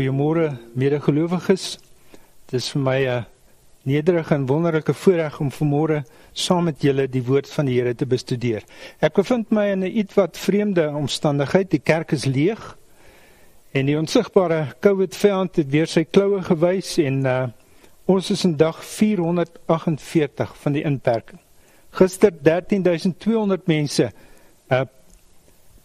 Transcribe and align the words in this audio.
Goeiemôre 0.00 0.54
medegelowiges. 0.72 1.74
Dit 2.48 2.54
is 2.62 2.70
vir 2.72 2.80
my 2.80 3.00
'n 3.04 3.26
nederige 3.84 4.34
en 4.34 4.46
wonderlike 4.46 4.94
voorreg 4.94 5.40
om 5.40 5.50
vanmôre 5.52 6.04
saam 6.32 6.64
met 6.64 6.80
julle 6.80 7.06
die 7.08 7.22
woord 7.22 7.48
van 7.48 7.66
die 7.66 7.74
Here 7.74 7.94
te 7.94 8.06
bestudeer. 8.06 8.62
Ek 9.00 9.12
bevind 9.12 9.50
my 9.50 9.66
in 9.66 9.84
'n 9.84 9.92
ietwat 9.98 10.38
vreemde 10.38 10.88
omstandigheid. 10.88 11.70
Die 11.70 11.82
kerk 11.84 12.12
is 12.12 12.24
leeg 12.24 12.78
en 13.72 13.86
die 13.86 13.98
onsigbare 13.98 14.74
COVID-vyand 14.80 15.56
het 15.56 15.70
weer 15.70 15.86
sy 15.86 16.04
kloue 16.04 16.42
gewys 16.42 16.98
en 16.98 17.26
uh, 17.26 17.48
ons 18.06 18.30
is 18.30 18.44
in 18.44 18.56
dag 18.56 18.84
448 18.84 20.56
van 20.56 20.72
die 20.72 20.82
inperking. 20.82 21.40
Gister 21.90 22.32
13200 22.42 23.66
mense 23.66 24.12
uh, 24.70 24.80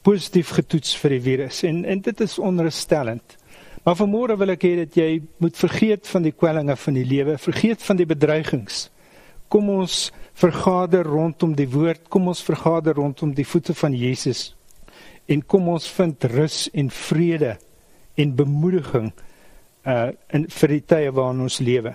positief 0.02 0.50
getoets 0.50 0.96
vir 0.96 1.10
die 1.10 1.22
virus 1.22 1.64
en 1.64 1.86
en 1.86 2.02
dit 2.02 2.22
is 2.22 2.40
onruststellend. 2.40 3.38
Maar 3.86 4.00
vanmôre 4.00 4.34
wil 4.42 4.50
ek 4.56 4.64
hê 4.66 4.74
dat 4.80 4.96
jy 4.98 5.10
moet 5.38 5.58
vergeet 5.62 6.08
van 6.10 6.24
die 6.26 6.34
kwellinge 6.34 6.74
van 6.82 6.96
die 6.98 7.06
lewe, 7.06 7.38
vergeet 7.38 7.84
van 7.86 8.00
die 8.00 8.08
bedreigings. 8.10 8.88
Kom 9.54 9.70
ons 9.70 10.10
vergader 10.34 11.06
rondom 11.06 11.54
die 11.54 11.70
woord, 11.70 12.08
kom 12.10 12.32
ons 12.32 12.42
vergader 12.44 12.98
rondom 12.98 13.36
die 13.38 13.46
voete 13.46 13.76
van 13.78 13.94
Jesus 13.94 14.56
en 15.30 15.42
kom 15.42 15.70
ons 15.74 15.86
vind 15.90 16.26
rus 16.34 16.66
en 16.74 16.90
vrede 16.94 17.56
en 18.18 18.34
bemoediging 18.38 19.12
uh 19.86 20.10
in 20.34 20.48
vir 20.50 20.74
die 20.74 20.82
tye 20.94 21.14
waarin 21.14 21.46
ons 21.46 21.60
lewe. 21.62 21.94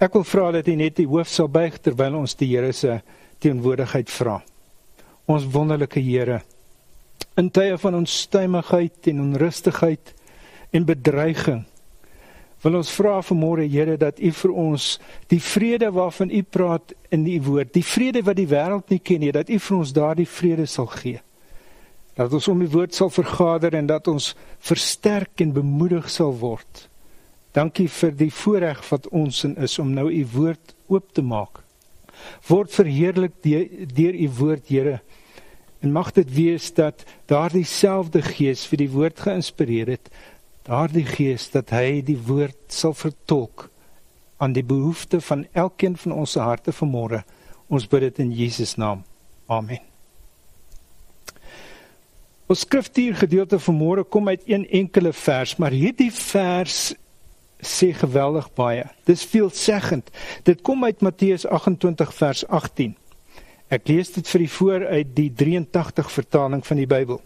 Ek 0.00 0.12
wil 0.16 0.24
vra 0.28 0.50
dat 0.58 0.68
jy 0.68 0.76
net 0.76 0.98
die 1.00 1.08
hoof 1.08 1.28
sal 1.32 1.48
buig 1.48 1.78
terwyl 1.80 2.18
ons 2.20 2.36
die 2.36 2.50
Here 2.50 2.72
se 2.76 2.98
teenwoordigheid 3.40 4.12
vra. 4.12 4.42
Ons 5.28 5.48
wonderlike 5.52 6.00
Here, 6.00 6.42
in 7.40 7.48
tye 7.50 7.76
van 7.80 7.96
onstuimigheid 8.02 9.08
en 9.12 9.24
onrustigheid 9.24 10.12
en 10.70 10.86
bedreiging. 10.88 11.64
Wil 12.64 12.78
ons 12.80 12.90
vra 12.96 13.18
vanmôre 13.22 13.66
Here 13.68 13.98
dat 14.00 14.18
U 14.18 14.30
vir 14.32 14.52
ons 14.56 14.86
die 15.30 15.40
vrede 15.42 15.90
waarvan 15.92 16.32
U 16.32 16.42
praat 16.42 16.94
in 17.14 17.26
U 17.28 17.36
woord, 17.50 17.74
die 17.76 17.84
vrede 17.84 18.24
wat 18.26 18.38
die 18.40 18.48
wêreld 18.50 18.90
nie 18.90 18.98
ken 18.98 19.22
nie, 19.22 19.32
dat 19.32 19.50
U 19.52 19.58
vir 19.60 19.76
ons 19.76 19.92
daardie 19.94 20.28
vrede 20.28 20.66
sal 20.66 20.88
gee. 20.96 21.20
Dat 22.16 22.32
ons 22.32 22.48
om 22.48 22.62
die 22.64 22.70
woord 22.72 22.96
sal 22.96 23.12
vergader 23.12 23.76
en 23.76 23.86
dat 23.90 24.08
ons 24.08 24.32
versterk 24.64 25.44
en 25.44 25.52
bemoedig 25.52 26.08
sal 26.10 26.32
word. 26.40 26.86
Dankie 27.56 27.88
vir 27.92 28.16
die 28.16 28.32
voorreg 28.32 28.80
wat 28.88 29.06
ons 29.12 29.44
in 29.44 29.54
is 29.62 29.78
om 29.78 29.92
nou 29.92 30.08
U 30.08 30.24
woord 30.32 30.74
oop 30.88 31.12
te 31.12 31.22
maak. 31.24 31.60
Word 32.48 32.72
verheerlik 32.72 33.36
deur 33.44 34.16
U 34.16 34.28
woord, 34.40 34.66
Here. 34.72 35.00
En 35.84 35.92
mag 35.92 36.08
dit 36.16 36.30
wees 36.32 36.70
dat 36.74 37.04
daardie 37.28 37.66
selfde 37.68 38.22
Gees 38.24 38.64
vir 38.66 38.80
die 38.80 38.90
woord 38.90 39.20
geïnspireer 39.20 39.92
het 39.92 40.08
daardie 40.66 41.06
gees 41.06 41.46
dat 41.54 41.70
hy 41.70 42.00
die 42.02 42.18
woord 42.18 42.58
sal 42.74 42.94
vertolk 42.96 43.68
aan 44.42 44.52
die 44.56 44.64
behoeftes 44.66 45.24
van 45.28 45.46
elkeen 45.54 45.94
van 45.96 46.12
ons 46.12 46.34
harte 46.34 46.74
vanmôre. 46.74 47.22
Ons 47.70 47.86
bid 47.88 48.08
dit 48.08 48.18
in 48.26 48.32
Jesus 48.34 48.74
naam. 48.76 49.04
Amen. 49.46 49.80
Ons 52.50 52.62
skriftuur 52.66 53.16
gedeelte 53.22 53.58
vanmôre 53.62 54.04
kom 54.06 54.28
uit 54.28 54.42
een 54.46 54.66
enkele 54.82 55.12
vers, 55.14 55.56
maar 55.58 55.74
hierdie 55.74 56.12
vers 56.14 56.94
sê 57.62 57.92
geweldig 57.96 58.50
baie. 58.54 58.84
Dis 59.08 59.24
veelzeggend. 59.26 60.10
Dit 60.44 60.62
kom 60.66 60.84
uit 60.84 61.02
Matteus 61.02 61.46
28 61.46 62.12
vers 62.14 62.44
18. 62.46 62.92
Ek 63.72 63.88
lees 63.88 64.12
dit 64.14 64.28
vir 64.28 64.44
u 64.44 64.50
voor 64.58 64.86
uit 64.86 65.14
die 65.16 65.30
83 65.34 66.12
vertaling 66.12 66.62
van 66.66 66.78
die 66.82 66.90
Bybel. 66.90 67.22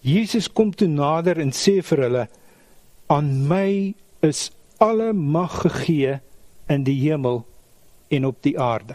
Jesus 0.00 0.46
kom 0.48 0.70
toe 0.72 0.88
nader 0.88 1.40
en 1.42 1.50
sê 1.56 1.80
vir 1.84 2.04
hulle: 2.06 2.28
aan 3.10 3.30
my 3.50 3.94
is 4.22 4.48
alle 4.78 5.12
mag 5.12 5.60
gegee 5.64 6.20
in 6.70 6.84
die 6.86 6.98
hemel 7.02 7.42
en 8.08 8.26
op 8.26 8.42
die 8.46 8.58
aarde. 8.60 8.94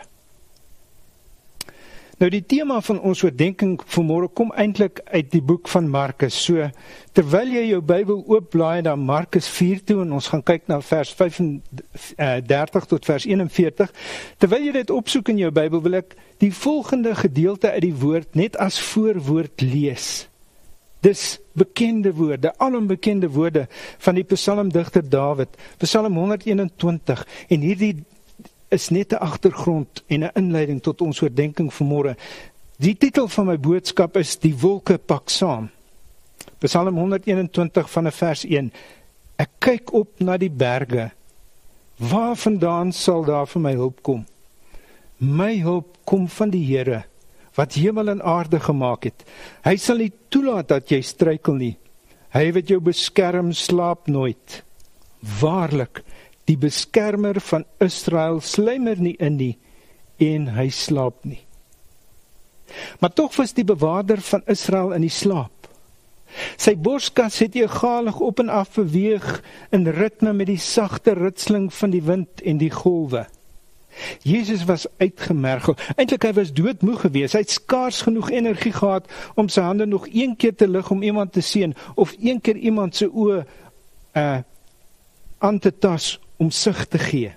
Nou 2.15 2.29
die 2.31 2.45
tema 2.47 2.77
van 2.79 3.01
ons 3.03 3.25
oordeenking 3.27 3.73
vanmôre 3.91 4.29
kom 4.31 4.53
eintlik 4.55 5.01
uit 5.11 5.33
die 5.33 5.41
boek 5.43 5.67
van 5.67 5.89
Markus. 5.91 6.37
So 6.45 6.69
terwyl 7.11 7.51
jy 7.51 7.65
jou 7.73 7.81
Bybel 7.83 8.21
oopblaai 8.23 8.85
na 8.87 8.93
Markus 8.95 9.49
4 9.51 9.81
toe 9.83 9.97
en 10.05 10.13
ons 10.15 10.29
gaan 10.31 10.43
kyk 10.47 10.69
na 10.71 10.77
vers 10.79 11.11
35 11.11 12.87
tot 12.93 13.09
vers 13.09 13.25
41, 13.27 13.91
terwyl 14.39 14.69
jy 14.69 14.77
dit 14.77 14.95
opsoek 14.95 15.33
in 15.33 15.43
jou 15.43 15.51
Bybel, 15.51 15.83
wil 15.83 15.99
ek 15.99 16.15
die 16.39 16.53
volgende 16.55 17.17
gedeelte 17.19 17.73
uit 17.75 17.83
die 17.89 17.97
woord 17.99 18.39
net 18.39 18.55
as 18.63 18.79
voorwoord 18.93 19.67
lees. 19.67 20.29
Dis 21.05 21.37
bekende 21.53 22.13
woorde, 22.13 22.53
alombekende 22.57 23.29
woorde 23.29 23.67
van 23.97 24.17
die 24.17 24.25
psalmdigter 24.25 25.05
Dawid, 25.09 25.53
Psalm 25.77 26.17
121 26.17 27.21
en 27.53 27.65
hierdie 27.65 27.93
is 28.73 28.89
net 28.89 29.13
'n 29.13 29.21
agtergrond 29.21 30.03
en 30.07 30.23
'n 30.23 30.31
inleiding 30.33 30.81
tot 30.81 31.01
ons 31.01 31.21
oordeenking 31.21 31.69
vanmôre. 31.73 32.15
Die 32.77 32.97
titel 32.97 33.27
van 33.27 33.45
my 33.45 33.57
boodskap 33.59 34.17
is 34.17 34.37
Die 34.39 34.55
wolke 34.57 34.97
pak 34.97 35.29
saam. 35.29 35.69
Psalm 36.59 36.97
121 36.97 37.89
van 37.89 38.11
vers 38.11 38.43
1. 38.43 38.71
Ek 39.35 39.49
kyk 39.59 39.93
op 39.93 40.19
na 40.19 40.37
die 40.37 40.51
berge. 40.51 41.11
Waarvandaan 41.97 42.91
sal 42.91 43.23
daar 43.23 43.47
vir 43.47 43.61
my 43.61 43.73
hulp 43.73 44.01
kom? 44.01 44.25
My 45.17 45.59
hulp 45.59 45.97
kom 46.03 46.27
van 46.27 46.49
die 46.49 46.65
Here 46.65 47.05
wat 47.55 47.77
hemel 47.79 48.11
en 48.11 48.21
aarde 48.23 48.59
gemaak 48.59 49.07
het. 49.09 49.25
Hy 49.65 49.75
sal 49.79 50.03
nie 50.03 50.11
toelaat 50.29 50.69
dat 50.73 50.91
jy 50.91 51.01
struikel 51.05 51.57
nie. 51.59 51.75
Hy 52.35 52.49
wat 52.57 52.69
jou 52.69 52.81
beskerm, 52.83 53.53
slaap 53.55 54.09
nooit. 54.11 54.61
Waarlik, 55.39 56.03
die 56.45 56.57
beskermer 56.59 57.39
van 57.41 57.65
Israel 57.81 58.41
slymer 58.43 58.99
nie 59.01 59.15
in 59.23 59.39
nie 59.39 59.55
en 60.21 60.47
hy 60.55 60.69
slaap 60.71 61.23
nie. 61.27 61.41
Maar 62.99 63.13
tog 63.13 63.35
was 63.35 63.53
die 63.55 63.65
bewaarder 63.67 64.21
van 64.21 64.43
Israel 64.51 64.93
in 64.95 65.05
die 65.05 65.13
slaap. 65.13 65.51
Sy 66.59 66.73
borskas 66.75 67.39
het 67.43 67.55
egalig 67.55 68.17
op 68.19 68.41
en 68.43 68.49
af 68.51 68.75
beweeg 68.75 69.27
in 69.75 69.87
ritme 69.87 70.33
met 70.33 70.49
die 70.49 70.59
sagte 70.59 71.15
ritseling 71.15 71.69
van 71.73 71.93
die 71.93 72.03
wind 72.03 72.43
en 72.43 72.59
die 72.59 72.71
golwe. 72.73 73.25
Jesus 74.21 74.65
was 74.65 74.87
uitgemergel. 74.97 75.75
Eintlik 75.95 76.23
hy 76.27 76.33
was 76.33 76.53
doodmoeg 76.53 77.05
geweest. 77.05 77.37
Hy 77.37 77.43
het 77.45 77.51
skaars 77.51 78.01
genoeg 78.07 78.31
energie 78.31 78.73
gehad 78.75 79.07
om 79.35 79.49
sy 79.49 79.61
hande 79.65 79.85
nog 79.85 80.07
een 80.11 80.35
keer 80.35 80.55
te 80.55 80.67
lig 80.67 80.91
om 80.91 81.03
iemand 81.03 81.33
te 81.33 81.41
sien 81.41 81.75
of 81.95 82.15
een 82.19 82.41
keer 82.41 82.57
iemand 82.57 82.95
se 82.95 83.09
oë 83.11 83.45
uh 84.15 84.37
aan 85.45 85.59
te 85.59 85.69
tas 85.77 86.15
om 86.41 86.49
sig 86.51 86.85
te 86.87 86.97
gee. 86.97 87.33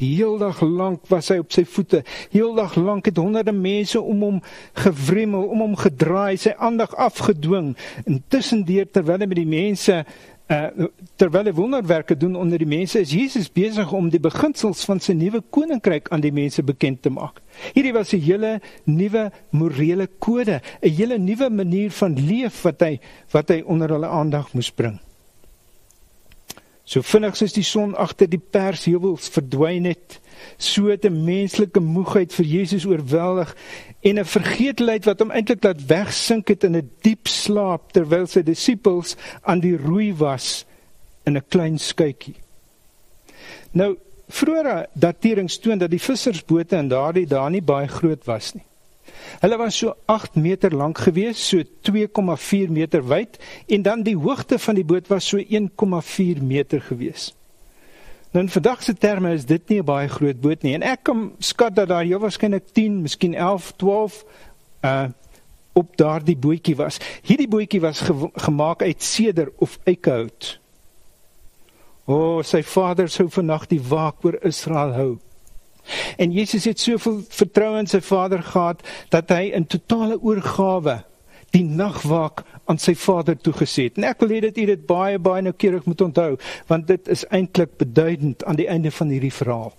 Die 0.00 0.16
hele 0.16 0.40
dag 0.40 0.58
lank 0.60 1.04
was 1.06 1.28
hy 1.30 1.36
op 1.38 1.52
sy 1.54 1.62
voete. 1.70 2.00
Heel 2.32 2.54
dag 2.56 2.74
lank 2.74 3.06
het 3.06 3.18
honderde 3.20 3.52
mense 3.54 4.00
om 4.00 4.24
hom 4.26 4.40
gewrimmel, 4.82 5.44
om 5.54 5.62
hom 5.62 5.76
gedraai, 5.78 6.34
sy 6.40 6.50
aandag 6.58 6.96
afgedwing. 6.98 7.76
Intussen 8.02 8.64
deur 8.66 8.88
terwyl 8.90 9.22
hy 9.22 9.28
met 9.30 9.38
die 9.38 9.52
mense 9.52 10.00
uh, 10.52 10.88
terwyl 11.16 11.48
hy 11.48 11.54
wonderwerke 11.56 12.16
doen 12.18 12.36
onder 12.36 12.60
die 12.60 12.68
mense, 12.68 13.00
is 13.00 13.14
Jesus 13.14 13.48
besig 13.52 13.92
om 13.92 14.10
die 14.12 14.20
beginsels 14.22 14.84
van 14.88 15.00
sy 15.00 15.16
nuwe 15.16 15.40
koninkryk 15.54 16.10
aan 16.12 16.24
die 16.24 16.34
mense 16.34 16.64
bekend 16.66 17.02
te 17.04 17.12
maak. 17.12 17.40
Hierdie 17.76 17.94
was 17.96 18.12
'n 18.12 18.20
hele 18.20 18.60
nuwe 18.84 19.30
morele 19.50 20.08
kode, 20.18 20.60
'n 20.82 20.90
hele 20.90 21.18
nuwe 21.18 21.50
manier 21.50 21.90
van 21.90 22.14
leef 22.14 22.62
wat 22.62 22.80
hy 22.80 23.00
wat 23.32 23.48
hy 23.48 23.62
onder 23.66 23.88
hulle 23.88 24.08
aandag 24.08 24.52
moes 24.54 24.70
bring. 24.70 25.00
So 26.84 27.00
vinnig 27.00 27.36
soos 27.36 27.54
die 27.56 27.64
son 27.64 27.94
agter 27.96 28.28
die 28.28 28.40
persheuwels 28.40 29.30
verdwyn 29.32 29.86
het, 29.88 30.18
so 30.60 30.90
het 30.92 31.04
'n 31.04 31.24
menslike 31.24 31.80
moegheid 31.80 32.32
vir 32.32 32.44
Jesus 32.44 32.84
oorweldig 32.84 33.56
en 34.02 34.18
'n 34.18 34.24
vergeetlikheid 34.24 35.04
wat 35.04 35.20
hom 35.20 35.30
eintlik 35.30 35.64
laat 35.64 35.86
wegsink 35.86 36.48
het 36.48 36.64
in 36.64 36.76
'n 36.76 36.90
diep 37.00 37.26
slaap 37.26 37.92
terwyl 37.92 38.26
sy 38.26 38.42
disippels 38.42 39.16
aan 39.42 39.60
die 39.60 39.76
roei 39.76 40.12
was 40.12 40.66
in 41.24 41.36
'n 41.36 41.48
klein 41.48 41.78
skuitjie. 41.78 42.36
Nou, 43.72 43.96
vroeëre 44.28 44.86
daterings 44.92 45.58
toon 45.58 45.78
dat 45.78 45.90
die 45.90 46.00
vissersbote 46.00 46.76
in 46.76 46.88
daardie 46.88 47.26
dae 47.26 47.50
nie 47.50 47.62
baie 47.62 47.88
groot 47.88 48.24
was 48.24 48.54
nie. 48.54 48.64
Hulle 49.40 49.56
was 49.56 49.78
so 49.78 49.94
8 50.06 50.34
meter 50.34 50.74
lank 50.74 50.98
gewees, 50.98 51.48
so 51.48 51.62
2,4 51.90 52.70
meter 52.70 53.04
wyd 53.08 53.38
en 53.66 53.82
dan 53.82 54.02
die 54.02 54.16
hoogte 54.16 54.58
van 54.58 54.74
die 54.74 54.84
boot 54.84 55.08
was 55.08 55.28
so 55.28 55.38
1,4 55.38 56.42
meter 56.42 56.80
gewees. 56.80 57.32
Nou 58.34 58.44
in 58.44 58.50
vandag 58.50 58.82
se 58.82 58.94
terme 58.94 59.32
is 59.32 59.44
dit 59.46 59.68
nie 59.68 59.78
'n 59.78 59.84
baie 59.84 60.08
groot 60.08 60.40
boot 60.40 60.62
nie 60.62 60.74
en 60.74 60.82
ek 60.82 61.02
kan 61.02 61.32
skat 61.38 61.76
dat 61.76 61.88
daar 61.88 62.04
heel 62.04 62.18
waarskynlik 62.18 62.72
10, 62.72 63.02
miskien 63.02 63.34
11, 63.34 63.72
12 63.76 64.24
uh 64.82 65.06
op 65.74 65.96
daardie 65.96 66.36
bootjie 66.36 66.76
was. 66.76 67.00
Hierdie 67.22 67.48
bootjie 67.48 67.80
was 67.80 68.00
ge 68.00 68.30
gemaak 68.34 68.82
uit 68.82 69.02
seder 69.02 69.52
of 69.58 69.78
eikehout. 69.84 70.60
O, 72.04 72.14
oh, 72.14 72.42
sy 72.42 72.62
vader 72.62 73.08
sou 73.08 73.26
vannag 73.32 73.66
die 73.66 73.80
waak 73.82 74.24
oor 74.24 74.36
Israel 74.46 74.92
hou. 74.92 75.18
En 76.16 76.32
Jesus 76.32 76.64
het 76.64 76.80
soveel 76.80 77.20
vertroue 77.28 77.78
in 77.78 77.90
sy 77.90 78.00
Vader 78.00 78.42
gehad 78.42 78.80
dat 79.12 79.32
hy 79.34 79.50
in 79.56 79.66
totale 79.66 80.18
oorgawe 80.20 81.02
die 81.54 81.64
nagwaak 81.64 82.42
aan 82.64 82.80
sy 82.82 82.94
vader 82.98 83.36
toegesê 83.38 83.88
het. 83.88 83.98
En 84.00 84.08
ek 84.08 84.22
wil 84.24 84.34
hê 84.34 84.40
dat 84.46 84.58
u 84.58 84.66
dit 84.66 84.86
baie 84.88 85.20
baie 85.22 85.44
noukeurig 85.44 85.86
moet 85.86 86.02
onthou, 86.08 86.30
want 86.70 86.88
dit 86.90 87.10
is 87.12 87.24
eintlik 87.30 87.76
beduidend 87.78 88.44
aan 88.44 88.58
die 88.58 88.68
einde 88.70 88.90
van 88.90 89.12
hierdie 89.12 89.32
verhaal. 89.34 89.72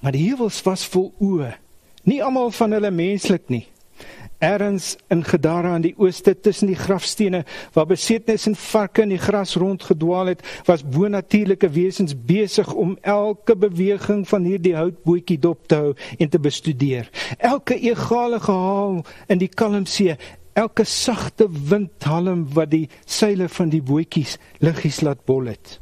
Maar 0.00 0.16
die 0.16 0.26
heuwels 0.28 0.60
was 0.66 0.86
vol 0.88 1.10
oë. 1.20 1.54
Nie 2.08 2.22
almal 2.24 2.52
van 2.56 2.76
hulle 2.76 2.90
menslik 2.90 3.48
nie. 3.52 3.66
Ergens 4.40 4.94
in 5.12 5.20
Gadara 5.24 5.74
in 5.76 5.82
die 5.84 5.94
ooste 6.00 6.32
tussen 6.40 6.70
die 6.70 6.78
grafstene 6.78 7.42
waar 7.74 7.84
besetnis 7.90 8.46
en 8.48 8.56
varke 8.56 9.04
in 9.04 9.12
die 9.12 9.20
gras 9.20 9.52
rondgedwaal 9.60 10.32
het, 10.32 10.44
was 10.64 10.84
bonatuurlike 10.84 11.68
wesens 11.74 12.14
besig 12.16 12.72
om 12.72 12.96
elke 13.04 13.56
beweging 13.56 14.24
van 14.28 14.48
hierdie 14.48 14.72
houtbootjie 14.78 15.36
dop 15.44 15.68
te 15.68 15.82
hou 15.82 15.92
en 16.16 16.32
te 16.32 16.40
bestudeer. 16.40 17.10
Elke 17.36 17.76
egale 17.76 18.40
gehaal 18.40 19.02
in 19.28 19.44
die 19.44 19.52
kalmsee, 19.52 20.16
elke 20.56 20.88
sagte 20.88 21.44
windhalm 21.50 22.46
wat 22.56 22.72
die 22.72 22.86
seile 23.04 23.48
van 23.52 23.68
die 23.68 23.84
bootjies 23.84 24.38
liggies 24.64 25.04
laat 25.04 25.24
bol 25.28 25.52
het. 25.52 25.78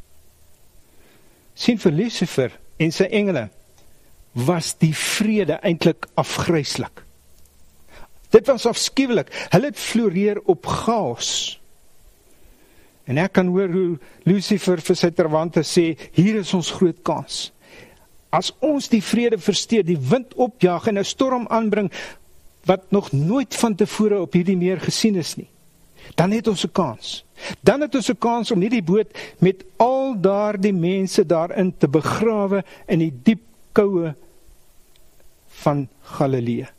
sien 1.58 1.78
vir 1.82 1.92
Lucifer 1.92 2.52
en 2.78 2.92
sy 2.94 3.08
engele 3.10 3.48
was 4.46 4.76
die 4.78 4.94
vrede 4.94 5.58
eintlik 5.66 6.06
afgryslik. 6.14 7.07
Dit 8.30 8.46
was 8.46 8.66
afskuwelik. 8.66 9.30
Hulle 9.52 9.70
het 9.70 9.78
floreer 9.78 10.40
op 10.44 10.66
chaos. 10.66 11.60
En 13.08 13.16
ek 13.16 13.32
kan 13.38 13.48
hoor 13.48 13.72
hoe 13.72 13.98
Lucifer 14.28 14.82
vir 14.84 14.96
sy 15.00 15.08
terwante 15.16 15.64
sê, 15.64 15.94
hier 16.12 16.36
is 16.42 16.52
ons 16.56 16.70
groot 16.76 16.98
kans. 17.06 17.48
As 18.28 18.50
ons 18.60 18.90
die 18.92 19.00
vrede 19.00 19.38
versteur, 19.40 19.86
die 19.86 19.96
wind 20.10 20.34
opjaag 20.36 20.90
en 20.90 20.98
'n 20.98 21.04
storm 21.04 21.46
aanbring 21.48 21.88
wat 22.68 22.90
nog 22.92 23.12
nooit 23.12 23.54
vantevore 23.54 24.20
op 24.20 24.32
hierdie 24.32 24.56
meer 24.56 24.80
gesien 24.80 25.16
is 25.16 25.36
nie, 25.36 25.48
dan 26.14 26.30
het 26.30 26.48
ons 26.48 26.64
'n 26.64 26.72
kans. 26.72 27.24
Dan 27.62 27.80
het 27.80 27.94
ons 27.94 28.10
'n 28.10 28.18
kans 28.18 28.50
om 28.50 28.60
hierdie 28.60 28.82
boot 28.82 29.08
met 29.38 29.64
al 29.76 30.20
daardie 30.20 30.72
mense 30.72 31.26
daarin 31.26 31.74
te 31.78 31.88
begrawe 31.88 32.64
in 32.86 32.98
die 32.98 33.12
diep 33.22 33.40
koue 33.72 34.14
van 35.48 35.88
Galilea. 36.02 36.77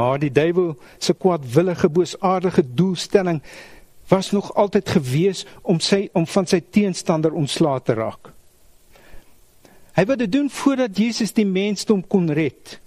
Maar 0.00 0.18
die 0.18 0.32
duiwel 0.32 0.76
se 0.98 1.14
kwaadwillige 1.14 1.88
boosaardige 1.88 2.64
doelstelling 2.74 3.42
was 4.08 4.30
nog 4.30 4.54
altyd 4.54 4.88
gewees 4.88 5.46
om 5.62 5.80
sy 5.80 6.08
om 6.12 6.26
van 6.26 6.46
sy 6.48 6.60
teenstander 6.70 7.34
ontslae 7.36 7.82
te 7.84 7.94
raak. 7.98 8.30
Hy 9.98 10.04
wou 10.08 10.16
dit 10.16 10.32
doen 10.32 10.48
voordat 10.50 10.96
Jesus 10.96 11.34
die 11.36 11.44
mensdom 11.46 12.00
kon 12.06 12.30
red. 12.32 12.78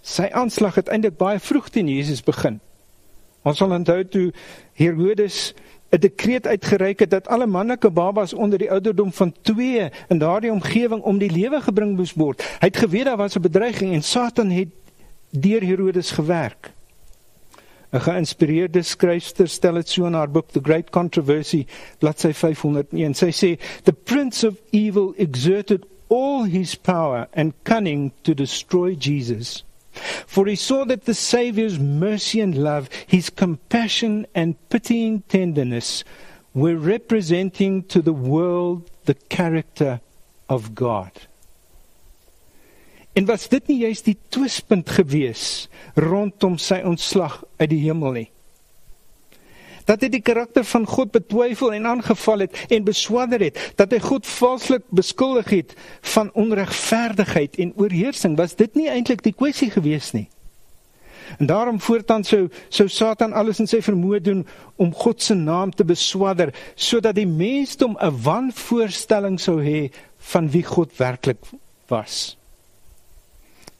Sy 0.00 0.30
aanslag 0.32 0.78
het 0.80 0.88
eintlik 0.88 1.18
baie 1.20 1.42
vroeg 1.42 1.68
teen 1.74 1.90
Jesus 1.92 2.24
begin. 2.24 2.60
Ons 3.44 3.60
sal 3.60 3.74
onthou 3.76 4.00
toe 4.08 4.30
Herodes 4.78 5.52
'n 5.92 6.00
dekreet 6.00 6.46
uitgereik 6.46 7.04
het 7.04 7.10
dat 7.10 7.28
alle 7.28 7.46
manlike 7.46 7.90
babas 7.90 8.32
onder 8.32 8.58
die 8.58 8.70
ouderdom 8.70 9.12
van 9.12 9.34
2 9.42 9.90
in 10.08 10.18
daardie 10.18 10.52
omgewing 10.52 11.02
om 11.02 11.18
die 11.18 11.30
lewe 11.30 11.60
gebring 11.60 11.96
moes 11.96 12.12
word. 12.12 12.42
Hy 12.42 12.72
het 12.72 12.76
geweet 12.76 13.04
daar 13.04 13.16
was 13.16 13.36
'n 13.36 13.40
bedreiging 13.40 13.92
en 13.92 14.02
Satan 14.02 14.50
het 14.50 14.68
deur 15.40 15.62
Herodes 15.62 16.10
gewerk. 16.16 16.72
'n 17.92 18.00
Geïnspireerde 18.02 18.82
skryfster 18.82 19.48
stel 19.48 19.78
dit 19.78 19.88
so 19.88 20.06
in 20.06 20.14
haar 20.14 20.28
boek 20.28 20.50
The 20.52 20.60
Great 20.60 20.90
Controversy, 20.90 21.66
bladsy 22.00 22.32
501. 22.34 23.14
Sy 23.14 23.30
sê 23.30 23.58
the 23.84 23.92
prince 23.92 24.44
of 24.44 24.58
evil 24.72 25.14
exerted 25.16 25.86
all 26.08 26.44
his 26.44 26.74
power 26.74 27.28
and 27.32 27.54
cunning 27.64 28.12
to 28.22 28.34
destroy 28.34 28.94
Jesus. 28.94 29.62
For 30.26 30.46
he 30.46 30.56
saw 30.56 30.84
that 30.84 31.04
the 31.04 31.14
Saviour's 31.14 31.78
mercy 31.78 32.40
and 32.40 32.56
love, 32.56 32.90
his 33.06 33.30
compassion 33.30 34.26
and 34.34 34.56
pitying 34.68 35.22
tenderness, 35.28 36.04
were 36.52 36.76
representing 36.76 37.82
to 37.84 38.02
the 38.02 38.12
world 38.12 38.90
the 39.04 39.14
character 39.14 40.00
of 40.48 40.74
God. 40.74 41.12
En 43.16 43.24
was 43.24 43.48
dit 43.48 43.68
nie 43.70 43.78
juist 43.86 44.04
die 44.04 44.18
twispunt 44.28 44.90
gewees 44.92 45.68
rondom 45.96 46.58
sy 46.60 46.82
ontslag 46.84 47.38
uit 47.56 47.70
die 47.70 47.80
hemel 47.86 48.12
nie? 48.12 48.26
Dat 49.88 50.02
hy 50.04 50.10
die 50.12 50.20
karakter 50.20 50.66
van 50.66 50.84
God 50.90 51.14
betwyfel 51.14 51.72
en 51.72 51.88
aangeval 51.88 52.44
het 52.44 52.60
en 52.74 52.84
beswadder 52.84 53.46
het, 53.46 53.60
dat 53.80 53.94
hy 53.94 54.02
God 54.04 54.28
valslik 54.28 54.84
beskuldig 54.90 55.48
het 55.54 55.74
van 56.12 56.32
onregverdigheid 56.36 57.56
en 57.62 57.72
oorheersing, 57.80 58.36
was 58.36 58.58
dit 58.58 58.74
nie 58.76 58.90
eintlik 58.92 59.24
die 59.24 59.32
kwessie 59.32 59.70
gewees 59.72 60.12
nie? 60.12 60.26
En 61.38 61.48
daarom 61.48 61.80
voortaan 61.80 62.24
sou 62.24 62.46
sou 62.68 62.88
Satan 62.92 63.32
alles 63.32 63.62
in 63.62 63.70
sy 63.70 63.80
vermoë 63.82 64.20
doen 64.28 64.46
om 64.76 64.92
God 64.94 65.22
se 65.22 65.34
naam 65.34 65.72
te 65.72 65.88
beswadder 65.88 66.52
sodat 66.74 67.16
die 67.16 67.30
mensdom 67.30 67.96
'n 67.96 68.22
wanvoorstelling 68.22 69.40
sou 69.40 69.62
hê 69.62 69.88
van 70.34 70.50
wie 70.50 70.66
God 70.66 70.92
werklik 70.98 71.40
was. 71.88 72.36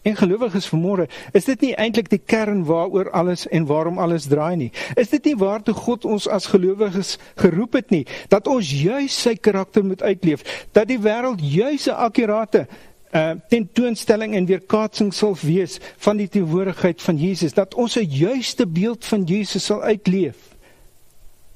En 0.07 0.15
gelowiges 0.15 0.69
vanmôre, 0.71 1.09
is 1.35 1.49
dit 1.49 1.65
nie 1.67 1.73
eintlik 1.83 2.09
die 2.13 2.23
kern 2.23 2.63
waaroor 2.69 3.11
alles 3.11 3.47
en 3.51 3.67
waarom 3.67 3.99
alles 3.99 4.29
draai 4.31 4.55
nie? 4.61 4.71
Is 4.95 5.11
dit 5.11 5.33
nie 5.33 5.37
waartoe 5.41 5.75
God 5.75 6.07
ons 6.07 6.29
as 6.31 6.47
gelowiges 6.53 7.17
geroep 7.43 7.75
het 7.81 7.91
nie, 7.91 8.05
dat 8.31 8.47
ons 8.47 8.71
juis 8.71 9.17
sy 9.27 9.35
karakter 9.35 9.83
moet 9.83 10.05
uitleef, 10.07 10.47
dat 10.77 10.87
die 10.93 11.01
wêreld 11.03 11.43
juis 11.43 11.89
'n 11.91 11.99
akkurate 12.07 12.67
uh, 13.11 13.35
tentoonstelling 13.51 14.35
en 14.35 14.47
weerkaatsing 14.47 15.13
sal 15.15 15.35
wees 15.43 15.81
van 15.99 16.17
die 16.17 16.29
teenwoordigheid 16.29 17.03
van 17.03 17.17
Jesus, 17.17 17.53
dat 17.53 17.75
ons 17.75 17.99
'n 17.99 18.07
juiste 18.07 18.67
beeld 18.67 19.05
van 19.05 19.25
Jesus 19.25 19.65
sal 19.65 19.83
uitleef. 19.83 20.55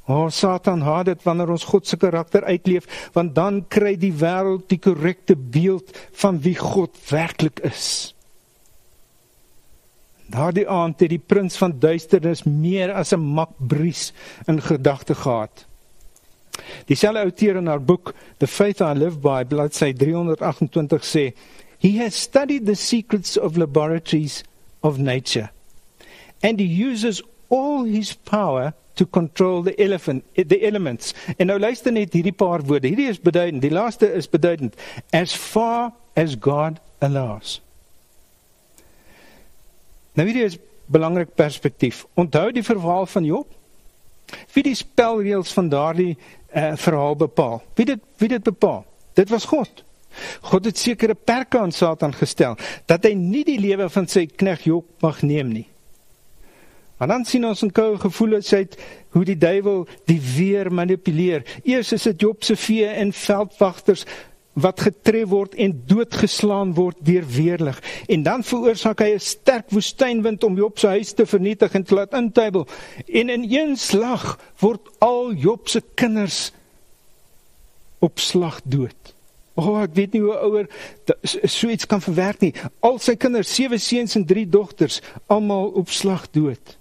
O 0.06 0.24
oh, 0.24 0.30
Satan 0.30 0.80
haat 0.80 1.06
dit 1.06 1.22
wanneer 1.22 1.50
ons 1.50 1.64
God 1.64 1.86
se 1.86 1.96
karakter 1.96 2.44
uitleef, 2.44 3.10
want 3.12 3.34
dan 3.34 3.66
kry 3.68 3.94
die 3.96 4.12
wêreld 4.12 4.66
die 4.68 4.78
korrekte 4.78 5.36
beeld 5.36 5.94
van 6.12 6.40
wie 6.40 6.56
God 6.56 6.98
werklik 7.10 7.60
is. 7.60 8.14
Daardie 10.30 10.68
aand 10.68 11.00
het 11.02 11.10
die 11.10 11.18
prins 11.18 11.56
van 11.58 11.72
duisternis 11.82 12.44
meer 12.46 12.92
as 12.94 13.12
'n 13.12 13.24
makbries 13.34 14.12
in 14.46 14.60
gedagte 14.62 15.14
gehad. 15.14 15.66
Dieselfde 16.86 17.20
outeur 17.20 17.56
in 17.56 17.66
haar 17.66 17.82
boek 17.82 18.14
The 18.38 18.46
Faith 18.46 18.80
I 18.80 18.92
Live 18.92 19.18
By 19.18 19.44
bladsy 19.44 19.92
328 19.92 21.04
sê, 21.04 21.34
"He 21.78 21.98
has 21.98 22.20
studied 22.20 22.66
the 22.66 22.74
secrets 22.74 23.38
of 23.38 23.56
laboratories 23.56 24.44
of 24.80 24.98
nature 24.98 25.50
and 26.42 26.60
he 26.60 26.84
uses 26.90 27.22
all 27.48 27.84
his 27.84 28.14
power 28.14 28.72
to 28.94 29.06
control 29.06 29.62
the 29.62 29.74
elephant 29.74 30.24
the 30.34 30.60
elements." 30.60 31.14
En 31.36 31.46
nou 31.46 31.58
luister 31.58 31.92
net 31.92 32.12
hierdie 32.12 32.32
paar 32.32 32.62
woorde. 32.62 32.86
Hierdie 32.86 33.08
is 33.08 33.20
beduidend. 33.20 33.62
Die 33.62 33.70
laaste 33.70 34.14
is 34.14 34.28
beduidend. 34.28 34.74
As 35.10 35.34
far 35.34 35.92
as 36.14 36.36
God 36.38 36.80
allows. 36.98 37.60
Nou 40.18 40.26
hierdie 40.26 40.44
is 40.44 40.58
belangrik 40.90 41.34
perspektief. 41.34 42.04
Onthou 42.18 42.50
die 42.52 42.66
verhaal 42.66 43.06
van 43.06 43.24
Job? 43.24 43.46
Wie 44.54 44.62
die 44.62 44.74
spelreëls 44.78 45.52
van 45.54 45.68
daardie 45.70 46.14
uh, 46.14 46.72
verhaal 46.78 47.16
bepaal? 47.16 47.62
Wie 47.78 47.86
dit 47.86 48.02
wie 48.18 48.28
dit 48.28 48.42
bepaal? 48.42 48.84
Dit 49.18 49.30
was 49.30 49.44
God. 49.50 49.84
God 50.42 50.64
het 50.66 50.78
sekere 50.78 51.14
perke 51.14 51.58
aan 51.58 51.72
Satan 51.72 52.14
gestel 52.14 52.56
dat 52.90 53.06
hy 53.06 53.14
nie 53.14 53.44
die 53.46 53.58
lewe 53.62 53.88
van 53.90 54.08
sy 54.10 54.26
knegg 54.26 54.66
Job 54.66 54.86
mag 55.04 55.22
neem 55.22 55.52
nie. 55.54 55.66
Maar 57.00 57.08
dan 57.08 57.24
sien 57.24 57.46
ons 57.46 57.62
'n 57.64 57.72
koue 57.72 57.98
gevoelensheid 57.98 58.76
hoe 59.10 59.24
die 59.24 59.38
duiwel 59.38 59.86
die 60.04 60.20
weer 60.20 60.72
manipuleer. 60.72 61.42
Eers 61.64 61.92
is 61.92 62.02
dit 62.02 62.20
Job 62.20 62.44
se 62.44 62.56
vee 62.56 62.86
en 62.86 63.12
veldwagters 63.12 64.04
wat 64.52 64.80
getref 64.80 65.28
word 65.30 65.54
en 65.54 65.74
doodgeslaan 65.86 66.74
word 66.74 66.96
deur 67.06 67.26
weerlig 67.26 67.78
en 68.08 68.22
dan 68.26 68.42
veroorsaak 68.44 69.00
hy 69.00 69.14
'n 69.14 69.20
sterk 69.22 69.70
woestynwind 69.70 70.44
om 70.44 70.56
Job 70.56 70.78
se 70.78 70.86
huis 70.86 71.12
te 71.12 71.26
vernietig 71.26 71.74
en 71.74 71.84
te 71.84 71.94
laat 71.94 72.14
intuibel 72.14 72.66
en 73.06 73.28
in 73.28 73.44
een 73.50 73.76
slag 73.76 74.38
word 74.58 74.88
al 74.98 75.32
Job 75.32 75.68
se 75.68 75.82
kinders 75.94 76.52
op 77.98 78.18
slag 78.18 78.60
dood. 78.64 79.14
O, 79.54 79.62
oh, 79.62 79.80
ek 79.82 79.94
weet 79.94 80.14
nie 80.16 80.22
hoe 80.24 80.36
ouer 80.40 80.68
so 81.44 81.68
iets 81.68 81.86
kan 81.86 82.00
verwerk 82.00 82.40
nie. 82.40 82.52
Al 82.80 82.98
sy 83.02 83.16
kinders, 83.20 83.50
sewe 83.52 83.78
seuns 83.78 84.16
en 84.16 84.24
drie 84.24 84.46
dogters, 84.48 85.00
almal 85.26 85.74
op 85.76 85.90
slag 85.92 86.30
dood. 86.32 86.79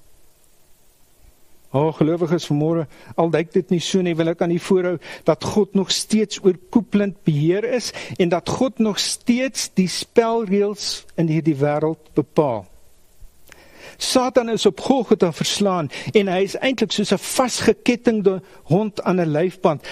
O 1.69 1.79
oh, 1.79 1.93
gelowiges 1.93 2.47
vanmôre, 2.49 2.87
al 3.13 3.29
dink 3.29 3.51
dit 3.53 3.69
nie 3.69 3.81
so 3.83 4.01
nie, 4.01 4.15
wil 4.17 4.31
ek 4.31 4.39
aan 4.41 4.55
u 4.55 4.57
voorhou 4.57 4.95
dat 5.27 5.43
God 5.45 5.75
nog 5.77 5.91
steeds 5.93 6.41
oorkoepelend 6.41 7.19
beheer 7.27 7.67
is 7.77 7.91
en 8.17 8.31
dat 8.33 8.49
God 8.49 8.81
nog 8.81 8.97
steeds 8.99 9.67
die 9.77 9.87
spelreëls 9.87 11.03
in 11.21 11.29
hierdie 11.29 11.57
wêreld 11.59 12.09
bepaal. 12.17 12.65
Satan 14.01 14.49
is 14.49 14.65
op 14.65 14.81
Golgotha 14.81 15.29
verslaan 15.35 15.91
en 16.13 16.31
hy 16.31 16.41
is 16.47 16.57
eintlik 16.57 16.95
soos 16.95 17.13
'n 17.13 17.21
vasgekettingde 17.21 18.41
hond 18.71 19.01
aan 19.03 19.21
'n 19.21 19.29
lyfband. 19.29 19.85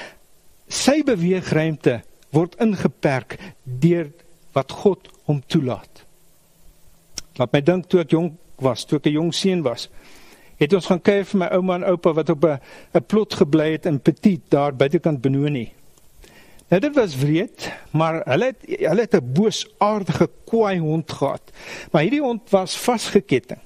Sy 0.68 1.04
beweegruimte 1.04 2.02
word 2.32 2.56
ingeperk 2.60 3.38
deur 3.64 4.10
wat 4.54 4.72
God 4.72 5.10
hom 5.26 5.44
toelaat. 5.48 6.06
Wat 7.38 7.52
my 7.54 7.62
dink 7.62 7.88
toe 7.88 8.02
ek 8.02 8.12
jong 8.12 8.38
was, 8.56 8.86
toe 8.86 8.98
ek 8.98 9.06
'n 9.06 9.18
jong 9.20 9.34
seun 9.34 9.62
was, 9.62 9.90
het 10.58 10.74
ons 10.74 10.86
gaan 10.86 11.02
kuier 11.02 11.26
vir 11.26 11.40
my 11.40 11.50
ouma 11.58 11.76
en 11.76 11.88
oupa 11.94 12.14
wat 12.14 12.30
op 12.30 12.46
'n 12.46 12.60
'n 12.94 13.06
plot 13.06 13.34
gebly 13.34 13.72
het 13.72 13.86
in 13.86 14.00
Petit 14.00 14.42
daar 14.50 14.76
buitekant 14.76 15.22
Benoni. 15.22 15.72
Nou 16.68 16.82
dit 16.82 16.96
was 16.96 17.16
wreed, 17.16 17.72
maar 17.92 18.22
hulle 18.26 18.46
het 18.46 18.80
hulle 18.80 19.02
het 19.02 19.16
'n 19.16 19.34
boosaardige 19.34 20.30
kwaai 20.46 20.80
hond 20.80 21.12
gehad. 21.12 21.42
Maar 21.92 22.02
hierdie 22.02 22.22
hond 22.22 22.50
was 22.50 22.78
vasgeketting. 22.78 23.60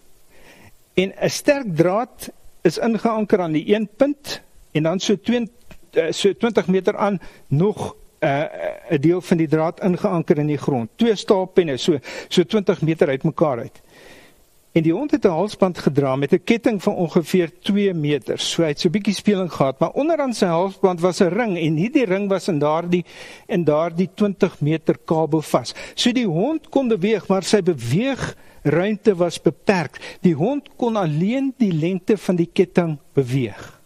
En 0.94 1.14
'n 1.22 1.30
sterk 1.30 1.76
draad 1.76 2.30
is 2.62 2.78
ingeanker 2.78 3.40
aan 3.40 3.52
die 3.52 3.76
een 3.76 3.90
punt 3.98 4.42
en 4.72 4.84
dan 4.84 5.00
so 5.00 5.16
2 5.16 5.50
eh, 5.92 6.12
so 6.12 6.34
20 6.34 6.68
meter 6.68 6.98
aan 6.98 7.20
nog 7.48 7.96
eh, 8.20 8.44
'n 8.90 8.94
uh, 8.94 9.00
deel 9.00 9.22
van 9.22 9.38
die 9.38 9.48
draad 9.48 9.82
ingeanker 9.82 10.38
in 10.38 10.48
die 10.48 10.58
grond. 10.58 10.90
Twee 10.96 11.16
staalpenne 11.16 11.78
so 11.78 11.98
so 12.28 12.44
20 12.44 12.82
meter 12.82 13.08
uitmekaar 13.08 13.58
uit. 13.60 13.82
En 14.72 14.86
die 14.86 14.94
hond 14.94 15.12
het 15.12 15.26
'n 15.26 15.36
halsband 15.36 15.78
gedra 15.78 16.16
met 16.16 16.32
'n 16.34 16.44
ketting 16.44 16.84
van 16.84 16.96
ongeveer 16.96 17.52
2 17.60 17.94
meter. 17.94 18.40
So 18.40 18.62
hy 18.62 18.68
het 18.68 18.80
so 18.80 18.88
'n 18.88 18.92
bietjie 18.92 19.14
speling 19.14 19.52
gehad, 19.52 19.80
maar 19.80 19.92
onderaan 19.92 20.34
sy 20.34 20.46
halsband 20.46 21.00
was 21.00 21.20
'n 21.20 21.28
ring 21.28 21.58
en 21.58 21.76
hierdie 21.76 22.06
ring 22.06 22.30
was 22.30 22.48
in 22.48 22.60
daardie 22.60 23.06
in 23.48 23.64
daardie 23.64 24.10
20 24.14 24.62
meter 24.62 24.98
kabel 25.06 25.42
vas. 25.42 25.74
So 25.94 26.12
die 26.12 26.28
hond 26.28 26.70
kon 26.70 26.88
beweeg, 26.88 27.28
maar 27.28 27.44
sy 27.44 27.62
beweeg 27.62 28.36
ruimte 28.64 29.16
was 29.16 29.42
beperk. 29.42 30.18
Die 30.22 30.36
hond 30.36 30.70
kon 30.76 30.96
alleen 30.96 31.54
die 31.58 31.74
lengte 31.74 32.18
van 32.18 32.36
die 32.36 32.50
ketting 32.54 32.98
beweeg. 33.14 33.80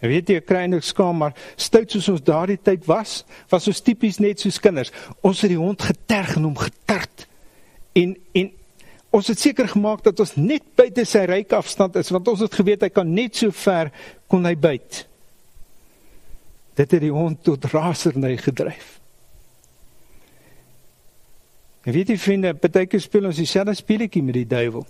Jy 0.00 0.08
weet 0.08 0.28
jy 0.28 0.40
kry 0.40 0.66
net 0.66 0.84
skaam, 0.84 1.16
maar 1.16 1.34
stout 1.56 1.90
soos 1.90 2.08
ons 2.08 2.22
daardie 2.22 2.58
tyd 2.62 2.86
was, 2.86 3.24
was 3.48 3.68
ons 3.68 3.80
tipies 3.80 4.18
net 4.18 4.40
soos 4.40 4.58
kinders. 4.60 4.90
Ons 5.20 5.40
het 5.40 5.50
die 5.50 5.58
hond 5.58 5.82
geterg 5.82 6.36
en 6.36 6.42
hom 6.42 6.56
getart. 6.56 7.28
En 7.92 8.16
en 8.32 8.50
ons 9.12 9.28
het 9.28 9.38
seker 9.38 9.68
gemaak 9.68 10.02
dat 10.06 10.20
ons 10.24 10.34
net 10.40 10.64
buite 10.78 11.04
sy 11.08 11.26
ryk 11.28 11.52
afstand 11.56 11.96
is 12.00 12.10
want 12.14 12.28
ons 12.32 12.44
het 12.44 12.54
geweet 12.56 12.86
hy 12.86 12.90
kan 12.92 13.08
net 13.12 13.36
so 13.36 13.52
ver 13.52 13.92
kon 14.30 14.46
hy 14.48 14.54
byt. 14.56 15.04
Dit 16.80 16.94
het 16.96 17.02
die 17.04 17.12
hond 17.12 17.42
tot 17.44 17.68
raserny 17.74 18.38
gedryf. 18.40 18.96
En 21.82 21.92
weet 21.92 22.12
jy 22.14 22.18
vriende, 22.18 22.54
baie 22.54 22.86
keer 22.86 23.02
speel 23.02 23.28
ons 23.28 23.40
dieselfde 23.40 23.74
speletjie 23.76 24.22
met 24.24 24.38
die 24.38 24.48
duiwel. 24.48 24.86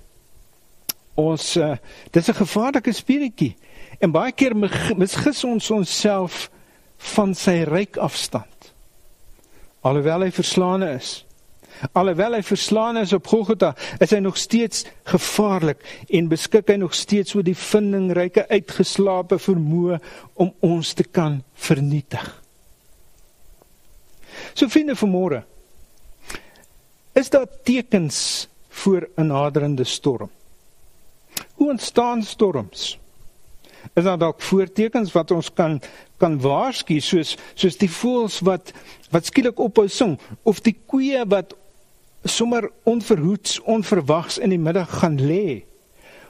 Ons 1.19 1.57
uh, 1.61 1.75
dis 2.13 2.29
'n 2.29 2.41
gevaarlike 2.45 2.93
speletjie 2.93 3.57
en 4.01 4.13
baie 4.13 4.33
keer 4.33 4.55
misgis 4.57 5.45
ons 5.45 5.71
onsself 5.71 6.51
van 7.17 7.35
sy 7.35 7.65
ryk 7.67 7.97
afstand. 7.97 8.73
Alhoewel 9.83 10.29
hy 10.29 10.31
verslaane 10.31 10.95
is. 10.95 11.25
Alhoewel 11.91 12.37
hy 12.39 12.43
verslaan 12.47 13.01
is 13.01 13.13
op 13.17 13.27
Golgotha, 13.27 13.73
is 14.01 14.13
hy 14.15 14.21
nog 14.23 14.39
steeds 14.39 14.85
gevaarlik 15.11 15.83
en 16.15 16.31
beskik 16.31 16.71
hy 16.71 16.79
nog 16.79 16.95
steeds 16.95 17.35
oor 17.35 17.47
die 17.47 17.59
vindingryke 17.59 18.47
uitgeslaapte 18.51 19.41
vermoë 19.43 19.99
om 20.41 20.53
ons 20.63 20.95
te 20.95 21.05
kan 21.05 21.41
vernietig. 21.59 22.29
So 24.55 24.71
vriende 24.71 24.95
vanmôre, 24.97 25.43
is 27.19 27.29
daar 27.31 27.49
tekens 27.65 28.49
voor 28.69 29.09
'n 29.17 29.27
naderende 29.27 29.85
storm? 29.85 30.31
Hoe 31.55 31.71
ontstaan 31.71 32.23
storms? 32.23 32.99
Is 33.95 34.05
daar 34.05 34.19
dalk 34.19 34.41
voortekens 34.41 35.13
wat 35.13 35.31
ons 35.31 35.53
kan 35.53 35.81
kan 36.17 36.41
waarsku 36.41 37.01
soos 37.01 37.37
soos 37.55 37.77
die 37.77 37.91
voëls 37.91 38.41
wat 38.47 38.73
wat 39.11 39.27
skielik 39.27 39.59
ophou 39.59 39.89
sing 39.89 40.19
of 40.43 40.61
die 40.61 40.77
koeie 40.87 41.25
wat 41.27 41.57
sommer 42.23 42.71
onverhoeds, 42.83 43.61
onverwags 43.61 44.39
in 44.39 44.49
die 44.49 44.59
middag 44.59 44.99
gaan 44.99 45.21
lê. 45.21 45.65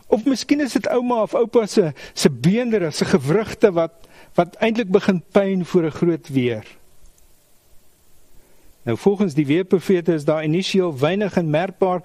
Of 0.06 0.24
miskien 0.24 0.60
is 0.60 0.72
dit 0.72 0.88
ouma 0.88 1.22
of 1.22 1.34
oupa 1.34 1.66
se 1.66 1.92
se 2.12 2.30
beendere, 2.30 2.90
se 2.90 3.04
gewrigte 3.04 3.72
wat 3.72 4.08
wat 4.34 4.56
eintlik 4.64 4.88
begin 4.88 5.22
pyn 5.32 5.64
voor 5.64 5.84
'n 5.84 5.90
groot 5.90 6.28
weer. 6.28 6.64
Nou 8.82 8.96
volgens 8.98 9.34
die 9.34 9.46
weerprofete 9.46 10.14
is 10.14 10.24
daar 10.24 10.44
initieel 10.44 10.98
weinig 10.98 11.36
en 11.36 11.50
merkbaar 11.50 12.02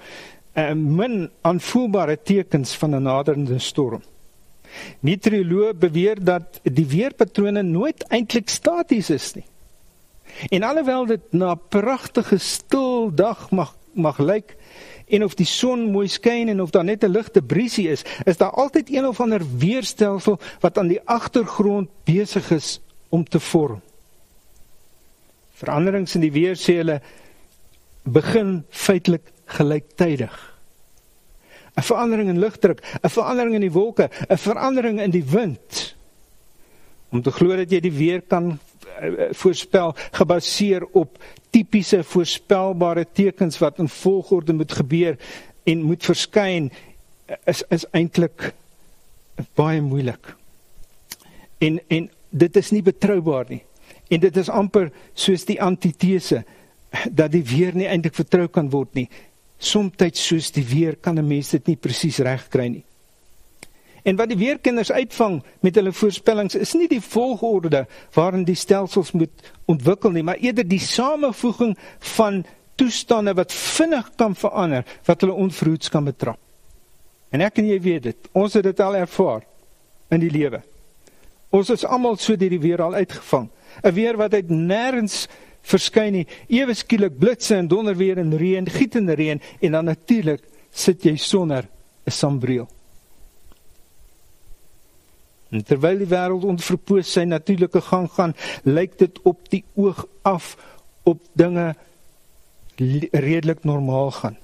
en 0.54 0.78
uh, 0.78 0.96
min 0.96 1.30
aanvoelbare 1.42 2.18
tekens 2.24 2.76
van 2.76 2.96
'n 2.96 3.02
naderende 3.02 3.60
storm. 3.60 4.04
Meteoroloë 5.00 5.74
beweer 5.74 6.24
dat 6.24 6.60
die 6.64 6.86
weerpatrone 6.86 7.62
nooit 7.62 8.04
eintlik 8.08 8.50
staties 8.50 9.10
is 9.10 9.34
nie. 9.34 9.46
En 10.50 10.64
alhoewel 10.64 11.06
dit 11.06 11.22
na 11.32 11.52
'n 11.52 11.62
pragtige 11.70 12.38
stil 12.38 13.14
dag 13.16 13.50
mag 13.52 13.77
mag 13.98 14.20
lyk 14.20 14.56
en 15.08 15.24
of 15.24 15.36
die 15.40 15.48
son 15.48 15.92
mooi 15.92 16.08
skyn 16.12 16.50
en 16.52 16.62
of 16.62 16.72
daar 16.72 16.84
net 16.84 17.04
'n 17.04 17.12
ligte 17.12 17.42
briesie 17.42 17.90
is, 17.90 18.04
is 18.26 18.38
daar 18.38 18.52
altyd 18.52 18.90
een 18.90 19.08
of 19.08 19.22
ander 19.22 19.42
weerstelsel 19.58 20.40
wat 20.60 20.78
aan 20.78 20.88
die 20.88 21.02
agtergrond 21.06 21.90
besig 22.04 22.52
is 22.52 22.80
om 23.10 23.24
te 23.24 23.40
vorm. 23.40 23.82
Veranderings 25.52 26.16
in 26.16 26.22
die 26.22 26.32
weer 26.32 26.56
sê 26.56 26.78
hulle 26.78 27.02
begin 28.04 28.66
feitelik 28.70 29.32
gelyktydig. 29.46 30.58
'n 31.78 31.82
Verandering 31.82 32.30
in 32.30 32.40
lugdruk, 32.40 32.82
'n 33.04 33.10
verandering 33.10 33.56
in 33.56 33.62
die 33.62 33.72
wolke, 33.72 34.10
'n 34.30 34.38
verandering 34.38 35.02
in 35.02 35.12
die 35.12 35.24
wind. 35.24 35.96
Om 37.10 37.22
te 37.22 37.32
glo 37.32 37.56
dat 37.56 37.72
jy 37.72 37.80
die 37.80 37.92
weer 37.92 38.22
kan 38.22 38.60
voorspel 39.32 39.96
gebaseer 40.12 40.86
op 40.92 41.18
tipiese 41.50 42.04
voorspelbare 42.04 43.06
tekens 43.14 43.58
wat 43.58 43.80
in 43.80 43.90
volgorde 43.90 44.54
moet 44.54 44.72
gebeur 44.72 45.18
en 45.64 45.84
moet 45.84 46.06
verskyn 46.06 46.72
is 47.46 47.64
is 47.70 47.86
eintlik 47.92 48.54
baie 49.56 49.82
moeilik. 49.82 50.36
En 51.58 51.80
en 51.88 52.10
dit 52.30 52.58
is 52.58 52.72
nie 52.72 52.82
betroubaar 52.82 53.46
nie. 53.50 53.64
En 54.08 54.20
dit 54.20 54.38
is 54.38 54.50
amper 54.50 54.92
soos 55.14 55.46
die 55.46 55.62
antitese 55.62 56.44
dat 57.12 57.32
die 57.32 57.44
weer 57.44 57.76
nie 57.76 57.88
eintlik 57.88 58.16
vertrou 58.16 58.48
kan 58.48 58.70
word 58.72 58.94
nie. 58.96 59.08
Somstyds 59.58 60.28
soos 60.28 60.52
die 60.56 60.66
weer 60.66 60.96
kan 60.96 61.18
'n 61.20 61.28
mens 61.28 61.50
dit 61.50 61.68
nie 61.68 61.76
presies 61.76 62.20
regkry 62.20 62.68
nie. 62.68 62.84
En 64.04 64.16
wat 64.16 64.30
die 64.30 64.38
weerkenners 64.38 64.92
uitvang 64.92 65.44
met 65.62 65.76
hulle 65.76 65.92
voorspellings 65.92 66.56
is 66.56 66.74
nie 66.74 66.88
die 66.88 67.02
volgorde 67.02 67.86
waarin 68.14 68.46
die 68.48 68.56
stelsels 68.56 69.12
moet 69.12 69.52
ontwikkel 69.66 70.12
nie, 70.12 70.24
maar 70.24 70.40
eerder 70.42 70.68
die 70.68 70.80
samevoeging 70.80 71.78
van 72.16 72.46
toestande 72.76 73.34
wat 73.34 73.54
vinnig 73.54 74.12
kan 74.16 74.36
verander 74.36 74.86
wat 75.06 75.22
hulle 75.22 75.34
onverhoeds 75.34 75.90
kan 75.90 76.06
betrap. 76.06 76.40
En 77.34 77.42
ek 77.44 77.60
en 77.60 77.68
jy 77.68 77.80
weet 77.84 78.04
dit. 78.04 78.30
Ons 78.38 78.56
het 78.56 78.64
dit 78.64 78.80
al 78.80 78.96
ervaar 79.02 79.44
in 80.14 80.22
die 80.24 80.32
lewe. 80.32 80.62
Ons 81.52 81.72
is 81.74 81.86
almal 81.88 82.18
so 82.20 82.36
deur 82.36 82.54
die 82.54 82.62
weer 82.64 82.82
al 82.84 82.96
uitgevang. 82.96 83.50
'n 83.84 83.94
Weer 83.94 84.18
wat 84.18 84.34
uit 84.34 84.50
nêrens 84.50 85.28
verskyn 85.62 86.14
nie. 86.14 86.28
Ewe 86.48 86.74
skielik 86.74 87.20
blitse 87.20 87.56
en 87.56 87.68
donderweer 87.68 88.18
en 88.18 88.38
reën, 88.38 88.68
gietende 88.68 89.16
reën 89.16 89.42
en 89.60 89.72
dan 89.72 89.86
natuurlik 89.86 90.44
sit 90.72 91.04
jy 91.04 91.16
sonder 91.18 91.68
'n 92.06 92.12
sambreel. 92.12 92.68
En 95.50 95.64
terwyl 95.64 96.02
die 96.04 96.10
wêreld 96.12 96.48
onverpoos 96.48 97.12
sy 97.12 97.24
natuurlike 97.28 97.82
gang 97.88 98.10
gaan, 98.12 98.36
lyk 98.64 98.98
dit 99.00 99.22
op 99.24 99.48
die 99.54 99.64
oog 99.76 100.04
af 100.28 100.56
op 101.08 101.22
dinge 101.40 101.74
redelik 103.12 103.64
normaal 103.64 104.12
gaan. 104.12 104.38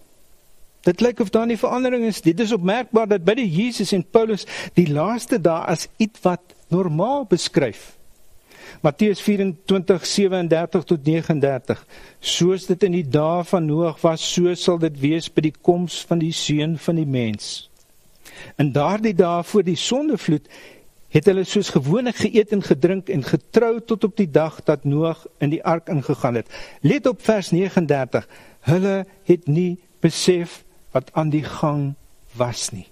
Dit 0.84 1.02
lyk 1.02 1.20
of 1.20 1.30
daar 1.30 1.48
nie 1.48 1.58
verandering 1.60 2.06
is. 2.06 2.22
Dit 2.22 2.40
is 2.40 2.52
opmerkbaar 2.52 3.08
dat 3.08 3.24
by 3.24 3.38
die 3.40 3.48
Jesus 3.48 3.94
en 3.96 4.04
Paulus 4.04 4.44
die 4.76 4.90
laaste 4.92 5.40
dae 5.40 5.68
as 5.72 5.88
iets 5.98 6.24
wat 6.26 6.56
normaal 6.68 7.24
beskryf. 7.30 7.94
Matteus 8.84 9.22
24:37 9.22 10.84
tot 10.84 11.04
39. 11.04 11.86
Soos 12.20 12.66
dit 12.66 12.84
in 12.84 12.98
die 12.98 13.08
dae 13.08 13.44
van 13.48 13.66
Noag 13.66 14.02
was, 14.02 14.34
so 14.34 14.54
sal 14.56 14.80
dit 14.80 15.00
wees 15.00 15.30
by 15.32 15.46
die 15.48 15.56
koms 15.62 16.02
van 16.08 16.20
die 16.20 16.34
seun 16.36 16.78
van 16.78 17.00
die 17.00 17.08
mens. 17.08 17.70
In 18.58 18.74
daardie 18.76 19.16
dae 19.16 19.44
voor 19.44 19.64
die 19.64 19.80
sondevloed 19.80 20.50
het 21.14 21.28
hulle 21.30 21.44
soos 21.46 21.70
gewoonlik 21.70 22.18
geëet 22.24 22.56
en 22.56 22.64
gedrink 22.66 23.10
en 23.14 23.24
getrou 23.24 23.78
tot 23.86 24.04
op 24.04 24.16
die 24.18 24.30
dag 24.32 24.58
dat 24.66 24.84
Noag 24.84 25.26
in 25.38 25.54
die 25.54 25.62
ark 25.64 25.88
ingegaan 25.94 26.40
het. 26.40 26.50
Let 26.82 27.06
op 27.06 27.22
vers 27.22 27.52
39. 27.54 28.28
Hulle 28.66 29.06
het 29.30 29.48
nie 29.48 29.78
besef 30.02 30.64
wat 30.92 31.14
aan 31.14 31.30
die 31.30 31.44
gang 31.44 31.94
was 32.34 32.72
nie. 32.74 32.88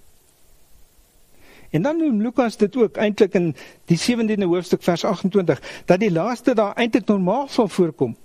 En 1.72 1.82
dan 1.82 1.96
noem 1.96 2.22
Lukas 2.22 2.56
dit 2.56 2.76
ook 2.76 2.96
eintlik 2.96 3.34
in 3.34 3.54
die 3.90 3.98
17de 3.98 4.46
hoofstuk 4.46 4.82
vers 4.82 5.04
28 5.04 5.62
dat 5.84 6.00
die 6.00 6.12
laaste 6.12 6.54
daar 6.54 6.76
eintlik 6.76 7.06
normaal 7.06 7.48
sal 7.48 7.68
voorkom. 7.68 8.16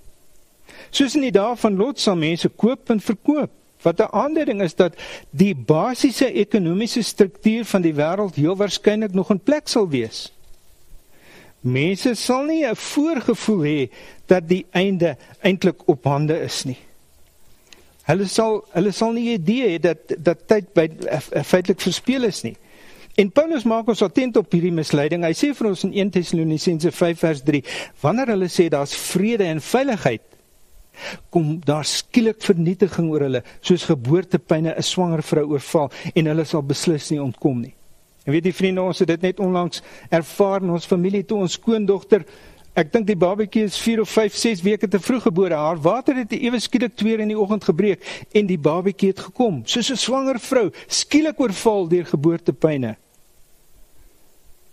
Soos 0.90 1.16
in 1.16 1.26
die 1.26 1.32
dae 1.32 1.56
van 1.56 1.76
Lot 1.76 2.00
sal 2.00 2.20
mense 2.20 2.50
koop 2.50 2.90
en 2.90 3.00
verkoop 3.00 3.52
wat 3.88 4.00
'n 4.04 4.12
aanduiding 4.12 4.62
is 4.62 4.76
dat 4.76 4.94
die 5.32 5.56
basiese 5.56 6.32
ekonomiese 6.32 7.02
struktuur 7.02 7.66
van 7.66 7.82
die 7.82 7.96
wêreld 7.96 8.36
heel 8.36 8.56
waarskynlik 8.56 9.14
nog 9.14 9.32
in 9.32 9.40
plek 9.40 9.68
sal 9.68 9.88
wees. 9.90 10.34
Mense 11.62 12.14
sal 12.16 12.44
nie 12.44 12.66
'n 12.66 12.76
voorgevoel 12.76 13.64
hê 13.64 13.90
dat 14.26 14.48
die 14.48 14.66
einde 14.72 15.18
eintlik 15.42 15.88
op 15.88 16.04
hande 16.04 16.40
is 16.40 16.64
nie. 16.64 16.78
Hulle 18.04 18.26
sal 18.26 18.64
hulle 18.72 18.92
sal 18.92 19.12
nie 19.12 19.34
idee 19.34 19.68
hê 19.70 19.80
dat 19.80 19.98
dat 20.18 20.48
tyd 20.48 20.74
by 20.74 20.88
feitelik 21.44 21.82
verspeel 21.82 22.24
is 22.24 22.42
nie. 22.44 22.56
En 23.18 23.32
Paulus 23.32 23.64
maak 23.64 23.88
ons 23.88 24.02
attent 24.02 24.38
op 24.38 24.52
hierdie 24.52 24.72
misleiding. 24.72 25.24
Hy 25.26 25.34
sê 25.34 25.54
vir 25.58 25.68
ons 25.68 25.84
in 25.84 25.94
1 25.94 26.10
Tessalonisense 26.10 26.92
5 26.92 27.20
vers 27.20 27.42
3, 27.44 27.64
wanneer 28.02 28.28
hulle 28.28 28.48
sê 28.48 28.68
daar's 28.70 28.94
vrede 28.96 29.44
en 29.44 29.62
veiligheid, 29.62 30.37
kom 31.30 31.60
daar 31.66 31.86
skielik 31.86 32.42
vernietiging 32.42 33.10
oor 33.12 33.28
hulle, 33.28 33.44
soos 33.62 33.86
geboortepyne 33.86 34.74
'n 34.78 34.84
swanger 34.84 35.24
vrou 35.24 35.46
oorval 35.46 35.92
en 36.16 36.26
hulle 36.26 36.46
sal 36.46 36.62
beslis 36.62 37.12
nie 37.12 37.22
ontkom 37.22 37.62
nie. 37.62 37.76
En 38.26 38.34
weet 38.34 38.46
jy 38.46 38.54
vriende, 38.54 38.82
ons 38.82 39.00
het 39.00 39.08
dit 39.08 39.22
net 39.22 39.40
onlangs 39.40 39.82
ervaar 40.10 40.62
in 40.62 40.70
ons 40.70 40.86
familie 40.86 41.26
toe 41.26 41.38
ons 41.38 41.54
skoondogter 41.54 42.26
Ek 42.78 42.92
dink 42.94 43.08
die 43.10 43.18
babatjie 43.18 43.64
is 43.66 43.78
4 43.82 44.04
of 44.04 44.12
5, 44.14 44.36
6 44.38 44.60
weke 44.62 44.88
te 44.88 45.00
vroeg 45.02 45.24
gebore. 45.26 45.58
Haar 45.58 45.80
water 45.82 46.20
het 46.20 46.36
ewe 46.38 46.60
skielik 46.62 46.94
2 46.94 47.16
uur 47.16 47.24
in 47.24 47.32
die 47.34 47.40
oggend 47.40 47.66
gebreek 47.66 48.04
en 48.38 48.46
die 48.46 48.60
babatjie 48.62 49.10
het 49.10 49.24
gekom, 49.32 49.64
soos 49.66 49.90
'n 49.90 49.98
swanger 49.98 50.38
vrou, 50.40 50.70
skielik 50.86 51.40
oorval 51.42 51.88
deur 51.90 52.06
geboortepyne. 52.06 52.96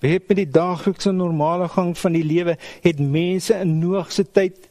Behep 0.00 0.28
met 0.28 0.36
die 0.36 0.50
daaglikse 0.50 1.12
normale 1.12 1.68
gang 1.68 1.96
van 1.96 2.12
die 2.12 2.24
lewe 2.24 2.58
het 2.82 3.00
mense 3.00 3.54
in 3.56 3.78
Noag 3.78 4.12
se 4.12 4.24
tyd 4.24 4.68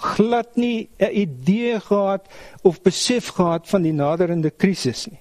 glad 0.00 0.56
nie 0.56 0.88
'n 0.98 1.12
idee 1.12 1.80
gehad 1.80 2.26
of 2.62 2.82
besef 2.82 3.28
gehad 3.28 3.68
van 3.68 3.82
die 3.82 3.92
naderende 3.92 4.50
krisis 4.50 5.06
nie. 5.06 5.20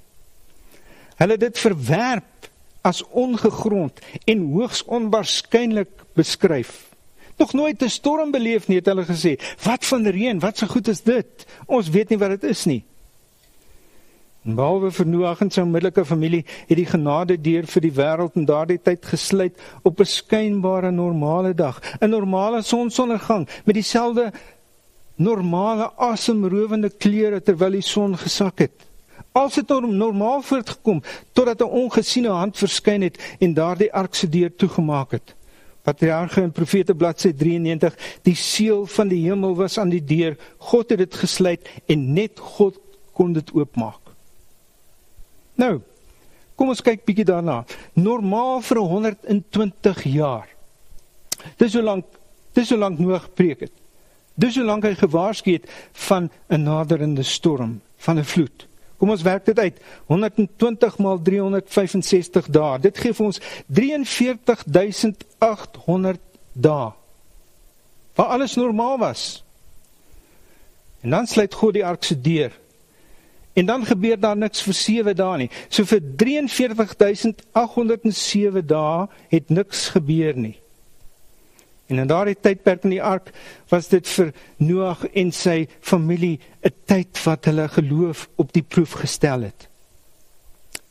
Hulle 1.16 1.32
het 1.32 1.40
dit 1.40 1.60
verwerp 1.60 2.50
as 2.82 3.04
ongegrond 3.04 4.00
en 4.26 4.52
hoogs 4.54 4.84
onwaarskynlik 4.84 5.92
beskryf. 6.16 6.90
Nog 7.38 7.54
nooit 7.54 7.84
'n 7.84 7.90
storm 7.90 8.32
beleef 8.32 8.68
nie, 8.68 8.78
het 8.78 8.86
hulle 8.86 9.06
gesê. 9.06 9.40
Wat 9.64 9.86
van 9.86 10.08
reën? 10.08 10.40
Wat 10.40 10.58
so 10.58 10.68
goed 10.68 10.88
is 10.88 11.02
dit? 11.02 11.46
Ons 11.66 11.90
weet 11.90 12.10
nie 12.10 12.18
wat 12.18 12.30
dit 12.30 12.44
is 12.44 12.66
nie. 12.66 12.84
Behalwe 14.44 14.92
vir 14.92 15.06
Noag 15.06 15.42
en 15.42 15.50
sy 15.52 15.62
onmiddellike 15.62 16.06
familie 16.06 16.46
het 16.68 16.78
die 16.78 16.88
genade 16.88 17.36
deur 17.42 17.66
vir 17.68 17.82
die 17.82 17.92
wêreld 17.92 18.38
in 18.40 18.46
daardie 18.46 18.80
tyd 18.80 19.06
gesluit 19.06 19.60
op 19.84 20.00
'n 20.00 20.06
skynbare 20.06 20.92
normale 20.92 21.54
dag, 21.54 21.82
'n 22.02 22.10
normale 22.10 22.62
sonsondergang 22.62 23.48
met 23.66 23.76
dieselfde 23.76 24.32
normale 25.20 25.90
asemrowende 26.00 26.90
kleure 26.90 27.42
terwyl 27.44 27.76
die 27.76 27.86
son 27.86 28.16
gesak 28.18 28.64
het. 28.64 28.86
Als 29.36 29.60
het 29.60 29.70
normaal 29.70 30.42
voortgekom 30.42 31.04
totdat 31.34 31.62
'n 31.62 31.76
ongesiene 31.84 32.30
hand 32.30 32.58
verskyn 32.58 33.02
het 33.02 33.20
en 33.40 33.54
daardie 33.54 33.94
ark 33.94 34.16
se 34.16 34.30
deur 34.30 34.56
toegemaak 34.56 35.12
het. 35.12 35.36
Patriarge 35.82 36.42
en 36.42 36.52
Profete 36.52 36.96
bladsy 36.96 37.34
93 37.34 37.96
Die 38.22 38.36
seël 38.36 38.86
van 38.86 39.08
die 39.08 39.30
hemel 39.30 39.56
was 39.56 39.78
aan 39.78 39.90
die 39.90 40.04
deur. 40.04 40.38
God 40.58 40.90
het 40.90 40.98
dit 40.98 41.16
gesluit 41.16 41.70
en 41.86 42.14
net 42.14 42.40
God 42.40 42.80
kon 43.14 43.34
dit 43.34 43.52
oopmaak. 43.52 44.00
Nou, 45.56 45.82
kom 46.56 46.72
ons 46.72 46.82
kyk 46.82 47.06
bietjie 47.06 47.26
daarna. 47.26 47.66
Normaal 47.94 48.62
vir 48.62 48.78
120 48.78 50.04
jaar. 50.04 50.48
Dis 51.58 51.72
so 51.72 51.82
lank, 51.82 52.06
dis 52.54 52.68
so 52.68 52.78
lank 52.78 53.00
Noag 53.00 53.34
preek 53.34 53.60
het. 53.60 53.76
Dis 54.40 54.56
so 54.56 54.64
lank 54.64 54.88
hy 54.88 54.96
gewaarsku 54.96 55.52
het 55.58 55.68
van 56.08 56.32
'n 56.48 56.64
naderende 56.64 57.24
storm, 57.24 57.82
van 57.98 58.18
'n 58.18 58.24
vloed. 58.24 58.68
Kom 59.00 59.10
ons 59.10 59.22
werk 59.22 59.46
dit 59.46 59.60
uit. 59.60 59.80
120 60.06 60.98
maal 60.98 61.22
365 61.22 62.48
dae. 62.52 62.80
Dit 62.80 62.98
gee 62.98 63.14
vir 63.14 63.26
ons 63.26 63.40
43800 63.72 66.20
dae. 66.54 66.92
Waar 68.16 68.28
alles 68.36 68.56
normaal 68.56 68.98
was. 68.98 69.44
En 71.02 71.10
dan 71.10 71.28
sluit 71.28 71.54
God 71.54 71.74
die 71.74 71.86
ark 71.86 72.04
se 72.04 72.22
deur. 72.22 72.52
En 73.54 73.66
dan 73.66 73.86
gebeur 73.86 74.20
daar 74.20 74.38
niks 74.38 74.62
vir 74.62 74.74
7 74.74 75.16
dae 75.16 75.38
nie. 75.38 75.50
So 75.70 75.84
vir 75.88 76.02
43807 76.16 78.68
dae 78.68 79.08
het 79.30 79.50
niks 79.50 79.88
gebeur 79.96 80.36
nie. 80.36 80.60
En 81.90 81.98
in 81.98 82.10
daardie 82.10 82.38
tydperk 82.38 82.84
in 82.86 82.94
die 82.94 83.04
ark 83.04 83.32
was 83.72 83.88
dit 83.90 84.06
vir 84.14 84.30
Noag 84.62 85.08
en 85.18 85.32
sy 85.34 85.66
familie 85.82 86.40
'n 86.62 86.74
tyd 86.86 87.24
wat 87.26 87.46
hulle 87.50 87.68
geloof 87.68 88.30
op 88.38 88.54
die 88.54 88.62
proef 88.62 88.94
gestel 89.02 89.42
het. 89.50 89.68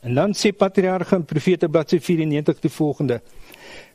En 0.03 0.15
dan 0.15 0.35
sê 0.35 0.51
Patriarge 0.51 1.15
en 1.15 1.25
Profete 1.25 1.69
bladsy 1.69 2.01
94 2.01 2.61
die 2.61 2.71
volgende: 2.71 3.21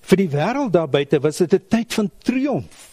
Vir 0.01 0.17
die 0.17 0.29
wêreld 0.29 0.71
daar 0.71 0.89
buite 0.89 1.19
was 1.19 1.37
dit 1.37 1.53
'n 1.53 1.67
tyd 1.67 1.93
van 1.93 2.11
triomf. 2.23 2.89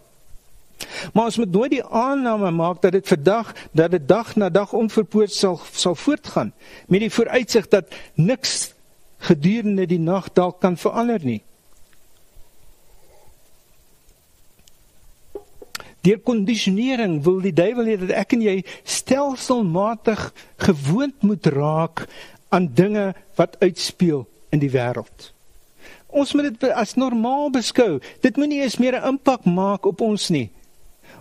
Maar 1.12 1.24
ons 1.24 1.36
moet 1.36 1.52
nooit 1.52 1.70
die 1.70 1.84
aanname 1.84 2.50
maak 2.50 2.82
dat 2.82 2.92
dit 2.92 3.08
vandag 3.08 3.52
dat 3.72 3.90
dit 3.90 4.08
dag 4.08 4.36
na 4.36 4.48
dag 4.48 4.72
onverpoort 4.72 5.32
sal 5.32 5.60
sal 5.72 5.94
voortgaan 5.94 6.52
met 6.86 7.00
die 7.00 7.12
vooruitsig 7.12 7.68
dat 7.68 7.94
niks 8.14 8.74
gedurende 9.18 9.86
die 9.86 9.98
nag 9.98 10.32
dalk 10.32 10.60
kan 10.60 10.76
verander 10.76 11.24
nie. 11.24 11.42
Deur 16.06 16.20
kondisionering 16.22 17.18
wil 17.24 17.40
die 17.42 17.52
duiwel 17.52 17.90
hê 17.90 17.96
dat 17.98 18.14
ek 18.16 18.36
en 18.36 18.44
jy 18.46 18.56
stelselmatig 18.86 20.28
gewoond 20.62 21.26
moet 21.26 21.46
raak 21.52 22.06
aan 22.54 22.70
dinge 22.72 23.10
wat 23.36 23.58
uitspeel 23.60 24.22
in 24.54 24.62
die 24.62 24.70
wêreld. 24.72 25.32
Ons 26.08 26.32
moet 26.32 26.48
dit 26.48 26.70
as 26.72 26.94
normaal 26.96 27.50
beskou. 27.52 27.98
Dit 28.24 28.38
moenie 28.40 28.62
eens 28.62 28.78
meer 28.80 28.96
'n 28.96 29.08
impak 29.18 29.44
maak 29.44 29.84
op 29.84 30.00
ons 30.00 30.28
nie. 30.28 30.48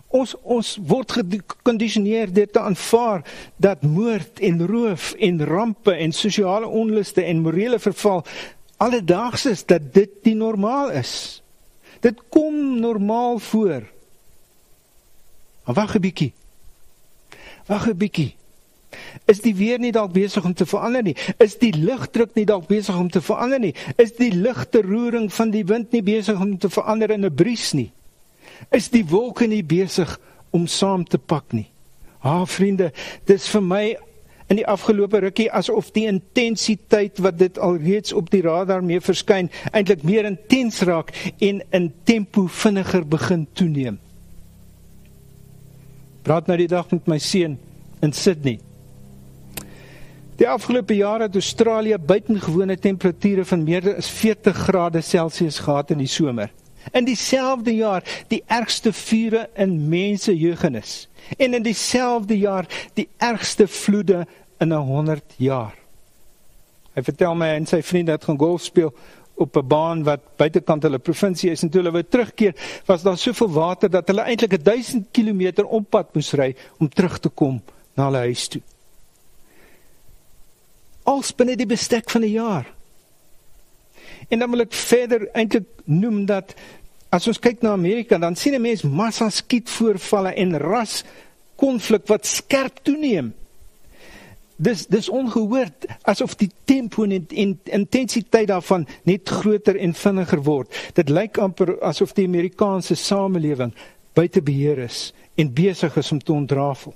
Ons 0.07 0.35
ons 0.43 0.77
word 0.87 1.11
gekondisioneer 1.11 2.31
dit 2.31 2.51
te 2.51 2.59
aanvaar 2.59 3.25
dat 3.59 3.81
moord 3.83 4.39
en 4.39 4.61
roof 4.67 5.11
en 5.19 5.43
rampe 5.45 5.91
en 5.91 6.11
sosiale 6.11 6.67
onluste 6.67 7.23
en 7.23 7.43
morele 7.43 7.79
verval 7.79 8.23
alledaags 8.77 9.45
is 9.45 9.65
dat 9.65 9.93
dit 9.93 10.09
die 10.23 10.35
normaal 10.35 10.91
is. 10.91 11.41
Dit 11.99 12.21
kom 12.29 12.79
normaal 12.79 13.39
voor. 13.39 13.83
Maar 15.65 15.75
wag 15.75 15.95
'n 15.95 16.01
bietjie. 16.01 16.33
Wag 17.65 17.87
'n 17.87 17.97
bietjie. 17.97 18.35
Is 19.25 19.41
die 19.41 19.55
weer 19.55 19.79
nie 19.79 19.91
dalk 19.91 20.11
besig 20.11 20.45
om 20.45 20.53
te 20.53 20.65
verander 20.65 21.03
nie? 21.03 21.15
Is 21.37 21.57
die 21.57 21.73
lugdruk 21.75 22.33
nie 22.33 22.45
dalk 22.45 22.67
besig 22.67 22.95
om 22.95 23.09
te 23.11 23.21
verander 23.21 23.59
nie? 23.59 23.75
Is 23.95 24.15
die 24.15 24.31
ligte 24.31 24.81
roering 24.81 25.33
van 25.33 25.49
die 25.49 25.65
wind 25.65 25.91
nie 25.91 26.03
besig 26.03 26.39
om 26.39 26.57
te 26.57 26.69
verander 26.69 27.11
in 27.11 27.25
'n 27.25 27.35
bries 27.35 27.73
nie? 27.73 27.91
Is 28.71 28.89
die 28.93 29.05
wolke 29.07 29.47
nie 29.47 29.63
besig 29.63 30.19
om 30.55 30.67
saam 30.67 31.05
te 31.05 31.17
pak 31.17 31.53
nie? 31.53 31.67
Ha, 32.25 32.45
vriende, 32.49 32.91
dis 33.29 33.47
vir 33.51 33.63
my 33.63 33.83
in 34.47 34.61
die 34.61 34.67
afgelope 34.67 35.19
rukkie 35.25 35.49
asof 35.51 35.91
die 35.95 36.05
intensiteit 36.07 37.19
wat 37.23 37.37
dit 37.39 37.57
alreeds 37.59 38.13
op 38.15 38.29
die 38.31 38.41
radar 38.45 38.83
mee 38.83 39.03
verskyn 39.03 39.49
eintlik 39.75 40.05
meer 40.07 40.27
intens 40.29 40.79
raak 40.87 41.11
en 41.43 41.61
in 41.75 41.89
tempo 42.07 42.47
vinniger 42.47 43.03
begin 43.07 43.47
toeneem. 43.53 43.99
Praat 46.23 46.47
nou 46.47 46.57
die 46.59 46.71
dag 46.71 46.87
met 46.91 47.07
my 47.07 47.19
seun 47.23 47.57
in 48.03 48.13
Sydney. 48.13 48.57
Die 50.37 50.47
afgelope 50.47 50.93
jare 50.93 51.25
het 51.25 51.35
Australië 51.35 51.97
buitengewone 51.97 52.77
temperature 52.77 53.45
van 53.45 53.63
meer 53.65 53.95
as 53.97 54.09
40 54.11 54.57
grade 54.67 55.01
Celsius 55.01 55.59
gehad 55.65 55.91
in 55.95 56.03
die 56.03 56.11
somer. 56.11 56.51
In 56.91 57.05
dieselfde 57.05 57.75
jaar 57.75 58.03
die 58.27 58.43
ergste 58.47 58.93
vure 58.93 59.49
in 59.55 59.89
mense 59.89 60.37
jeugenis 60.37 61.07
en 61.37 61.53
in 61.53 61.63
dieselfde 61.63 62.37
jaar 62.37 62.67
die 62.93 63.09
ergste 63.17 63.67
vloede 63.67 64.25
in 64.59 64.73
'n 64.73 64.85
100 64.87 65.23
jaar. 65.37 65.75
Hy 66.93 67.03
vertel 67.03 67.35
my 67.35 67.47
en 67.47 67.65
sy 67.65 67.81
vriende 67.81 68.11
het 68.11 68.23
gaan 68.23 68.39
golf 68.39 68.63
speel 68.63 68.93
op 69.35 69.57
'n 69.57 69.67
baan 69.67 70.03
wat 70.03 70.21
buitekant 70.35 70.83
hulle 70.83 70.99
provinsie 70.99 71.51
is 71.51 71.63
en 71.63 71.69
toe 71.69 71.81
hulle 71.81 71.91
wou 71.91 72.03
terugkeer, 72.03 72.55
was 72.85 73.03
daar 73.03 73.17
soveel 73.17 73.51
water 73.51 73.89
dat 73.89 74.07
hulle 74.07 74.21
eintlik 74.21 74.63
1000 74.63 75.07
km 75.11 75.63
op 75.65 75.89
pad 75.89 76.13
moes 76.13 76.33
ry 76.33 76.55
om 76.77 76.89
terug 76.89 77.19
te 77.19 77.29
kom 77.29 77.61
na 77.93 78.03
hulle 78.05 78.17
huis 78.17 78.47
toe 78.47 78.61
als 81.07 81.31
binne 81.35 81.55
die 81.55 81.69
bestek 81.69 82.09
van 82.11 82.21
'n 82.21 82.31
jaar. 82.31 82.67
En 84.27 84.39
dan 84.39 84.49
wil 84.51 84.59
ek 84.59 84.73
verder 84.73 85.29
eintlik 85.31 85.67
noem 85.85 86.25
dat 86.25 86.53
as 87.09 87.27
ons 87.27 87.39
kyk 87.39 87.61
na 87.63 87.73
Amerika, 87.73 88.17
dan 88.17 88.35
sien 88.35 88.55
'n 88.55 88.61
mens 88.61 88.83
massa 88.83 89.29
skietvoorvalle 89.29 90.33
en 90.35 90.57
ras 90.59 91.03
konflik 91.55 92.07
wat 92.07 92.25
skerp 92.25 92.83
toeneem. 92.83 93.33
Dis 94.57 94.87
dis 94.87 95.09
ongehoord 95.09 95.85
asof 96.01 96.35
die 96.35 96.49
tempo 96.65 97.03
en 97.03 97.27
in, 97.29 97.59
intensiteit 97.63 98.47
daarvan 98.47 98.87
net 99.03 99.29
groter 99.29 99.77
en 99.77 99.93
vinniger 99.93 100.43
word. 100.43 100.91
Dit 100.93 101.09
lyk 101.09 101.37
amper 101.37 101.75
asof 101.81 102.13
die 102.13 102.25
Amerikaanse 102.25 102.95
samelewing 102.95 103.73
buite 104.13 104.41
beheer 104.41 104.79
is 104.79 105.13
en 105.35 105.53
besig 105.53 105.97
is 105.97 106.11
om 106.11 106.19
te 106.19 106.33
ontrafel. 106.33 106.93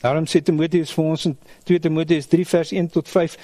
Daarom 0.00 0.26
sê 0.30 0.40
Timoteus 0.40 0.92
vir 0.94 1.04
ons 1.04 1.24
in 1.26 1.36
2 1.68 1.80
Timoteus 1.84 2.26
3 2.26 2.46
vers 2.46 2.72
1 2.72 2.88
tot 2.94 3.08
5 3.08 3.36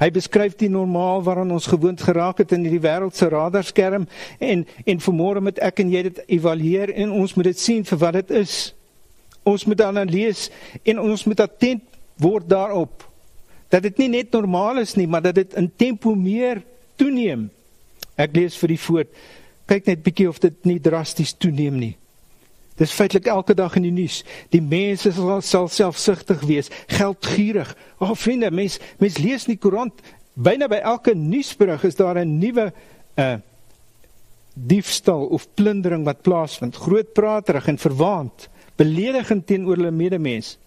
Hy 0.00 0.08
beskryf 0.10 0.56
die 0.58 0.70
normaal 0.72 1.22
waaraan 1.22 1.52
ons 1.54 1.68
gewoond 1.70 2.00
geraak 2.02 2.40
het 2.42 2.52
in 2.56 2.64
hierdie 2.66 2.82
wêreldse 2.82 3.28
radarskerm 3.30 4.08
en 4.38 4.64
en 4.84 5.02
vanmôre 5.06 5.42
moet 5.44 5.60
ek 5.62 5.84
en 5.84 5.92
jy 5.92 6.02
dit 6.08 6.22
evalueer 6.38 6.94
en 7.04 7.12
ons 7.14 7.34
moet 7.36 7.50
dit 7.52 7.58
sien 7.58 7.84
vir 7.84 8.00
wat 8.02 8.18
dit 8.18 8.30
is. 8.42 8.74
Ons 9.44 9.66
moet 9.68 9.78
dan 9.78 10.00
lees 10.08 10.48
en 10.82 11.02
ons 11.04 11.26
moet 11.28 11.40
attent 11.40 11.84
word 12.16 12.48
daarop 12.48 13.04
dat 13.74 13.82
dit 13.82 14.04
nie 14.04 14.10
net 14.20 14.30
normaal 14.30 14.78
is 14.84 14.94
nie, 14.94 15.06
maar 15.10 15.22
dat 15.24 15.34
dit 15.34 15.54
in 15.58 15.66
tempo 15.76 16.14
meer 16.14 16.60
toeneem. 17.00 17.48
Ek 18.14 18.36
lees 18.36 18.54
vir 18.60 18.70
die 18.70 18.78
voet. 18.78 19.10
Kyk 19.66 19.88
net 19.90 20.04
bietjie 20.04 20.28
of 20.30 20.38
dit 20.42 20.68
nie 20.68 20.78
drasties 20.82 21.34
toeneem 21.34 21.80
nie. 21.80 21.94
Dis 22.80 22.92
feitelik 22.92 23.26
elke 23.30 23.54
dag 23.54 23.76
in 23.78 23.86
die 23.86 23.94
nuus. 23.94 24.22
Die 24.50 24.62
mense 24.62 25.12
sal, 25.14 25.40
sal 25.46 25.68
selfsugtig 25.70 26.42
wees, 26.48 26.70
geldgierig. 26.90 27.70
O, 27.98 28.08
oh, 28.08 28.14
vriende, 28.18 28.50
mens 28.50 28.80
mens 28.98 29.18
lees 29.22 29.46
in 29.46 29.54
die 29.54 29.62
koerant 29.62 30.00
byna 30.34 30.66
by 30.68 30.80
elke 30.82 31.14
nuusberig 31.14 31.84
is 31.86 31.94
daar 31.94 32.18
'n 32.18 32.38
nuwe 32.38 32.72
uh 33.16 33.36
diefstal 34.54 35.26
of 35.34 35.48
plundering 35.54 36.04
wat 36.04 36.22
plaasvind. 36.22 36.76
Grootpraterig 36.76 37.66
en 37.66 37.78
verwaand, 37.78 38.48
beledigend 38.76 39.46
teenoor 39.46 39.76
hulle 39.76 39.90
medemens. 39.90 40.58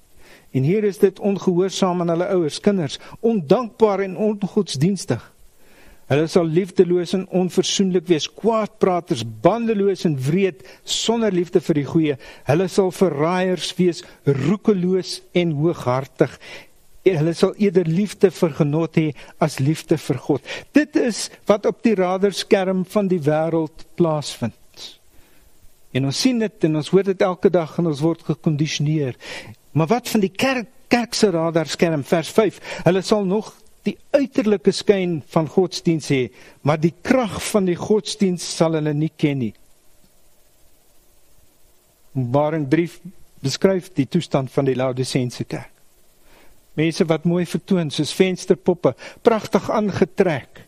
En 0.52 0.64
hier 0.64 0.84
is 0.84 0.98
dit 0.98 1.20
ongehoorsaam 1.20 2.02
aan 2.02 2.10
hulle 2.10 2.28
ouers, 2.28 2.60
kinders, 2.60 3.00
ondankbaar 3.20 4.00
en 4.00 4.18
ongodsdienstig. 4.18 5.34
Hulle 6.08 6.28
sal 6.32 6.48
liefdeloos 6.48 7.12
en 7.18 7.26
onversoenlik 7.36 8.06
wees, 8.08 8.30
kwaadpraters, 8.32 9.26
bandeloos 9.44 10.06
en 10.08 10.16
wreed, 10.30 10.62
sonder 10.88 11.36
liefde 11.36 11.60
vir 11.64 11.82
die 11.82 11.88
goeie. 11.88 12.16
Hulle 12.48 12.68
sal 12.72 12.94
verraaiers 12.96 13.74
wees, 13.76 14.04
roekeloos 14.24 15.18
en 15.36 15.52
hooghartig. 15.60 16.38
Hulle 17.08 17.34
sal 17.36 17.54
eerder 17.60 17.88
liefde 17.88 18.32
vir 18.36 18.56
genot 18.56 19.00
hê 19.00 19.10
as 19.44 19.60
liefde 19.64 20.00
vir 20.00 20.22
God. 20.24 20.56
Dit 20.76 20.96
is 21.00 21.28
wat 21.48 21.68
op 21.68 21.84
die 21.84 21.96
radarskerm 22.00 22.86
van 22.88 23.12
die 23.12 23.22
wêreld 23.24 23.88
plaasvind. 24.00 24.56
En 25.96 26.08
ons 26.08 26.24
sien 26.24 26.40
dit 26.40 26.68
en 26.68 26.80
ons 26.80 26.90
hoor 26.94 27.08
dit 27.08 27.22
elke 27.24 27.52
dag 27.52 27.78
en 27.80 27.92
ons 27.92 28.04
word 28.04 28.24
gekondisioneer. 28.28 29.16
Maar 29.76 29.92
wat 29.98 30.12
van 30.12 30.24
die 30.24 30.32
kerk 30.32 30.72
kerk 30.88 31.16
se 31.20 31.28
radarskerm 31.32 32.04
vers 32.08 32.30
5? 32.32 32.60
Hulle 32.86 33.02
sal 33.04 33.26
nog 33.28 33.52
die 33.88 33.96
uiterlike 34.16 34.74
skyn 34.76 35.20
van 35.34 35.48
godsdiens 35.52 36.10
hê, 36.12 36.28
maar 36.62 36.80
die 36.82 36.94
krag 37.04 37.40
van 37.52 37.68
die 37.70 37.78
godsdiens 37.80 38.46
sal 38.58 38.78
hulle 38.78 38.94
nie 38.96 39.12
ken 39.16 39.42
nie. 39.46 39.54
Openbaring 42.18 42.68
3 42.72 43.14
beskryf 43.46 43.92
die 43.96 44.08
toestand 44.10 44.52
van 44.52 44.66
die 44.68 44.76
Laodiseense 44.78 45.46
kerk. 45.46 45.74
Mense 46.78 47.08
wat 47.10 47.26
mooi 47.26 47.46
vertoon 47.50 47.90
soos 47.94 48.12
vensterpoppe, 48.14 48.92
pragtig 49.26 49.70
aangetrek, 49.74 50.62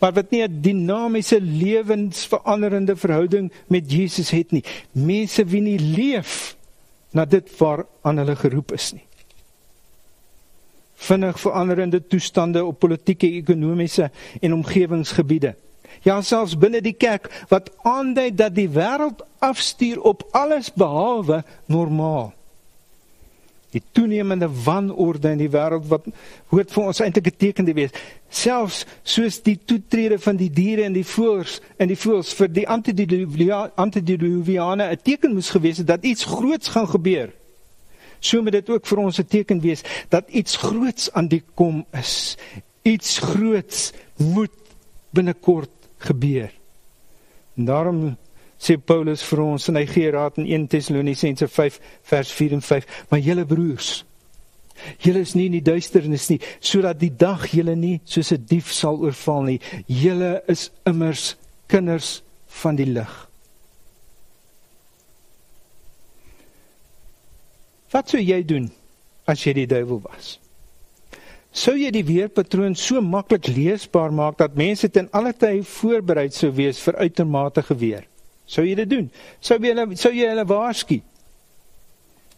maar 0.00 0.12
wat 0.12 0.30
nie 0.30 0.42
'n 0.44 0.60
dinamiese 0.60 1.40
lewensveranderende 1.40 2.96
verhouding 2.96 3.52
met 3.68 3.90
Jesus 3.90 4.30
het 4.30 4.52
nie. 4.52 4.64
Mense 4.92 5.44
wie 5.44 5.60
nie 5.60 5.78
leef 5.78 6.56
na 7.12 7.24
dit 7.24 7.48
waar 7.58 7.86
aan 8.02 8.18
hulle 8.18 8.36
geroep 8.36 8.72
is 8.72 8.92
nie 8.92 9.06
vinnig 11.04 11.40
veranderende 11.40 12.06
toestande 12.06 12.64
op 12.64 12.78
politieke, 12.78 13.30
ekonomiese 13.40 14.10
en 14.40 14.52
omgewingsgebiede. 14.52 15.54
Ja, 16.04 16.20
selfs 16.22 16.56
binne 16.58 16.82
die 16.84 16.96
kerk 16.96 17.30
wat 17.48 17.70
aandui 17.86 18.30
dat 18.34 18.54
die 18.56 18.68
wêreld 18.68 19.24
afstuur 19.44 20.02
op 20.04 20.24
alles 20.36 20.72
behalwe 20.72 21.42
normaal. 21.70 22.32
Die 23.74 23.82
toenemende 23.92 24.48
wanorde 24.64 25.32
in 25.34 25.40
die 25.40 25.50
wêreld 25.50 25.88
wat 25.90 26.04
hoort 26.52 26.74
vir 26.74 26.84
ons 26.84 27.00
eintlik 27.00 27.32
'n 27.32 27.36
teken 27.36 27.64
te 27.64 27.74
wees. 27.74 27.90
Selfs 28.28 28.86
soos 29.02 29.42
die 29.42 29.58
toetrede 29.64 30.18
van 30.18 30.36
die 30.36 30.50
diere 30.50 30.82
en 30.82 30.92
die 30.92 31.06
voëls 31.06 31.60
en 31.76 31.88
die 31.88 31.98
voëls 31.98 32.34
vir 32.34 32.52
die 32.52 32.68
antediluviane 32.68 34.90
'n 34.90 35.02
teken 35.02 35.34
moes 35.34 35.50
gewees 35.50 35.78
het 35.78 35.86
dat 35.86 36.04
iets 36.04 36.24
groots 36.24 36.68
gaan 36.68 36.88
gebeur 36.88 37.32
so 38.24 38.42
moet 38.42 38.56
dit 38.56 38.70
ook 38.70 38.86
vir 38.86 38.98
ons 38.98 39.18
'n 39.18 39.26
teken 39.28 39.60
wees 39.60 39.82
dat 40.08 40.28
iets 40.28 40.56
groots 40.56 41.12
aan 41.12 41.28
die 41.28 41.42
kom 41.54 41.84
is. 41.92 42.36
Iets 42.82 43.18
groots 43.18 43.92
moet 44.16 44.56
binnekort 45.10 45.70
gebeur. 45.98 46.50
En 47.56 47.64
daarom 47.64 48.16
sê 48.58 48.76
Paulus 48.76 49.22
vir 49.22 49.40
ons 49.40 49.68
en 49.68 49.76
hy 49.76 49.86
gee 49.86 50.10
raad 50.10 50.38
in 50.38 50.46
1 50.46 50.66
Tessalonisense 50.66 51.48
5 51.48 51.80
vers 52.02 52.32
4 52.32 52.52
en 52.52 52.62
5, 52.62 53.06
maar 53.08 53.20
julle 53.20 53.44
broers 53.44 54.04
Julle 54.98 55.22
is 55.22 55.34
nie 55.36 55.46
in 55.48 55.58
die 55.58 55.64
duisternis 55.64 56.28
nie 56.30 56.40
sodat 56.58 57.00
die 57.00 57.12
dag 57.14 57.46
julle 57.52 57.76
nie 57.78 58.00
soos 58.04 58.32
'n 58.32 58.46
dief 58.50 58.72
sal 58.72 58.98
oorval 58.98 59.42
nie. 59.42 59.60
Julle 59.86 60.42
is 60.48 60.70
immers 60.84 61.36
kinders 61.68 62.22
van 62.62 62.76
die 62.76 62.86
lig. 62.86 63.23
Wat 67.94 68.10
sou 68.10 68.18
jy 68.18 68.40
doen 68.42 68.66
as 69.30 69.44
jy 69.46 69.52
die 69.60 69.68
duiwel 69.70 70.00
was? 70.02 70.38
Sou 71.54 71.76
jy 71.78 71.92
die 71.94 72.02
weerpatroon 72.02 72.74
so 72.74 72.98
maklik 72.98 73.46
leesbaar 73.46 74.10
maak 74.10 74.40
dat 74.40 74.56
mense 74.58 74.88
ten 74.90 75.06
alle 75.14 75.30
tye 75.38 75.62
voorberei 75.76 76.26
sou 76.34 76.50
wees 76.56 76.80
vir 76.82 76.98
uitermate 77.06 77.62
geweer? 77.62 78.08
Sou 78.50 78.64
jy 78.66 78.74
dit 78.82 78.90
doen? 78.90 79.06
Sou 79.38 79.60
jy 79.62 79.70
hulle 79.70 79.86
sou 80.00 80.10
jy 80.10 80.26
hulle 80.26 80.46
waarsku? 80.50 80.98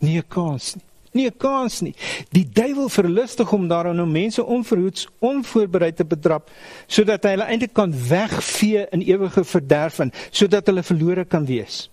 Nie 0.04 0.18
'n 0.20 0.28
kans 0.28 0.76
nie. 0.76 0.84
Nie 1.14 1.26
'n 1.30 1.38
kans 1.38 1.80
nie. 1.80 1.94
Die 2.32 2.44
duiwel 2.44 2.88
verlustig 2.88 3.52
om 3.52 3.66
daarin 3.68 4.00
om 4.00 4.12
mense 4.12 4.44
onverhoeds, 4.44 5.08
onvoorbereid 5.20 5.96
te 5.96 6.04
betrap 6.04 6.50
sodat 6.86 7.24
hy 7.24 7.30
hulle 7.30 7.48
eintlik 7.48 7.72
kan 7.72 7.92
wegvee 8.08 8.86
in 8.92 9.00
ewige 9.00 9.44
verderf 9.44 9.98
en 10.00 10.12
sodat 10.30 10.66
hulle 10.66 10.82
verlore 10.82 11.24
kan 11.24 11.46
wees. 11.46 11.88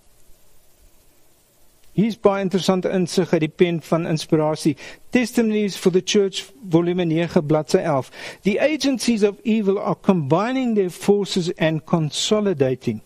Hier's 1.94 2.16
baie 2.18 2.42
interessante 2.42 2.90
insig 2.90 3.32
uit 3.32 3.44
die 3.44 3.52
pen 3.54 3.76
van 3.86 4.06
inspirasie. 4.10 4.74
Testimonies 5.14 5.76
for 5.78 5.92
the 5.94 6.02
Church 6.02 6.42
volume 6.68 7.04
9 7.06 7.46
bladsy 7.46 7.78
11. 7.78 8.10
The 8.42 8.58
agencies 8.58 9.22
of 9.22 9.38
evil 9.44 9.78
are 9.78 9.94
combining 9.94 10.74
their 10.74 10.90
forces 10.90 11.52
and 11.54 11.84
consolidating. 11.86 13.00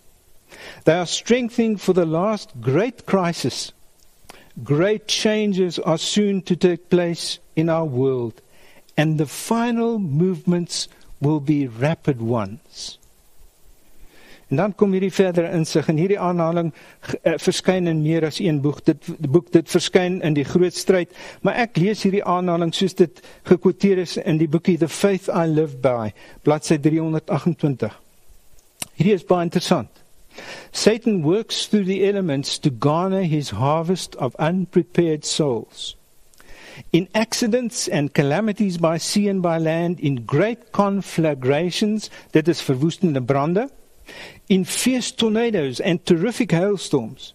They 0.84 0.94
are 0.94 1.06
strengthening 1.06 1.76
for 1.76 1.92
the 1.92 2.06
last 2.06 2.52
great 2.60 3.04
crisis. 3.04 3.72
Great 4.64 5.06
changes 5.06 5.78
are 5.78 5.98
soon 5.98 6.42
to 6.42 6.56
take 6.56 6.88
place 6.88 7.38
in 7.54 7.68
our 7.68 7.84
world, 7.84 8.40
and 8.96 9.18
the 9.18 9.26
final 9.26 9.98
movements 9.98 10.88
will 11.20 11.40
be 11.40 11.66
rapid 11.66 12.20
ones. 12.20 12.97
En 14.48 14.56
dan 14.56 14.74
kom 14.74 14.92
hierdie 14.96 15.12
verder 15.12 15.50
insig 15.52 15.88
en 15.92 15.98
hierdie 16.00 16.20
aanhaling 16.20 16.70
uh, 16.72 17.34
verskyn 17.36 17.86
in 17.86 18.00
meer 18.00 18.24
as 18.24 18.38
een 18.40 18.62
boek. 18.64 18.80
Dit 18.86 19.10
boek 19.20 19.52
dit 19.52 19.68
verskyn 19.68 20.22
in 20.24 20.36
die 20.38 20.46
groot 20.48 20.74
stryd, 20.74 21.12
maar 21.44 21.60
ek 21.66 21.76
lees 21.76 22.06
hierdie 22.06 22.24
aanhaling 22.24 22.72
soos 22.74 22.96
dit 22.96 23.20
gekwoteer 23.50 24.00
is 24.06 24.16
in 24.16 24.40
die 24.40 24.48
boekie 24.48 24.78
The 24.80 24.88
Faith 24.88 25.28
I 25.28 25.44
Live 25.52 25.82
By, 25.84 26.14
bladsy 26.48 26.80
328. 26.80 27.92
Hierdie 28.96 29.14
is 29.18 29.28
baie 29.28 29.44
interessant. 29.44 29.92
Satan 30.72 31.22
works 31.22 31.66
through 31.66 31.84
the 31.84 32.08
elements 32.08 32.58
to 32.58 32.70
garner 32.70 33.22
his 33.22 33.50
harvest 33.50 34.16
of 34.16 34.36
unprepared 34.38 35.24
souls. 35.24 35.96
In 36.92 37.08
accidents 37.12 37.88
and 37.88 38.14
calamities 38.14 38.78
by 38.78 38.98
sea 38.98 39.28
and 39.28 39.42
by 39.42 39.58
land, 39.58 40.00
in 40.00 40.24
great 40.26 40.70
conflagrations, 40.70 42.08
dit 42.32 42.48
is 42.48 42.62
verwoestende 42.62 43.20
brande, 43.20 43.68
in 44.48 44.64
fierce 44.64 45.10
tornadoes 45.10 45.80
and 45.80 46.04
terrific 46.04 46.52
hailstorms, 46.52 47.34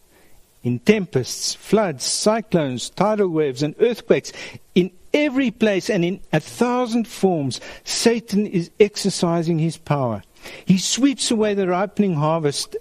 in 0.63 0.79
tempests, 0.79 1.53
floods, 1.53 2.05
cyclones, 2.05 2.89
tidal 2.89 3.29
waves, 3.29 3.61
and 3.61 3.75
earthquakes, 3.79 4.31
in 4.75 4.91
every 5.13 5.51
place 5.51 5.89
and 5.89 6.03
in 6.03 6.19
a 6.31 6.39
thousand 6.39 7.07
forms, 7.07 7.59
Satan 7.83 8.47
is 8.47 8.71
exercising 8.79 9.59
his 9.59 9.77
power. 9.77 10.23
He 10.65 10.77
sweeps 10.77 11.31
away 11.31 11.53
the 11.53 11.67
ripening 11.67 12.15
harvest, 12.15 12.75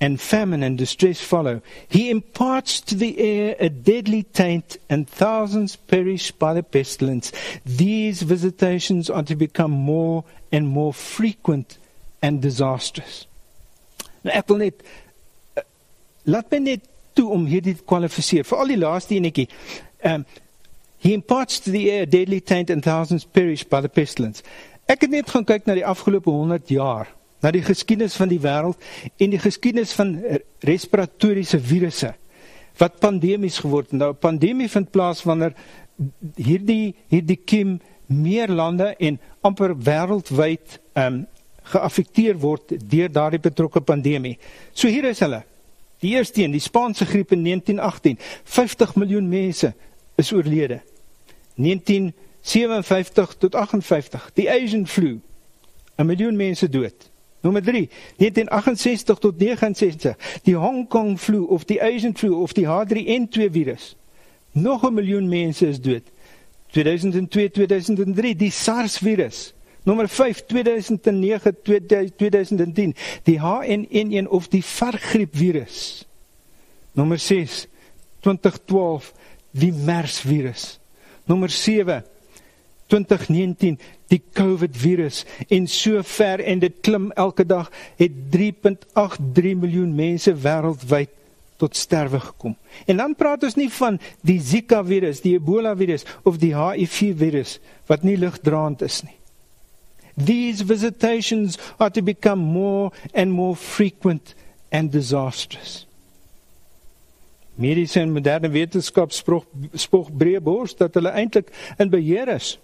and 0.00 0.20
famine 0.20 0.62
and 0.62 0.76
distress 0.76 1.20
follow. 1.20 1.62
He 1.88 2.10
imparts 2.10 2.80
to 2.82 2.94
the 2.94 3.18
air 3.18 3.56
a 3.58 3.68
deadly 3.68 4.24
taint, 4.24 4.76
and 4.90 5.08
thousands 5.08 5.76
perish 5.76 6.30
by 6.32 6.52
the 6.52 6.62
pestilence. 6.62 7.32
These 7.64 8.22
visitations 8.22 9.08
are 9.08 9.22
to 9.22 9.36
become 9.36 9.70
more 9.70 10.24
and 10.50 10.66
more 10.66 10.92
frequent 10.92 11.78
and 12.24 12.40
disastrous. 12.44 13.24
Nou 14.24 14.32
ek 14.32 14.48
wil 14.52 14.62
net 14.64 14.80
uh, 14.84 15.64
laat 16.32 16.50
my 16.54 16.62
net 16.64 16.88
toe 17.14 17.28
om 17.34 17.44
hierdie 17.46 17.76
te 17.78 17.86
kwalifiseer. 17.86 18.46
Vir 18.48 18.62
al 18.62 18.72
die 18.72 18.80
laaste 18.80 19.18
enetjie. 19.18 19.48
Um 20.02 20.24
he 21.04 21.12
imparts 21.12 21.58
to 21.60 21.68
the 21.68 21.90
air 21.92 22.06
deadly 22.08 22.40
taint 22.40 22.70
and 22.72 22.82
thousands 22.82 23.26
perish 23.28 23.66
by 23.68 23.82
the 23.84 23.92
pestilence. 23.92 24.40
Ek 24.88 25.04
het 25.04 25.12
net 25.12 25.28
gaan 25.28 25.44
kyk 25.44 25.66
na 25.68 25.76
die 25.76 25.84
afgelope 25.84 26.32
100 26.32 26.70
jaar, 26.72 27.10
na 27.44 27.52
die 27.52 27.60
geskiedenis 27.64 28.16
van 28.16 28.30
die 28.32 28.40
wêreld 28.40 28.80
en 29.20 29.34
die 29.34 29.40
geskiedenis 29.40 29.92
van 29.96 30.16
respiratoriese 30.64 31.60
virusse 31.60 32.14
wat 32.80 32.96
pandemies 33.04 33.60
geword 33.62 33.92
het. 33.92 33.98
Nou 34.00 34.10
'n 34.12 34.18
pandemie 34.18 34.68
vind 34.68 34.90
plaas 34.90 35.22
wanneer 35.22 35.52
hierdie 36.36 36.94
hierdie 37.08 37.38
kiem 37.44 37.80
meer 38.06 38.48
lande 38.48 38.94
en 38.98 39.20
amper 39.40 39.76
wêreldwyd 39.76 40.80
um 40.94 41.26
geaffekteer 41.72 42.38
word 42.40 42.74
deur 42.90 43.12
daardie 43.12 43.40
betrokke 43.40 43.80
pandemie. 43.80 44.38
So 44.72 44.88
hier 44.88 45.04
is 45.08 45.22
hulle. 45.24 45.42
Die 46.04 46.12
eerste 46.14 46.42
een, 46.42 46.52
die 46.52 46.60
Spaanse 46.60 47.06
griep 47.08 47.32
in 47.32 47.44
1918. 47.44 48.18
50 48.44 48.94
miljoen 49.00 49.28
mense 49.28 49.72
is 50.20 50.32
oorlede. 50.32 50.82
1957 51.56 53.34
tot 53.38 53.54
58, 53.54 54.30
die 54.34 54.50
Asian 54.50 54.86
flu. 54.86 55.20
'n 55.96 56.06
Miljoen 56.06 56.36
mense 56.36 56.68
dood. 56.68 57.10
Nommer 57.40 57.62
3, 57.62 57.88
1968 58.16 59.18
tot 59.18 59.38
69, 59.38 60.16
die 60.42 60.56
Hong 60.56 60.88
Kong 60.88 61.18
flu 61.20 61.44
of 61.46 61.64
die 61.64 61.82
Asian 61.82 62.16
flu 62.16 62.32
of 62.34 62.52
die 62.52 62.66
H3N2 62.66 63.50
virus. 63.50 63.96
Nog 64.52 64.82
'n 64.82 64.94
miljoen 64.94 65.28
mense 65.28 65.66
is 65.66 65.80
dood. 65.80 66.02
2002, 66.70 67.50
2003, 67.50 68.36
die 68.36 68.50
SARS 68.50 68.98
virus. 68.98 69.54
Nommer 69.84 70.08
5 70.08 70.46
2009 70.46 71.56
2010 72.16 72.94
die 73.22 73.40
H1N1 73.40 74.26
of 74.32 74.48
die 74.48 74.62
varkgriep 74.64 75.36
virus. 75.36 76.06
Nommer 76.92 77.18
6 77.18 77.66
2012 78.20 79.12
die 79.50 79.72
MERS 79.72 80.20
virus. 80.24 80.78
Nommer 81.28 81.52
7 81.52 82.02
2019 82.86 83.78
die 84.08 84.22
COVID 84.32 84.76
virus 84.76 85.24
en 85.48 85.66
so 85.68 86.02
ver 86.02 86.40
en 86.40 86.62
dit 86.64 86.80
klim 86.84 87.10
elke 87.12 87.44
dag 87.44 87.70
het 88.00 88.16
3.83 88.32 89.52
miljoen 89.60 89.92
mense 89.96 90.32
wêreldwyd 90.32 91.12
tot 91.60 91.76
sterwe 91.76 92.20
gekom. 92.20 92.56
En 92.86 92.96
dan 92.96 93.14
praat 93.14 93.44
ons 93.44 93.56
nie 93.60 93.68
van 93.72 94.00
die 94.24 94.40
Zika 94.40 94.80
virus, 94.84 95.20
die 95.24 95.36
Ebola 95.36 95.74
virus 95.76 96.06
of 96.24 96.40
die 96.40 96.54
HIV 96.56 97.12
virus 97.20 97.58
wat 97.86 98.02
nie 98.02 98.16
ligdraand 98.20 98.82
is 98.82 99.02
nie. 99.04 99.16
These 100.16 100.62
visitations 100.62 101.58
are 101.78 101.90
to 101.90 102.02
become 102.02 102.38
more 102.38 102.92
and 103.12 103.32
more 103.32 103.56
frequent 103.56 104.34
and 104.70 104.90
disastrous. 104.90 105.86
Mediese 107.54 108.00
en 108.00 108.12
moderne 108.12 108.50
wetenskap 108.50 109.12
spog 109.14 109.46
spog 109.78 110.10
breë 110.10 110.40
bors 110.42 110.74
dat 110.74 110.94
hulle 110.98 111.12
eintlik 111.14 111.52
in 111.78 111.90
beheer 111.90 112.32
is. 112.34 112.56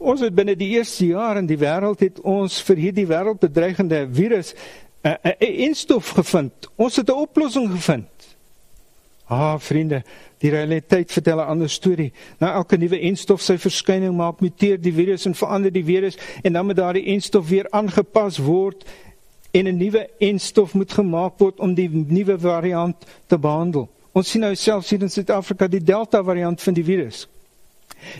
Ons 0.00 0.20
het 0.24 0.34
binne 0.36 0.56
die 0.56 0.74
eerste 0.76 1.06
jaar 1.08 1.40
in 1.40 1.48
die 1.48 1.58
wêreld 1.60 2.04
het 2.04 2.20
ons 2.20 2.60
vir 2.68 2.84
hierdie 2.86 3.08
wêreldbedreigende 3.08 4.06
virus 4.12 4.54
'n 5.04 5.16
'n 5.24 5.54
instof 5.68 6.12
gevind. 6.20 6.68
Ons 6.76 6.96
het 6.96 7.08
'n 7.08 7.22
oplossing 7.24 7.70
gevind. 7.70 8.19
Ah, 9.30 9.58
vriende, 9.58 10.02
die 10.42 10.50
realiteit 10.50 11.12
vertel 11.12 11.38
'n 11.38 11.46
ander 11.46 11.70
storie. 11.70 12.12
Na 12.38 12.52
elke 12.52 12.76
nuwe 12.76 12.98
enstof 12.98 13.40
sy 13.40 13.58
verskyning 13.58 14.16
maak 14.16 14.40
muteer 14.40 14.80
die 14.80 14.92
virus 14.92 15.26
en 15.26 15.34
verander 15.34 15.72
die 15.72 15.84
virus 15.84 16.18
en 16.42 16.52
dan 16.52 16.66
moet 16.66 16.76
daardie 16.76 17.04
enstof 17.04 17.48
weer 17.48 17.70
aangepas 17.70 18.38
word 18.38 18.84
en 19.50 19.66
'n 19.66 19.76
nuwe 19.76 20.08
enstof 20.18 20.74
moet 20.74 20.92
gemaak 20.92 21.38
word 21.38 21.60
om 21.60 21.74
die 21.74 21.88
nuwe 21.88 22.38
variant 22.38 22.96
te 23.26 23.38
behandel. 23.38 23.88
Ons 24.12 24.30
sien 24.30 24.40
nou 24.40 24.54
selfs 24.54 24.90
hier 24.90 25.02
in 25.02 25.10
Suid-Afrika 25.10 25.68
die 25.68 25.84
Delta 25.84 26.22
variant 26.22 26.62
van 26.62 26.74
die 26.74 26.84
virus. 26.84 27.28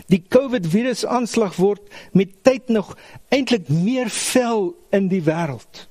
Die 0.07 0.23
COVID 0.29 0.67
virus 0.67 1.05
aanslag 1.05 1.55
word 1.55 1.81
met 2.11 2.43
tyd 2.43 2.69
nog 2.69 2.97
eintlik 3.29 3.69
meer 3.69 4.09
vel 4.09 4.75
in 4.89 5.07
die 5.07 5.21
wêreld. 5.21 5.87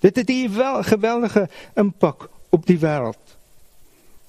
Dit 0.00 0.16
het 0.16 0.30
'n 0.30 0.84
geweldige 0.84 1.48
impak 1.74 2.30
op 2.50 2.66
die 2.66 2.78
wêreld. 2.78 3.37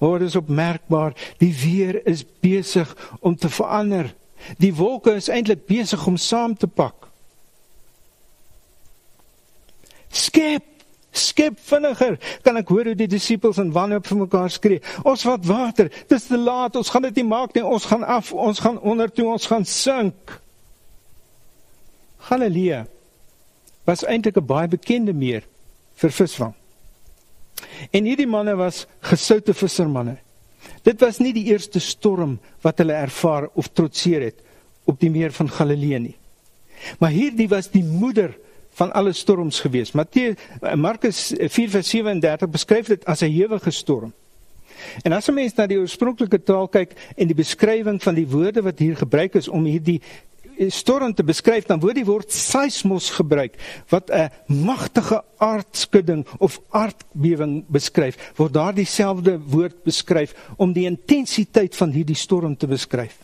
Hoor 0.00 0.22
is 0.24 0.36
opmerkbaar, 0.36 1.12
die 1.38 1.52
weer 1.60 2.00
is 2.08 2.24
besig 2.40 2.88
om 3.20 3.36
te 3.36 3.50
verander. 3.52 4.14
Die 4.56 4.72
wolke 4.74 5.12
is 5.18 5.28
eintlik 5.28 5.66
besig 5.68 6.06
om 6.08 6.16
saam 6.16 6.56
te 6.56 6.66
pak. 6.66 7.08
Skep, 10.08 10.64
skep 11.12 11.58
vinniger. 11.68 12.16
Kan 12.42 12.56
ek 12.56 12.72
hoor 12.72 12.88
hoe 12.90 12.96
die 12.96 13.10
disippels 13.12 13.60
in 13.60 13.74
wanhoop 13.76 14.08
vir 14.08 14.22
mekaar 14.22 14.50
skree? 14.50 14.80
Ons 15.04 15.26
wat 15.28 15.44
water, 15.46 15.90
dis 16.08 16.30
te 16.30 16.38
laat, 16.40 16.78
ons 16.80 16.90
gaan 16.90 17.04
dit 17.10 17.20
nie 17.20 17.28
maak 17.28 17.52
nie. 17.54 17.64
Ons 17.64 17.90
gaan 17.90 18.06
af, 18.08 18.32
ons 18.32 18.64
gaan 18.64 18.80
onder 18.80 19.12
toe, 19.12 19.28
ons 19.28 19.50
gaan 19.52 19.68
sink. 19.68 20.40
Galilea 22.30 22.86
was 23.84 24.04
eintlik 24.04 24.40
'n 24.40 24.46
baie 24.46 24.68
bekende 24.68 25.12
meer 25.12 25.44
vir 25.94 26.10
visvang. 26.10 26.54
En 27.90 28.04
hierdie 28.04 28.26
manne 28.26 28.54
was 28.56 28.86
gesoute 29.00 29.54
vissermanne. 29.54 30.18
Dit 30.82 31.00
was 31.00 31.18
nie 31.18 31.32
die 31.32 31.48
eerste 31.52 31.80
storm 31.80 32.38
wat 32.64 32.78
hulle 32.78 32.96
ervaar 32.96 33.48
of 33.54 33.68
trotseer 33.72 34.22
het 34.30 34.38
op 34.84 35.00
die 35.00 35.10
meer 35.10 35.32
van 35.32 35.50
Galilea 35.50 35.98
nie. 35.98 36.16
Maar 36.98 37.10
hierdie 37.10 37.48
was 37.48 37.70
die 37.70 37.84
moeder 37.84 38.32
van 38.80 38.92
alle 38.92 39.12
storms 39.12 39.60
gewees. 39.60 39.92
Matteus 39.92 40.36
Markus 40.74 41.32
4:37 41.36 42.48
beskryf 42.48 42.86
dit 42.86 43.04
as 43.04 43.22
'n 43.22 43.32
ewige 43.32 43.70
storm. 43.70 44.12
En 45.02 45.12
as 45.12 45.28
'n 45.28 45.34
mens 45.34 45.54
na 45.54 45.66
die 45.66 45.78
oorspronklike 45.78 46.42
taal 46.42 46.68
kyk 46.68 46.92
en 47.16 47.26
die 47.26 47.36
beskrywing 47.36 48.02
van 48.02 48.14
die 48.14 48.28
woorde 48.28 48.62
wat 48.62 48.78
hier 48.78 48.96
gebruik 48.96 49.34
is 49.34 49.48
om 49.48 49.64
hierdie 49.64 50.00
storm 50.68 51.14
te 51.14 51.24
beskryf, 51.24 51.64
dan 51.66 51.80
word 51.80 51.96
die 51.96 52.04
woord 52.04 52.32
seismos 52.32 53.10
gebruik 53.16 53.56
wat 53.88 54.10
'n 54.10 54.28
magtige 54.46 55.22
aardskudding 55.38 56.26
of 56.38 56.60
aardbewing 56.70 57.64
beskryf. 57.68 58.16
Word 58.36 58.52
daar 58.52 58.74
dieselfde 58.74 59.38
woord 59.38 59.82
beskryf 59.84 60.34
om 60.56 60.72
die 60.72 60.84
intensiteit 60.84 61.76
van 61.76 61.90
hierdie 61.90 62.16
storm 62.16 62.56
te 62.56 62.66
beskryf. 62.66 63.16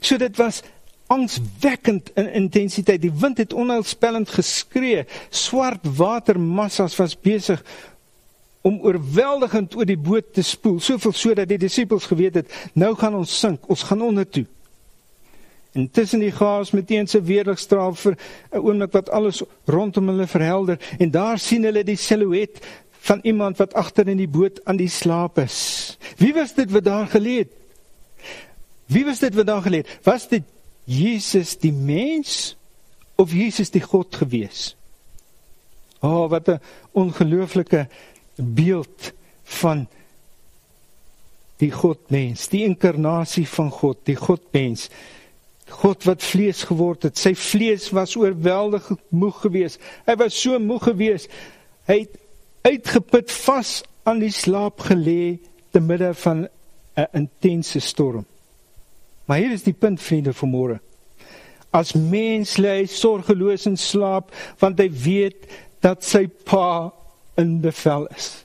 So 0.00 0.16
dit 0.16 0.36
was 0.36 0.62
angswekkend 1.06 2.10
in 2.14 2.32
intensiteit. 2.32 3.02
Die 3.02 3.12
wind 3.12 3.38
het 3.38 3.52
onheilspellend 3.52 4.28
geskree. 4.28 5.04
Swart 5.30 5.84
watermassas 5.96 6.96
was 6.96 7.20
besig 7.20 7.62
om 8.64 8.80
oorweldigend 8.80 9.76
oor 9.76 9.84
die 9.84 9.98
boot 10.00 10.32
te 10.32 10.42
spoel, 10.42 10.78
soveel 10.80 11.12
sodat 11.12 11.48
die 11.48 11.60
disippels 11.60 12.06
geweet 12.08 12.34
het, 12.34 12.54
nou 12.72 12.94
gaan 12.96 13.18
ons 13.18 13.38
sink, 13.40 13.68
ons 13.68 13.82
gaan 13.82 14.00
onder 14.02 14.24
toe. 14.24 14.46
En 15.74 15.90
tussen 15.90 16.22
die 16.22 16.32
gaas 16.32 16.70
meteen 16.70 17.06
se 17.10 17.18
weerligstraal 17.22 17.94
vir 17.98 18.16
'n 18.52 18.62
oomblik 18.62 18.92
wat 18.92 19.10
alles 19.10 19.42
rondom 19.66 20.08
hulle 20.08 20.26
verhelder 20.26 20.78
en 20.98 21.10
daar 21.10 21.38
sien 21.38 21.64
hulle 21.64 21.84
die 21.84 21.96
silhouet 21.96 22.60
van 23.04 23.20
iemand 23.22 23.58
wat 23.58 23.74
agter 23.74 24.08
in 24.08 24.16
die 24.16 24.28
boot 24.28 24.60
aan 24.64 24.76
die 24.76 24.88
slaap 24.88 25.38
is. 25.38 25.98
Wie 26.16 26.32
was 26.34 26.54
dit 26.54 26.70
wat 26.70 26.84
daar 26.84 27.08
gelê 27.08 27.38
het? 27.42 27.52
Wie 28.86 29.04
was 29.04 29.18
dit 29.18 29.34
wat 29.34 29.46
daar 29.46 29.62
gelê 29.62 29.82
het? 29.82 29.98
Was 30.02 30.28
dit 30.28 30.42
Jesus 30.84 31.58
die 31.58 31.72
mens 31.72 32.56
of 33.16 33.32
Jesus 33.32 33.70
die 33.70 33.82
God 33.82 34.14
gewees? 34.14 34.76
O, 36.00 36.08
oh, 36.08 36.30
wat 36.30 36.48
'n 36.48 36.60
ongelooflike 36.92 37.88
beeld 38.36 39.12
van 39.42 39.86
die 41.56 41.70
Godmens, 41.70 42.48
die 42.48 42.64
inkarnasie 42.64 43.48
van 43.48 43.70
God, 43.70 43.98
die 44.04 44.16
Godmens. 44.16 44.88
God 45.70 46.04
wat 46.04 46.22
vlees 46.22 46.62
geword 46.68 47.02
het. 47.08 47.18
Sy 47.18 47.34
vlees 47.34 47.88
was 47.90 48.16
oorweldig 48.16 48.90
moeg 49.08 49.40
geweest. 49.46 49.80
Hy 50.06 50.16
was 50.20 50.36
so 50.40 50.58
moeg 50.60 50.84
geweest. 50.90 51.32
Hy 51.88 52.04
het 52.04 52.20
uitgeput 52.64 53.32
vas 53.44 53.82
aan 54.04 54.20
die 54.20 54.32
slaap 54.32 54.84
gelê 54.88 55.38
te 55.72 55.80
midde 55.80 56.14
van 56.14 56.48
'n 56.96 57.08
intense 57.12 57.80
storm. 57.80 58.26
Maar 59.24 59.38
hier 59.38 59.52
is 59.52 59.62
die 59.62 59.72
punt 59.72 60.02
vriende 60.02 60.32
van 60.32 60.50
môre. 60.50 60.80
As 61.70 61.92
mens 61.92 62.56
lê 62.56 62.78
hy 62.78 62.86
sorgeloos 62.86 63.66
in 63.66 63.76
slaap 63.76 64.32
want 64.58 64.78
hy 64.78 64.90
weet 64.90 65.48
dat 65.80 66.04
sy 66.04 66.26
pa 66.26 66.92
in 67.36 67.60
bevel 67.60 68.06
is. 68.14 68.44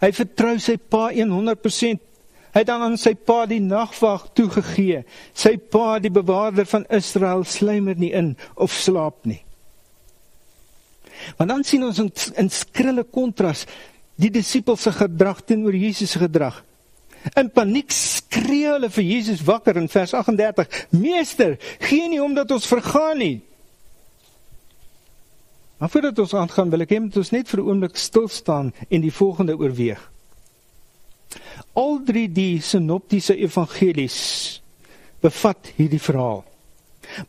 Hy 0.00 0.12
vertrou 0.12 0.58
sy 0.58 0.76
pa 0.76 1.10
100%. 1.12 2.09
Hy 2.50 2.62
het 2.64 2.70
aan 2.72 2.96
sy 2.98 3.12
pa 3.14 3.44
die 3.46 3.60
nagwag 3.62 4.30
toegegee. 4.34 5.04
Sy 5.34 5.54
pa, 5.70 5.98
die 6.02 6.10
bewaarder 6.10 6.66
van 6.66 6.86
Israel, 6.90 7.44
slymer 7.46 7.98
nie 7.98 8.10
in 8.16 8.34
of 8.56 8.74
slaap 8.74 9.22
nie. 9.28 9.42
Want 11.38 11.52
dan 11.52 11.62
sien 11.64 11.84
ons 11.84 12.00
in, 12.00 12.10
in 12.40 12.50
skrille 12.50 13.04
kontras 13.04 13.66
die 14.20 14.32
disippels 14.32 14.82
se 14.84 14.92
gedrag 14.96 15.44
teenoor 15.46 15.76
Jesus 15.76 16.10
se 16.14 16.20
gedrag. 16.22 16.62
In 17.36 17.50
paniek 17.52 17.92
skree 17.92 18.70
hulle 18.72 18.88
vir 18.92 19.04
Jesus 19.04 19.44
wakker 19.44 19.76
in 19.76 19.88
vers 19.92 20.14
38: 20.16 20.88
"Meester, 20.96 21.58
gee 21.80 22.08
nie 22.08 22.22
omdat 22.22 22.50
ons 22.50 22.66
vergaan 22.66 23.18
nie." 23.18 23.40
Maar 25.78 25.90
voordat 25.90 26.18
ons 26.18 26.34
aangaan, 26.34 26.70
wil 26.70 26.84
ek 26.84 26.90
hê 26.92 27.00
moet 27.00 27.16
ons 27.16 27.30
net 27.32 27.48
vir 27.48 27.60
'n 27.60 27.68
oomblik 27.68 27.96
stil 27.96 28.28
staan 28.28 28.72
en 28.88 29.00
die 29.00 29.12
volgende 29.12 29.56
oorweeg. 29.56 30.00
Al 31.78 32.00
drie 32.04 32.28
die 32.28 32.60
sinoptiese 32.60 33.36
evangelies 33.36 34.60
bevat 35.20 35.72
hierdie 35.76 36.02
verhaal. 36.02 36.44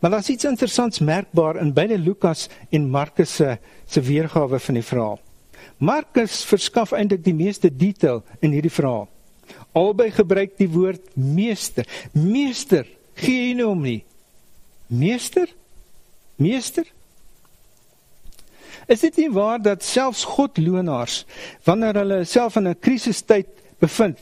Maar 0.00 0.10
daar's 0.10 0.30
iets 0.30 0.46
interessants 0.46 1.02
merkbaar 1.02 1.58
in 1.60 1.72
beide 1.74 1.98
Lukas 1.98 2.48
en 2.70 2.90
Markus 2.90 3.34
se 3.34 3.58
se 3.86 4.00
weergawe 4.00 4.58
van 4.58 4.74
die 4.74 4.84
verhaal. 4.86 5.18
Markus 5.78 6.44
verskaf 6.48 6.92
eintlik 6.96 7.24
die 7.24 7.34
meeste 7.34 7.68
detail 7.68 8.22
in 8.40 8.54
hierdie 8.54 8.72
verhaal. 8.72 9.08
Albei 9.76 10.10
gebruik 10.14 10.56
die 10.56 10.68
woord 10.70 11.16
meester. 11.16 11.86
Meester, 12.12 12.86
gee 13.18 13.48
jy 13.48 13.54
nou 13.58 13.72
om 13.74 13.82
nie? 13.84 14.00
Meester? 14.86 15.50
Meester? 16.36 16.86
Is 18.90 19.02
dit 19.04 19.18
nie 19.22 19.30
waar 19.32 19.60
dat 19.62 19.84
selfs 19.86 20.24
godlonaars 20.24 21.22
wanneer 21.66 22.00
hulle 22.02 22.24
self 22.24 22.56
in 22.56 22.68
'n 22.68 22.78
krisistyd 22.80 23.61
bevind, 23.82 24.18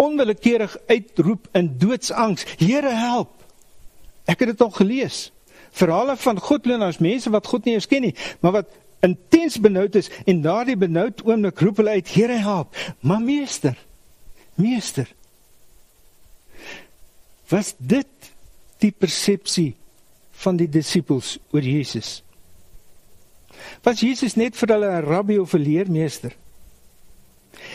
onwillekeurig 0.00 0.76
uitroep 0.88 1.48
in 1.52 1.74
doodsangs: 1.78 2.46
"Here, 2.58 2.90
help!" 2.96 3.44
Ek 4.24 4.40
het 4.40 4.54
dit 4.54 4.60
al 4.60 4.70
gelees. 4.70 5.30
Verhale 5.72 6.16
van 6.16 6.40
godlonaars, 6.40 6.98
mense 6.98 7.30
wat 7.30 7.46
God 7.46 7.64
nie 7.64 7.74
eens 7.74 7.88
ken 7.88 8.04
nie, 8.06 8.14
maar 8.40 8.52
wat 8.52 8.70
intens 9.02 9.58
benoud 9.60 9.94
is 9.98 10.10
en 10.24 10.42
daardie 10.44 10.76
benoud 10.76 11.24
oomblik 11.26 11.60
roep 11.60 11.80
hulle 11.82 11.98
uit: 11.98 12.08
"Here, 12.08 12.38
help!" 12.38 12.76
Maar 13.00 13.20
meester, 13.20 13.76
meester, 14.54 15.08
was 17.48 17.74
dit 17.78 18.32
die 18.78 18.90
persepsie 18.90 19.74
van 20.42 20.56
die 20.56 20.68
disippels 20.68 21.38
oor 21.50 21.62
Jesus? 21.62 22.22
Was 23.82 24.00
Jesus 24.00 24.34
net 24.34 24.56
vir 24.56 24.68
hulle 24.74 24.88
'n 24.88 25.04
rabbi 25.04 25.38
of 25.38 25.54
'n 25.54 25.62
leermeester? 25.62 26.32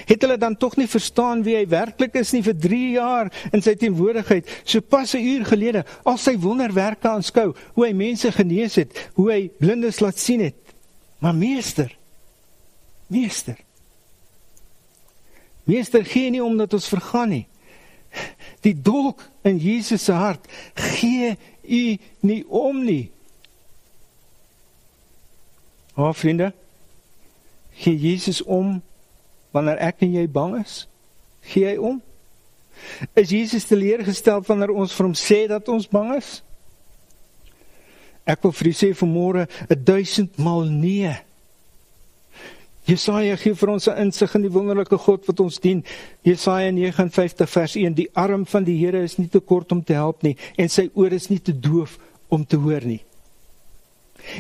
Het 0.06 0.22
hulle 0.22 0.38
dan 0.38 0.58
tog 0.58 0.76
nie 0.78 0.88
verstaan 0.88 1.44
wie 1.44 1.56
hy 1.56 1.66
werklik 1.68 2.16
is 2.20 2.32
nie 2.36 2.44
vir 2.46 2.58
3 2.58 2.92
jaar 2.92 3.32
in 3.52 3.62
sy 3.62 3.74
teenwoordigheid, 3.76 4.50
so 4.64 4.82
pas 4.82 5.14
'n 5.16 5.24
uur 5.24 5.46
gelede, 5.46 5.86
al 6.04 6.18
sy 6.18 6.38
wonderwerke 6.38 7.10
aanskou, 7.10 7.56
hoe 7.74 7.86
hy 7.86 7.94
mense 7.94 8.32
genees 8.32 8.76
het, 8.76 9.10
hoe 9.16 9.32
hy 9.32 9.52
blindes 9.60 10.00
laat 10.00 10.20
sien 10.20 10.40
het. 10.40 10.56
Maar 11.20 11.36
meester, 11.36 11.98
meester. 13.08 13.58
Meester 15.64 16.06
gee 16.06 16.30
nie 16.30 16.44
omdat 16.44 16.74
ons 16.74 16.88
vergaan 16.88 17.30
nie. 17.30 17.48
Die 18.62 18.76
dolk 18.82 19.22
in 19.44 19.58
Jesus 19.58 20.04
se 20.04 20.16
hart 20.16 20.48
gee 20.74 21.36
u 21.64 21.98
nie 22.20 22.44
om 22.48 22.84
nie. 22.84 23.12
O, 25.98 26.08
oh, 26.08 26.14
vriende, 26.14 26.54
gee 27.74 27.98
Jesus 27.98 28.44
om 28.44 28.82
wanneer 29.58 29.82
ek 29.90 30.06
en 30.06 30.14
jy 30.20 30.28
bang 30.30 30.60
is? 30.62 30.84
Gee 31.50 31.72
hy 31.72 31.78
om? 31.82 32.02
Is 33.18 33.34
Jesus 33.34 33.66
teleurgestel 33.66 34.44
wanneer 34.46 34.74
ons 34.76 34.94
vir 34.94 35.10
hom 35.10 35.16
sê 35.18 35.46
dat 35.50 35.70
ons 35.74 35.90
bang 35.90 36.14
is? 36.18 36.38
Ek 38.28 38.44
wil 38.44 38.54
vir 38.54 38.70
u 38.70 38.74
sê 38.76 38.92
vanmôre 38.98 39.48
1000 39.72 40.38
maal 40.44 40.68
nee. 40.70 41.14
Jesaja 42.88 43.36
gee 43.40 43.56
vir 43.56 43.70
ons 43.70 43.88
'n 43.88 43.98
insig 44.06 44.36
in 44.36 44.42
die 44.42 44.52
wonderlike 44.52 44.98
God 44.98 45.26
wat 45.28 45.40
ons 45.40 45.60
dien. 45.60 45.84
Jesaja 46.24 46.72
59 46.72 47.50
vers 47.50 47.76
1: 47.76 47.94
Die 47.94 48.10
arm 48.14 48.46
van 48.46 48.64
die 48.64 48.78
Here 48.78 49.04
is 49.04 49.18
nie 49.18 49.28
te 49.28 49.40
kort 49.40 49.72
om 49.72 49.84
te 49.84 49.94
help 49.94 50.24
nie 50.24 50.38
en 50.56 50.70
sy 50.70 50.90
oor 50.94 51.12
is 51.12 51.30
nie 51.30 51.40
te 51.40 51.52
doof 51.52 51.98
om 52.30 52.46
te 52.46 52.56
hoor 52.56 52.86
nie. 52.86 53.02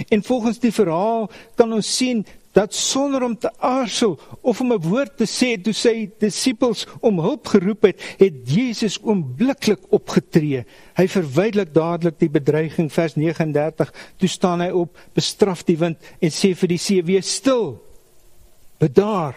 En 0.09 0.23
volgens 0.23 0.59
die 0.59 0.71
verhaal 0.71 1.29
kan 1.55 1.73
ons 1.73 1.95
sien 1.97 2.25
dat 2.57 2.73
sonder 2.73 3.21
om 3.23 3.37
te 3.37 3.51
aarzel 3.61 4.19
of 4.41 4.61
om 4.61 4.73
'n 4.73 4.81
woord 4.81 5.17
te 5.17 5.27
sê 5.29 5.61
toe 5.61 5.73
sy 5.73 6.09
disippels 6.19 6.87
om 6.99 7.19
hulp 7.19 7.47
geroep 7.47 7.81
het, 7.81 8.01
het 8.17 8.33
Jesus 8.49 8.97
oombliklik 9.01 9.79
opgetree. 9.89 10.65
Hy 10.97 11.07
verwydelik 11.07 11.73
dadelik 11.73 12.19
die 12.19 12.29
bedreiging 12.29 12.89
vers 12.93 13.15
39. 13.15 13.93
Toe 14.17 14.29
staan 14.29 14.61
hy 14.61 14.69
op, 14.69 14.97
bestraf 15.13 15.63
die 15.63 15.77
wind 15.77 15.97
en 16.19 16.31
sê 16.31 16.55
vir 16.55 16.67
die 16.67 16.77
see: 16.77 17.03
"Wees 17.03 17.35
stil. 17.35 17.77
Bedaar." 18.79 19.35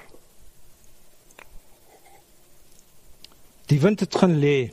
Die 3.66 3.80
wind 3.80 4.00
het 4.00 4.16
gaan 4.16 4.40
lê 4.40 4.72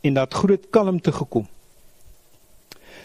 en 0.00 0.14
dat 0.14 0.34
groot 0.34 0.70
kalmte 0.70 1.12
gekom. 1.12 1.48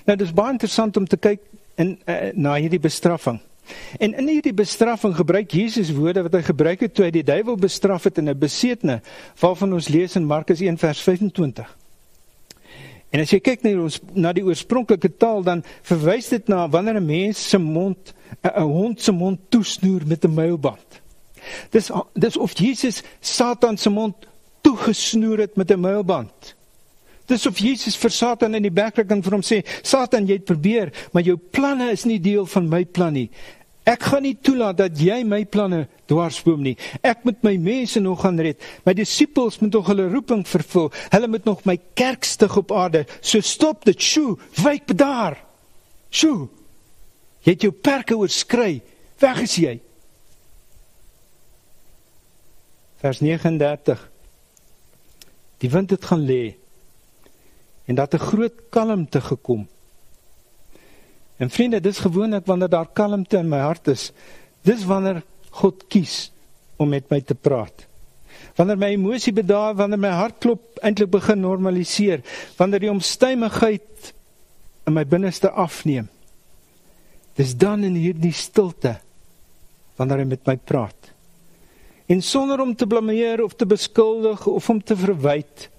Nou 0.06 0.18
dis 0.18 0.34
baie 0.34 0.52
interessant 0.52 0.98
om 0.98 1.08
te 1.08 1.18
kyk 1.18 1.42
in 1.76 2.00
uh, 2.06 2.30
na 2.34 2.56
hierdie 2.56 2.80
bestraffing. 2.80 3.40
En 4.00 4.14
in 4.14 4.28
hierdie 4.28 4.54
bestraffing 4.54 5.16
gebruik 5.16 5.52
Jesus 5.52 5.92
woorde 5.92 6.22
wat 6.22 6.34
hy 6.34 6.42
gebruik 6.42 6.80
het 6.80 6.94
toe 6.94 7.06
hy 7.06 7.12
die 7.12 7.24
duiwel 7.24 7.56
bestraf 7.56 8.04
het 8.04 8.18
in 8.18 8.30
'n 8.30 8.40
besetene 8.40 9.02
waarvan 9.40 9.74
ons 9.74 9.88
lees 9.88 10.16
in 10.16 10.26
Markus 10.26 10.62
1 10.62 10.78
vers 10.78 11.02
25. 11.02 11.78
En 13.10 13.20
as 13.20 13.32
jy 13.34 13.40
kyk 13.40 13.64
na 13.64 13.74
ons 13.82 14.00
na 14.14 14.34
die 14.34 14.46
oorspronklike 14.46 15.10
taal 15.18 15.42
dan 15.44 15.64
verwys 15.88 16.30
dit 16.30 16.48
na 16.48 16.68
wanneer 16.70 17.00
'n 17.00 17.06
mens 17.06 17.50
se 17.50 17.58
mond 17.58 18.14
'n 18.44 18.62
hond 18.62 19.02
se 19.02 19.12
mond 19.12 19.40
toesnoer 19.50 20.02
met 20.06 20.26
'n 20.26 20.34
muilband. 20.34 21.02
Dis 21.72 21.92
dis 22.14 22.38
of 22.38 22.58
Jesus 22.58 23.04
Satan 23.22 23.78
se 23.78 23.90
mond 23.90 24.16
toegesnoer 24.62 25.38
het 25.38 25.56
met 25.56 25.72
'n 25.72 25.80
muilband. 25.80 26.56
Dis 27.26 27.46
of 27.46 27.58
Jesus 27.58 27.98
vir 27.98 28.10
Satan 28.10 28.56
in 28.56 28.66
die 28.66 28.74
bekkerk 28.74 29.12
en 29.12 29.22
vir 29.24 29.32
hom 29.32 29.42
sê: 29.46 29.62
"Satan, 29.82 30.26
jy 30.26 30.34
het 30.34 30.46
probeer, 30.46 30.92
maar 31.14 31.24
jou 31.24 31.38
planne 31.38 31.92
is 31.92 32.06
nie 32.06 32.20
deel 32.20 32.46
van 32.46 32.70
my 32.70 32.86
plan 32.86 33.14
nie. 33.14 33.30
Ek 33.90 34.04
gaan 34.06 34.26
nie 34.28 34.36
toelaat 34.38 34.78
dat 34.78 35.00
jy 35.02 35.24
my 35.26 35.42
planne 35.50 35.86
dwarsboom 36.10 36.62
nie. 36.66 36.76
Ek 37.02 37.24
moet 37.26 37.42
my 37.46 37.56
mense 37.62 38.02
nog 38.04 38.22
gaan 38.22 38.38
red. 38.42 38.62
My 38.86 38.94
disippels 38.98 39.58
moet 39.64 39.74
nog 39.74 39.90
hulle 39.90 40.06
roeping 40.12 40.44
vervul. 40.48 40.92
Hulle 41.14 41.30
moet 41.32 41.48
nog 41.48 41.66
my 41.66 41.78
kerk 41.98 42.28
stig 42.28 42.54
op 42.60 42.74
aarde. 42.76 43.06
So 43.22 43.42
stop 43.42 43.88
dit. 43.90 43.98
Sjoe, 43.98 44.38
wyk 44.62 44.94
daar. 44.98 45.40
Sjoe. 46.14 46.48
Jy 47.46 47.56
het 47.56 47.66
jou 47.66 47.74
perke 47.74 48.18
oorskry. 48.20 48.82
Weg 49.20 49.42
is 49.48 49.58
jy. 49.58 49.76
Vers 53.00 53.24
39. 53.24 54.06
Die 55.60 55.72
wind 55.72 55.92
het 55.96 56.06
gaan 56.06 56.26
lê 56.28 56.56
en 57.90 57.96
dat 57.96 58.14
'n 58.14 58.22
groot 58.22 58.54
kalmte 58.70 59.22
gekom. 59.22 59.68
En 61.40 61.50
vriende, 61.50 61.80
dis 61.80 62.02
gewoonlik 62.04 62.46
wanneer 62.46 62.70
daar 62.70 62.90
kalmte 62.94 63.40
in 63.40 63.48
my 63.48 63.62
hart 63.64 63.88
is, 63.88 64.10
dis 64.68 64.84
wanneer 64.88 65.22
God 65.62 65.86
kies 65.88 66.30
om 66.80 66.92
met 66.92 67.08
my 67.12 67.22
te 67.24 67.36
praat. 67.36 67.86
Wanneer 68.60 68.80
my 68.80 68.90
emosie 68.96 69.34
bedaar, 69.36 69.76
wanneer 69.80 70.02
my 70.02 70.12
hartklop 70.20 70.82
eintlik 70.84 71.12
begin 71.14 71.40
normaliseer, 71.44 72.24
wanneer 72.60 72.84
die 72.84 72.92
omstuimigheid 72.92 74.12
in 74.88 74.96
my 74.96 75.06
binneste 75.08 75.52
afneem. 75.52 76.10
Dis 77.40 77.56
dan 77.56 77.86
in 77.88 77.96
hierdie 77.96 78.36
stilte 78.36 78.98
wanneer 80.00 80.24
hy 80.24 80.28
met 80.32 80.44
my 80.48 80.58
praat. 80.60 81.14
En 82.10 82.24
sonder 82.26 82.60
om 82.60 82.74
te 82.76 82.88
blameer 82.90 83.44
of 83.44 83.56
te 83.56 83.68
beskuldig 83.70 84.44
of 84.48 84.70
om 84.72 84.80
te 84.84 84.96
verwyd, 84.98 85.70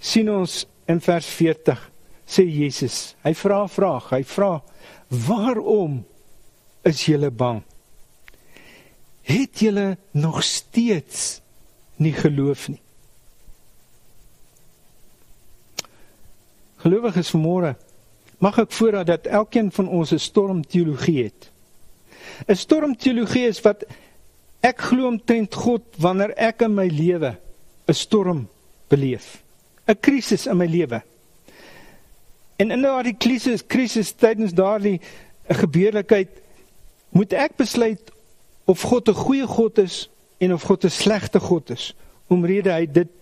sien 0.00 0.28
ons 0.32 0.62
in 0.88 1.00
vers 1.04 1.28
40 1.36 1.84
sê 2.26 2.42
Jesus, 2.42 3.14
hy 3.22 3.32
vra 3.38 3.62
'n 3.64 3.70
vraag. 3.70 4.10
Hy 4.10 4.22
vra: 4.24 4.60
"Waarom 5.08 6.06
is 6.82 7.04
julle 7.06 7.30
bang? 7.30 7.62
Het 9.22 9.58
julle 9.58 9.98
nog 10.10 10.42
steeds 10.42 11.40
nie 11.96 12.12
geloof 12.12 12.68
nie?" 12.68 12.80
Gelowiges 16.76 17.30
vanmôre, 17.34 17.74
mag 18.38 18.58
ek 18.58 18.72
voorraad 18.72 19.06
dat 19.06 19.26
elkeen 19.26 19.72
van 19.72 19.88
ons 19.88 20.12
'n 20.12 20.18
stormteologie 20.18 21.24
het. 21.24 21.50
'n 22.48 22.54
Stormteologie 22.54 23.46
is 23.48 23.60
wat 23.64 23.84
ek 24.60 24.80
glo 24.80 25.08
omtrent 25.08 25.54
God 25.54 25.82
wanneer 25.98 26.34
ek 26.36 26.62
in 26.62 26.74
my 26.74 26.86
lewe 26.86 27.36
'n 27.88 27.94
storm 27.94 28.48
beleef. 28.88 29.42
'n 29.86 30.00
Krisis 30.00 30.46
in 30.46 30.56
my 30.56 30.66
lewe. 30.66 31.02
En 32.56 32.70
in 32.70 32.82
daardie 32.82 33.16
krisis, 33.18 33.66
krisis 33.66 34.12
tydens 34.16 34.52
daardie 34.56 35.00
gebeurlikheid 35.48 36.40
moet 37.14 37.32
ek 37.32 37.56
besluit 37.56 38.12
of 38.64 38.82
God 38.82 39.08
'n 39.08 39.14
goeie 39.14 39.46
God 39.46 39.78
is 39.78 40.08
en 40.38 40.52
of 40.52 40.62
God 40.62 40.84
'n 40.84 40.90
slegte 40.90 41.40
God 41.40 41.70
is 41.70 41.94
omrede 42.26 42.72
hy 42.72 42.86
dit 42.86 43.12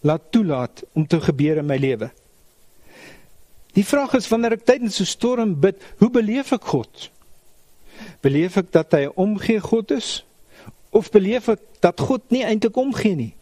laat 0.00 0.30
toelaat 0.30 0.84
om 0.92 1.06
te 1.06 1.20
gebeur 1.20 1.56
in 1.56 1.66
my 1.66 1.76
lewe. 1.76 2.10
Die 3.74 3.84
vraag 3.84 4.14
is 4.14 4.28
wanneer 4.28 4.52
ek 4.52 4.66
tydens 4.66 5.00
'n 5.00 5.08
storm 5.08 5.60
bid, 5.60 5.76
hoe 5.98 6.10
beleef 6.10 6.52
ek 6.52 6.64
God? 6.64 7.10
Beleef 8.20 8.56
ek 8.56 8.72
dat 8.72 8.92
hy 8.92 9.06
'n 9.06 9.16
omgee 9.16 9.60
God 9.60 9.90
is 9.90 10.24
of 10.90 11.10
beleef 11.10 11.48
ek 11.48 11.60
dat 11.80 12.00
God 12.00 12.22
nie 12.30 12.44
eintlik 12.44 12.76
omgee 12.76 13.14
nie? 13.14 13.34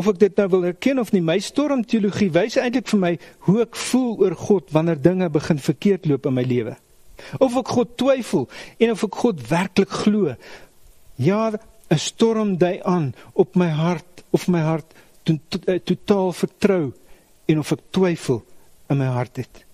Of 0.00 0.08
ek 0.14 0.20
dit 0.22 0.38
nou 0.40 0.46
wil 0.54 0.68
erken 0.70 1.00
of 1.02 1.10
nie, 1.12 1.20
my 1.20 1.36
stormteologie 1.44 2.30
wys 2.32 2.56
eintlik 2.60 2.88
vir 2.88 3.00
my 3.02 3.10
hoe 3.48 3.58
ek 3.66 3.76
voel 3.76 4.14
oor 4.24 4.36
God 4.46 4.70
wanneer 4.72 5.00
dinge 5.02 5.28
begin 5.32 5.60
verkeerd 5.60 6.08
loop 6.08 6.28
in 6.30 6.38
my 6.38 6.44
lewe. 6.46 6.76
Of 7.36 7.58
ek 7.60 7.74
God 7.74 7.96
twyfel 8.00 8.46
en 8.80 8.94
of 8.94 9.04
ek 9.04 9.18
God 9.20 9.42
werklik 9.50 9.92
glo. 10.04 10.36
Ja, 11.20 11.50
'n 11.90 11.98
storm 11.98 12.56
dui 12.56 12.80
aan 12.86 13.12
op 13.34 13.56
my 13.56 13.68
hart 13.68 14.24
of 14.32 14.48
my 14.48 14.60
hart 14.60 14.94
totaal 15.84 16.32
vertrou 16.32 16.92
en 17.46 17.58
of 17.58 17.72
ek 17.72 17.82
twyfel 17.90 18.44
in 18.88 18.98
my 18.98 19.10
hart 19.10 19.36
het. 19.36 19.64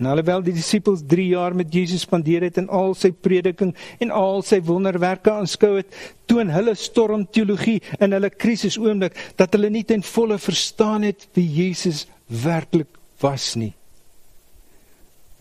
En 0.00 0.08
alhoewel 0.08 0.40
die 0.40 0.54
disippels 0.56 1.02
3 1.04 1.26
jaar 1.34 1.54
met 1.54 1.74
Jesus 1.76 2.06
spandeer 2.06 2.46
het 2.46 2.56
en 2.56 2.70
al 2.72 2.94
sy 2.96 3.10
prediking 3.12 3.74
en 4.00 4.12
al 4.16 4.40
sy 4.48 4.62
wonderwerke 4.64 5.28
aanskou 5.28 5.74
het, 5.76 5.90
toon 6.24 6.48
hulle 6.54 6.72
stormteologie 6.78 7.82
in 8.00 8.16
hulle 8.16 8.30
krisis 8.32 8.78
oomblik 8.80 9.18
dat 9.36 9.52
hulle 9.52 9.68
nie 9.68 9.84
ten 9.84 10.00
volle 10.00 10.38
verstaan 10.40 11.04
het 11.04 11.28
wie 11.36 11.44
Jesus 11.44 12.06
werklik 12.32 12.88
was 13.20 13.52
nie. 13.60 13.74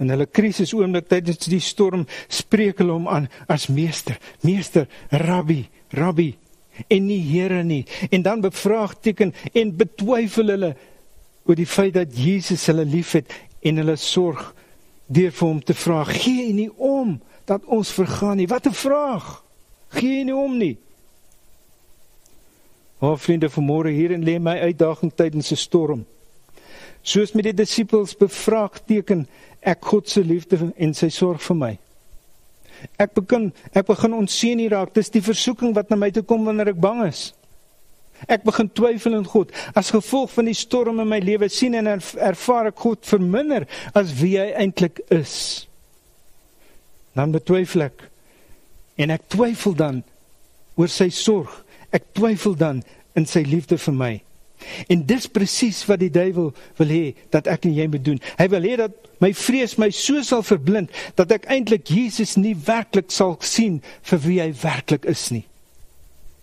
In 0.04 0.12
hulle 0.12 0.28
krisis 0.28 0.76
oomblik 0.76 1.08
tydens 1.08 1.48
die 1.48 1.64
storm 1.64 2.04
spreek 2.28 2.84
hulle 2.84 2.98
hom 3.00 3.08
aan 3.08 3.32
as 3.48 3.70
meester, 3.72 4.20
meester, 4.44 4.92
rabbi, 5.24 5.62
rabbi 5.96 6.34
en 6.88 7.08
nie 7.08 7.22
Here 7.32 7.64
nie. 7.64 7.86
En 8.12 8.28
dan 8.28 8.44
bevraagteken 8.44 9.34
en 9.54 9.76
betwyfel 9.80 10.52
hulle 10.56 10.76
oor 11.50 11.58
die 11.58 11.66
feit 11.66 11.96
dat 11.98 12.14
Jesus 12.14 12.68
hulle 12.70 12.86
liefhet 12.86 13.32
en 13.66 13.82
hulle 13.82 13.96
sorg 13.98 14.52
deur 15.10 15.32
vir 15.34 15.48
hom 15.48 15.62
te 15.66 15.74
vra: 15.74 16.04
"Gee 16.06 16.50
U 16.50 16.54
nie 16.54 16.72
om 16.78 17.18
dat 17.50 17.66
ons 17.66 17.92
vergaan 17.92 18.38
nie?" 18.38 18.48
Wat 18.48 18.68
'n 18.68 18.74
vraag. 18.74 19.44
Gee 19.90 20.22
U 20.22 20.24
nie 20.24 20.36
om 20.36 20.58
nie. 20.58 20.78
O 23.00 23.16
vriende, 23.16 23.50
vanmôre 23.50 23.90
hierin 23.90 24.24
lê 24.24 24.40
my 24.40 24.60
uitdaging 24.60 25.12
tydens 25.16 25.52
'n 25.52 25.56
storm. 25.56 26.06
Soos 27.02 27.32
met 27.32 27.44
die 27.44 27.54
disippels 27.54 28.16
bevraagteken 28.18 29.28
ek 29.62 29.86
God 29.86 30.10
se 30.10 30.22
liefde 30.22 30.74
en 30.76 30.94
sy 30.94 31.10
sorg 31.10 31.42
vir 31.42 31.56
my. 31.56 31.78
Ek 32.98 33.14
begin 33.14 33.54
ek 33.74 33.88
begin 33.88 34.14
onseën 34.14 34.60
hier 34.60 34.72
raak. 34.72 34.94
Dis 34.94 35.10
die 35.10 35.22
versoeking 35.22 35.74
wat 35.76 35.90
na 35.90 35.96
my 35.96 36.12
toe 36.12 36.24
kom 36.24 36.46
wanneer 36.46 36.68
ek 36.68 36.80
bang 36.80 37.08
is. 37.08 37.34
Ek 38.28 38.44
begin 38.44 38.70
twyfel 38.76 39.16
in 39.20 39.26
God. 39.30 39.52
As 39.78 39.94
gevolg 39.96 40.34
van 40.34 40.50
die 40.50 40.58
storm 40.58 41.00
in 41.00 41.10
my 41.10 41.22
lewe 41.24 41.50
sien 41.52 41.78
en 41.80 41.88
ervaar 41.88 42.72
ek 42.74 42.84
God 42.84 43.08
verminder 43.08 43.68
as 43.98 44.12
wie 44.20 44.36
hy 44.40 44.50
eintlik 44.60 45.00
is. 45.14 45.68
Dan 47.16 47.32
betwyfel 47.36 47.88
ek. 47.88 48.08
En 49.00 49.14
ek 49.16 49.30
twyfel 49.32 49.78
dan 49.80 50.02
oor 50.80 50.92
sy 50.92 51.10
sorg. 51.14 51.62
Ek 51.96 52.12
twyfel 52.18 52.58
dan 52.60 52.84
in 53.18 53.28
sy 53.30 53.46
liefde 53.48 53.80
vir 53.80 53.96
my. 53.96 54.14
En 54.92 55.04
dis 55.08 55.28
presies 55.32 55.80
wat 55.88 56.02
die 56.02 56.12
duiwel 56.12 56.52
wil 56.80 56.92
hê 56.92 57.04
dat 57.34 57.48
ek 57.52 57.70
en 57.70 57.76
jy 57.78 57.88
moet 57.92 58.04
doen. 58.06 58.20
Hy 58.40 58.48
wil 58.52 58.68
hê 58.68 58.76
dat 58.82 59.08
my 59.24 59.32
vrees 59.36 59.78
my 59.80 59.90
so 59.96 60.22
sal 60.26 60.44
verblind 60.46 60.92
dat 61.20 61.32
ek 61.36 61.48
eintlik 61.52 61.88
Jesus 61.92 62.36
nie 62.40 62.56
werklik 62.68 63.12
sal 63.16 63.38
sien 63.40 63.80
vir 64.12 64.22
wie 64.26 64.40
hy 64.44 64.52
werklik 64.62 65.08
is 65.10 65.30
nie. 65.32 65.46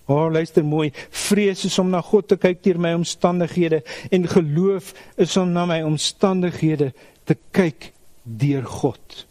O, 0.06 0.14
oh, 0.14 0.26
luister 0.30 0.64
mooi. 0.64 0.92
Vrees 1.10 1.64
is 1.66 1.78
om 1.82 1.90
na 1.90 2.00
God 2.00 2.28
te 2.30 2.36
kyk 2.38 2.62
deur 2.62 2.78
my 2.78 2.92
omstandighede 2.94 3.82
en 4.14 4.28
geloof 4.30 4.92
is 5.18 5.34
om 5.36 5.50
na 5.50 5.64
my 5.66 5.80
omstandighede 5.82 6.92
te 7.26 7.34
kyk 7.56 7.90
deur 8.22 8.62
God. 8.70 9.24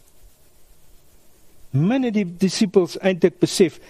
Minne 1.72 2.12
die 2.12 2.26
disippels 2.28 2.98
eintlik 3.00 3.40
besef 3.40 3.80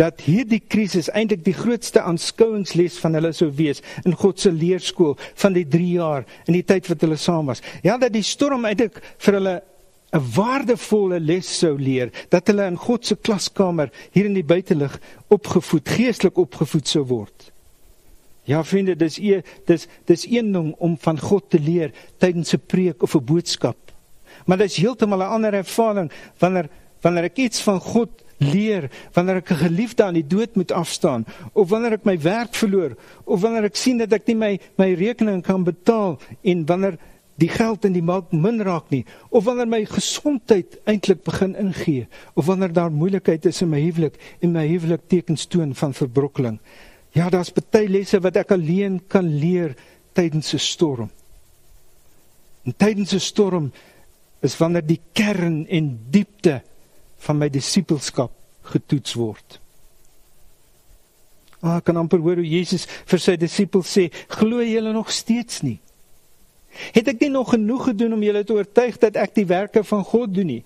dat 0.00 0.24
hierdie 0.24 0.62
krisis 0.72 1.10
eintlik 1.12 1.42
die 1.44 1.56
grootste 1.56 2.00
aanskouingsles 2.00 2.96
van 3.02 3.18
hulle 3.18 3.34
sou 3.36 3.50
wees 3.58 3.82
in 4.06 4.16
God 4.16 4.40
se 4.40 4.52
leerskool 4.52 5.18
van 5.42 5.52
die 5.56 5.66
3 5.68 5.90
jaar 5.98 6.24
in 6.46 6.56
die 6.56 6.64
tyd 6.64 6.88
wat 6.88 7.04
hulle 7.04 7.20
saam 7.20 7.52
was. 7.52 7.60
Ja, 7.84 7.98
dat 8.00 8.16
die 8.16 8.24
storm 8.24 8.64
eintlik 8.64 9.02
vir 9.20 9.36
hulle 9.36 9.56
'n 10.12 10.20
waardevolle 10.34 11.20
les 11.20 11.58
sou 11.58 11.78
leer 11.78 12.10
dat 12.28 12.46
hulle 12.46 12.66
in 12.68 12.76
God 12.76 13.06
se 13.06 13.16
klaskamer 13.16 13.90
hier 14.12 14.28
in 14.28 14.36
die 14.36 14.44
buitelug 14.44 14.98
opgevoed, 15.28 15.88
geestelik 15.88 16.36
opgevoed 16.36 16.88
sou 16.88 17.04
word. 17.08 17.52
Ja 18.44 18.64
vriende, 18.64 18.96
dis 18.98 19.18
e 19.18 19.40
dis 19.66 19.86
dis 20.04 20.26
een 20.26 20.52
ding 20.52 20.74
om 20.78 20.98
van 20.98 21.18
God 21.18 21.50
te 21.50 21.60
leer 21.60 21.92
tydens 22.18 22.52
'n 22.52 22.60
preek 22.66 23.02
of 23.02 23.14
'n 23.14 23.24
boodskap. 23.24 23.76
Maar 24.46 24.58
dis 24.58 24.76
heeltemal 24.76 25.18
'n 25.18 25.34
ander 25.36 25.54
ervaring 25.54 26.12
wanneer 26.38 26.68
wanneer 27.00 27.24
ek 27.24 27.36
iets 27.36 27.62
van 27.62 27.80
God 27.80 28.10
leer, 28.38 28.90
wanneer 29.12 29.36
ek 29.36 29.50
'n 29.50 29.64
geliefde 29.68 30.02
aan 30.04 30.14
die 30.14 30.26
dood 30.26 30.54
moet 30.54 30.72
afstaan 30.72 31.24
of 31.52 31.68
wanneer 31.68 31.92
ek 31.92 32.04
my 32.04 32.18
werk 32.18 32.54
verloor 32.54 32.96
of 33.24 33.40
wanneer 33.40 33.64
ek 33.64 33.76
sien 33.76 33.98
dat 33.98 34.12
ek 34.12 34.26
nie 34.26 34.36
my 34.36 34.60
my 34.76 34.94
rekening 34.94 35.42
kan 35.42 35.64
betaal 35.64 36.18
en 36.42 36.66
wanneer 36.66 36.98
die 37.40 37.48
geld 37.48 37.84
in 37.88 37.94
die 37.96 38.04
maak 38.04 38.32
min 38.32 38.60
raak 38.62 38.90
nie 38.92 39.04
of 39.30 39.46
wanneer 39.46 39.68
my 39.70 39.82
gesondheid 39.88 40.76
eintlik 40.88 41.22
begin 41.24 41.54
ingee 41.58 42.06
of 42.34 42.46
wanneer 42.46 42.72
daar 42.72 42.92
moeilikheid 42.92 43.46
is 43.48 43.62
in 43.64 43.70
my 43.72 43.80
huwelik 43.80 44.18
en 44.40 44.52
my 44.52 44.66
huwelik 44.68 45.08
tekens 45.08 45.46
toon 45.46 45.74
van 45.74 45.94
verbrokkeling. 45.96 46.58
Ja, 47.12 47.30
daar's 47.30 47.52
baie 47.52 47.88
lesse 47.88 48.20
wat 48.24 48.36
ek 48.40 48.52
alleen 48.52 49.00
kan 49.08 49.26
leer 49.26 49.74
tydens 50.16 50.52
'n 50.54 50.58
storm. 50.58 51.10
En 52.64 52.74
tydens 52.76 53.12
'n 53.14 53.20
storm 53.20 53.72
is 54.40 54.56
wanneer 54.56 54.86
die 54.86 55.00
kern 55.12 55.66
en 55.68 55.98
diepte 56.10 56.62
van 57.18 57.38
my 57.38 57.48
disippelskap 57.48 58.32
getoets 58.62 59.14
word. 59.14 59.60
Ah, 61.62 61.80
kan 61.82 61.96
amper 61.96 62.18
hoor 62.18 62.36
hoe 62.36 62.48
Jesus 62.48 62.86
vir 63.06 63.18
sy 63.18 63.36
disippels 63.36 63.98
sê, 63.98 64.10
"Glo 64.28 64.62
julle 64.62 64.92
nog 64.92 65.10
steeds 65.10 65.62
nie?" 65.62 65.78
Het 66.92 67.08
ek 67.08 67.20
nie 67.20 67.30
nog 67.30 67.52
genoeg 67.52 67.84
gedoen 67.90 68.12
om 68.16 68.22
julle 68.22 68.44
te 68.44 68.56
oortuig 68.56 68.98
dat 68.98 69.16
ek 69.20 69.34
die 69.34 69.46
werke 69.46 69.84
van 69.84 70.04
God 70.04 70.34
doen 70.34 70.46
nie? 70.46 70.64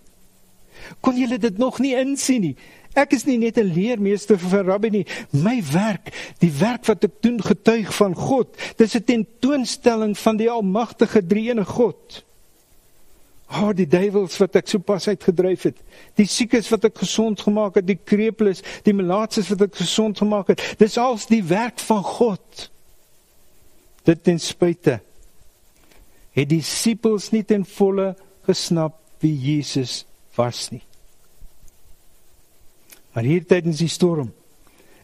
Kon 1.00 1.16
julle 1.18 1.38
dit 1.38 1.58
nog 1.58 1.78
nie 1.82 1.96
insien 1.98 2.44
nie? 2.44 2.56
Ek 2.96 3.12
is 3.12 3.26
nie 3.28 3.36
net 3.36 3.58
'n 3.58 3.72
leermeester 3.76 4.38
vir 4.38 4.64
rabbi 4.64 4.90
nie. 4.90 5.06
My 5.32 5.60
werk, 5.72 6.12
die 6.40 6.52
werk 6.52 6.86
wat 6.86 7.04
ek 7.04 7.20
doen, 7.20 7.42
getuig 7.42 7.92
van 7.94 8.14
God. 8.14 8.56
Dis 8.76 8.94
'n 8.96 9.04
tentoonstelling 9.04 10.16
van 10.18 10.36
die 10.36 10.50
almagtige 10.50 11.26
drie-enige 11.26 11.72
God. 11.72 12.24
Haar 13.46 13.68
oh, 13.68 13.76
die 13.76 13.86
duiwels 13.86 14.38
wat 14.38 14.56
ek 14.56 14.66
sopas 14.66 15.08
uitgedryf 15.08 15.62
het, 15.62 15.76
die 16.16 16.26
siekes 16.26 16.68
wat 16.68 16.84
ek 16.84 16.98
gesond 16.98 17.40
gemaak 17.40 17.74
het, 17.74 17.86
die 17.86 18.00
krepeles, 18.04 18.62
die 18.82 18.94
melaatses 18.94 19.48
wat 19.48 19.62
ek 19.62 19.76
gesond 19.76 20.18
gemaak 20.18 20.48
het. 20.48 20.74
Dis 20.78 20.98
als 20.98 21.26
die 21.26 21.44
werk 21.44 21.78
van 21.78 22.02
God. 22.02 22.70
Dit 24.02 24.24
ten 24.24 24.40
spyte 24.40 25.00
het 26.36 26.48
die 26.48 26.60
disippels 26.60 27.30
nie 27.32 27.44
ten 27.48 27.64
volle 27.64 28.12
gesnap 28.46 29.00
wie 29.24 29.34
Jesus 29.34 30.04
was 30.36 30.68
nie. 30.70 30.84
Maar 33.16 33.24
hier 33.24 33.46
tydens 33.48 33.80
die 33.80 33.88
storm 33.88 34.34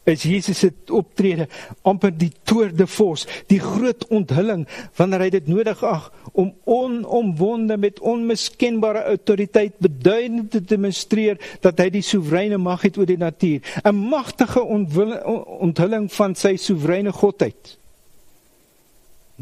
is 0.04 0.24
Jesus 0.26 0.58
se 0.58 0.72
optrede 0.90 1.46
amper 1.86 2.10
die 2.10 2.32
toer 2.48 2.72
de 2.74 2.88
force, 2.90 3.28
die 3.46 3.60
groot 3.62 4.02
onthulling 4.10 4.64
wanneer 4.98 5.22
hy 5.22 5.28
dit 5.36 5.50
nodig 5.50 5.82
ag 5.86 6.08
om 6.32 6.50
onomwonde 6.66 7.76
met 7.78 8.02
onmiskenbare 8.02 9.04
autoriteit 9.12 9.78
beduidend 9.82 10.50
te 10.50 10.62
demonstreer 10.74 11.38
dat 11.62 11.78
hy 11.78 11.88
die 11.94 12.04
soewereine 12.06 12.58
mag 12.58 12.82
het 12.82 12.98
oor 12.98 13.06
die 13.06 13.20
natuur, 13.20 13.62
'n 13.84 13.94
magtige 13.94 14.62
onthulling 14.62 16.10
van 16.12 16.34
sy 16.34 16.56
soewereine 16.56 17.12
godheid. 17.12 17.78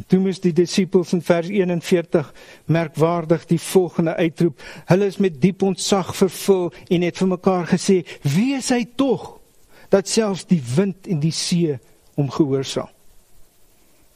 Toe 0.07 0.19
moes 0.19 0.41
die 0.41 0.53
disippels 0.53 1.13
in 1.13 1.23
vers 1.23 1.49
41 1.49 2.33
merkwaardig 2.65 3.47
die 3.47 3.61
volgende 3.61 4.15
uitroep. 4.17 4.63
Hulle 4.87 5.07
is 5.07 5.19
met 5.19 5.41
diep 5.41 5.63
ontzag 5.63 6.15
vervul 6.17 6.73
en 6.89 7.03
het 7.03 7.17
vir 7.17 7.29
mekaar 7.29 7.67
gesê: 7.67 8.05
"Wie 8.23 8.55
is 8.55 8.71
hy 8.71 8.87
tog?" 8.97 9.41
dat 9.91 10.09
selfs 10.09 10.47
die 10.47 10.63
wind 10.77 11.09
en 11.11 11.21
die 11.21 11.35
see 11.35 11.79
hom 12.15 12.31
gehoorsaam. 12.31 12.89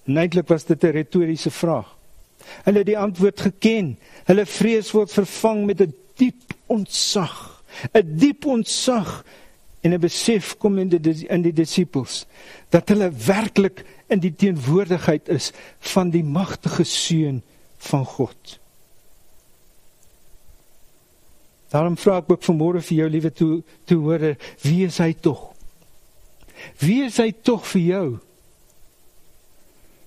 Neitlik 0.04 0.48
was 0.48 0.64
dit 0.64 0.84
'n 0.84 0.92
retoriese 0.92 1.50
vraag. 1.50 1.96
Hulle 2.64 2.78
het 2.78 2.86
die 2.86 2.98
antwoord 2.98 3.40
geken. 3.40 3.98
Hulle 4.24 4.46
vrees 4.46 4.90
word 4.90 5.12
vervang 5.12 5.64
met 5.66 5.80
'n 5.80 5.94
diep 6.16 6.54
ontzag, 6.66 7.64
'n 7.92 8.16
diep 8.16 8.46
ontzag 8.46 9.24
en 9.80 9.92
'n 9.92 10.00
besef 10.00 10.56
kom 10.58 10.78
in 10.78 10.88
die 10.88 11.26
in 11.28 11.42
die 11.42 11.52
disippels 11.52 12.26
dat 12.68 12.88
hulle 12.88 13.10
werklik 13.10 13.84
in 14.12 14.20
die 14.20 14.32
teenwoordigheid 14.36 15.28
is 15.32 15.50
van 15.92 16.10
die 16.12 16.24
magtige 16.24 16.84
seun 16.84 17.42
van 17.88 18.04
God. 18.04 18.58
Daarom 21.72 21.96
vra 21.98 22.20
ek 22.20 22.30
ook 22.30 22.44
vanmôre 22.46 22.84
vir 22.84 23.00
jou 23.00 23.08
liewe 23.10 23.32
toe 23.34 23.54
toe 23.88 23.98
hoor 24.04 24.28
wie 24.62 24.84
is 24.86 25.00
hy 25.02 25.10
tog? 25.12 25.50
Wie 26.78 27.02
is 27.08 27.18
hy 27.18 27.32
tog 27.32 27.66
vir 27.72 27.82
jou? 27.82 28.06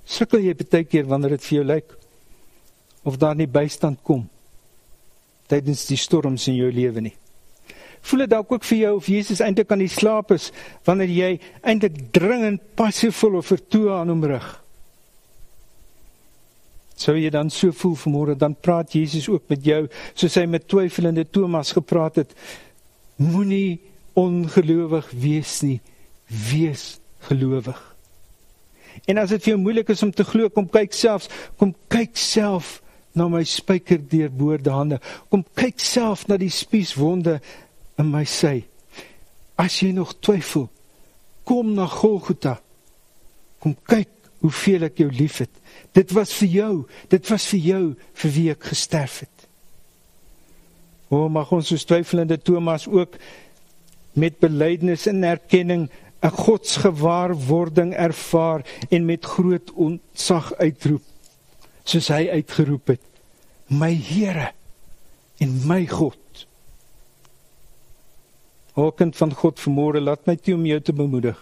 Sukkel 0.07 0.45
jy 0.47 0.55
baie 0.61 0.87
keer 0.87 1.09
wanneer 1.09 1.35
dit 1.35 1.47
vir 1.49 1.57
jou 1.59 1.67
lyk 1.67 1.93
of 3.07 3.19
daar 3.19 3.35
nie 3.35 3.49
bystand 3.51 3.99
kom 4.03 4.25
tydens 5.47 5.85
die 5.87 5.99
storms 5.99 6.47
in 6.51 6.57
jou 6.59 6.71
lewe 6.71 7.03
nie? 7.03 7.15
Voel 8.01 8.25
dit 8.25 8.29
dalk 8.29 8.51
ook 8.51 8.63
vir 8.63 8.77
jou 8.77 8.93
of 8.99 9.09
Jesus 9.11 9.41
eintlik 9.43 9.71
aan 9.71 9.83
die 9.83 9.91
slaap 9.91 10.31
is 10.35 10.51
wanneer 10.87 11.11
jy 11.11 11.31
eintlik 11.61 11.99
dringend 12.15 12.63
passievol 12.79 13.39
of 13.41 13.51
vertoe 13.51 13.89
aan 13.95 14.13
hom 14.13 14.23
rig? 14.27 14.47
Sou 16.97 17.13
jy 17.17 17.29
dan 17.33 17.51
so 17.53 17.73
voel 17.77 17.97
vanmôre 17.99 18.37
dan 18.37 18.55
praat 18.55 18.95
Jesus 18.97 19.27
ook 19.29 19.49
met 19.51 19.65
jou 19.65 19.83
soos 20.13 20.37
hy 20.39 20.47
met 20.49 20.65
twyfelende 20.69 21.27
Thomas 21.29 21.75
gepraat 21.77 22.23
het. 22.23 22.33
Moenie 23.21 23.79
ongelowig 24.17 25.11
wees 25.13 25.59
nie 25.61 25.77
wees 26.27 26.97
gelowig. 27.29 27.77
En 29.05 29.21
as 29.21 29.29
dit 29.29 29.43
vir 29.43 29.53
jou 29.53 29.61
moeilik 29.61 29.91
is 29.93 30.03
om 30.03 30.11
te 30.11 30.25
glo, 30.25 30.49
kom 30.49 30.65
kyk 30.71 30.95
selfs, 30.95 31.29
kom 31.61 31.75
kyk 31.91 32.17
self 32.17 32.79
na 33.17 33.27
my 33.29 33.43
spyker 33.47 34.01
deur 34.01 34.33
boorde 34.33 34.73
hande. 34.73 34.99
Kom 35.29 35.45
kyk 35.57 35.81
self 35.81 36.25
na 36.29 36.37
die 36.41 36.51
spieswonde 36.53 37.37
in 37.97 38.11
my 38.11 38.23
sy. 38.29 38.61
As 39.57 39.79
jy 39.81 39.91
nog 39.95 40.15
twyfel, 40.21 40.67
kom 41.47 41.73
na 41.75 41.87
Golgotha. 41.89 42.57
Kom 43.63 43.75
kyk 43.87 44.11
hoeveel 44.43 44.87
ek 44.89 45.01
jou 45.01 45.09
liefhet. 45.11 45.51
Dit 45.97 46.13
was 46.13 46.33
vir 46.37 46.51
jou, 46.53 46.73
dit 47.09 47.31
was 47.31 47.47
vir 47.51 47.63
jou 47.71 47.83
vir 48.21 48.33
wie 48.35 48.47
ek 48.53 48.69
gesterf 48.69 49.21
het. 49.25 49.47
O, 51.09 51.25
mag 51.31 51.49
ons 51.55 51.71
so 51.71 51.87
twyfelende 51.87 52.37
Thomas 52.37 52.85
ook 52.87 53.15
met 54.17 54.39
belydenis 54.43 55.07
en 55.07 55.23
erkenning 55.23 55.87
'n 56.21 56.33
godsgewaarwording 56.33 57.93
ervaar 57.93 58.65
en 58.89 59.05
met 59.05 59.25
groot 59.25 59.71
ontzag 59.71 60.53
uitroep 60.57 61.03
soos 61.83 62.07
hy 62.11 62.27
uitgeroep 62.29 62.87
het 62.87 63.03
my 63.69 63.93
Here 63.93 64.51
en 65.39 65.53
my 65.67 65.85
God 65.87 66.17
O 68.78 68.91
kind 68.93 69.15
van 69.17 69.34
God 69.34 69.59
vermoere 69.59 70.01
laat 70.03 70.28
my 70.30 70.36
toe 70.38 70.53
om 70.53 70.65
jou 70.69 70.78
te 70.86 70.93
bemoedig. 70.93 71.38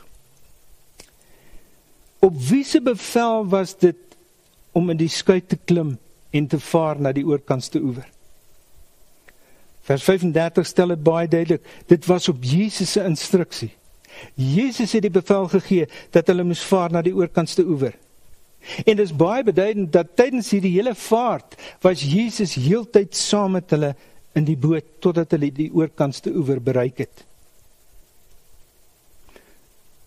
Op 2.23 2.35
wie 2.49 2.63
se 2.63 2.79
bevel 2.81 3.43
was 3.51 3.75
dit 3.77 4.15
om 4.71 4.89
in 4.89 4.99
die 4.99 5.11
skei 5.11 5.41
te 5.43 5.57
klim 5.59 5.97
en 6.31 6.47
te 6.47 6.59
vaar 6.59 6.99
na 6.99 7.11
die 7.15 7.25
oorkantste 7.27 7.81
oewer? 7.83 8.07
Vers 9.85 10.05
35 10.07 10.65
stel 10.65 10.95
dit 10.95 11.03
baie 11.03 11.27
duidelik. 11.29 11.67
Dit 11.91 12.07
was 12.09 12.29
op 12.31 12.39
Jesus 12.41 12.95
se 12.95 13.03
instruksie. 13.05 13.73
Jesus 14.39 14.95
het 14.95 15.03
die 15.03 15.13
bevel 15.13 15.49
gegee 15.51 15.89
dat 16.15 16.31
hulle 16.31 16.47
moes 16.47 16.63
vaar 16.63 16.95
na 16.95 17.03
die 17.05 17.13
oorkantste 17.13 17.65
oewer. 17.67 17.93
En 18.87 18.95
dit 18.95 19.03
is 19.03 19.13
baie 19.13 19.43
beduidend 19.45 19.91
dat 19.93 20.15
tydens 20.17 20.49
hierdie 20.55 20.73
hele 20.77 20.95
vaart 20.97 21.59
was 21.83 22.01
Jesus 22.01 22.55
heeltyd 22.57 23.13
saam 23.15 23.59
met 23.59 23.69
hulle 23.75 23.91
in 24.35 24.45
die 24.47 24.57
boot 24.59 24.99
totdat 24.99 25.31
hulle 25.31 25.51
die 25.51 25.71
oorkantste 25.73 26.33
oewer 26.35 26.61
bereik 26.61 26.97
het. 27.05 27.23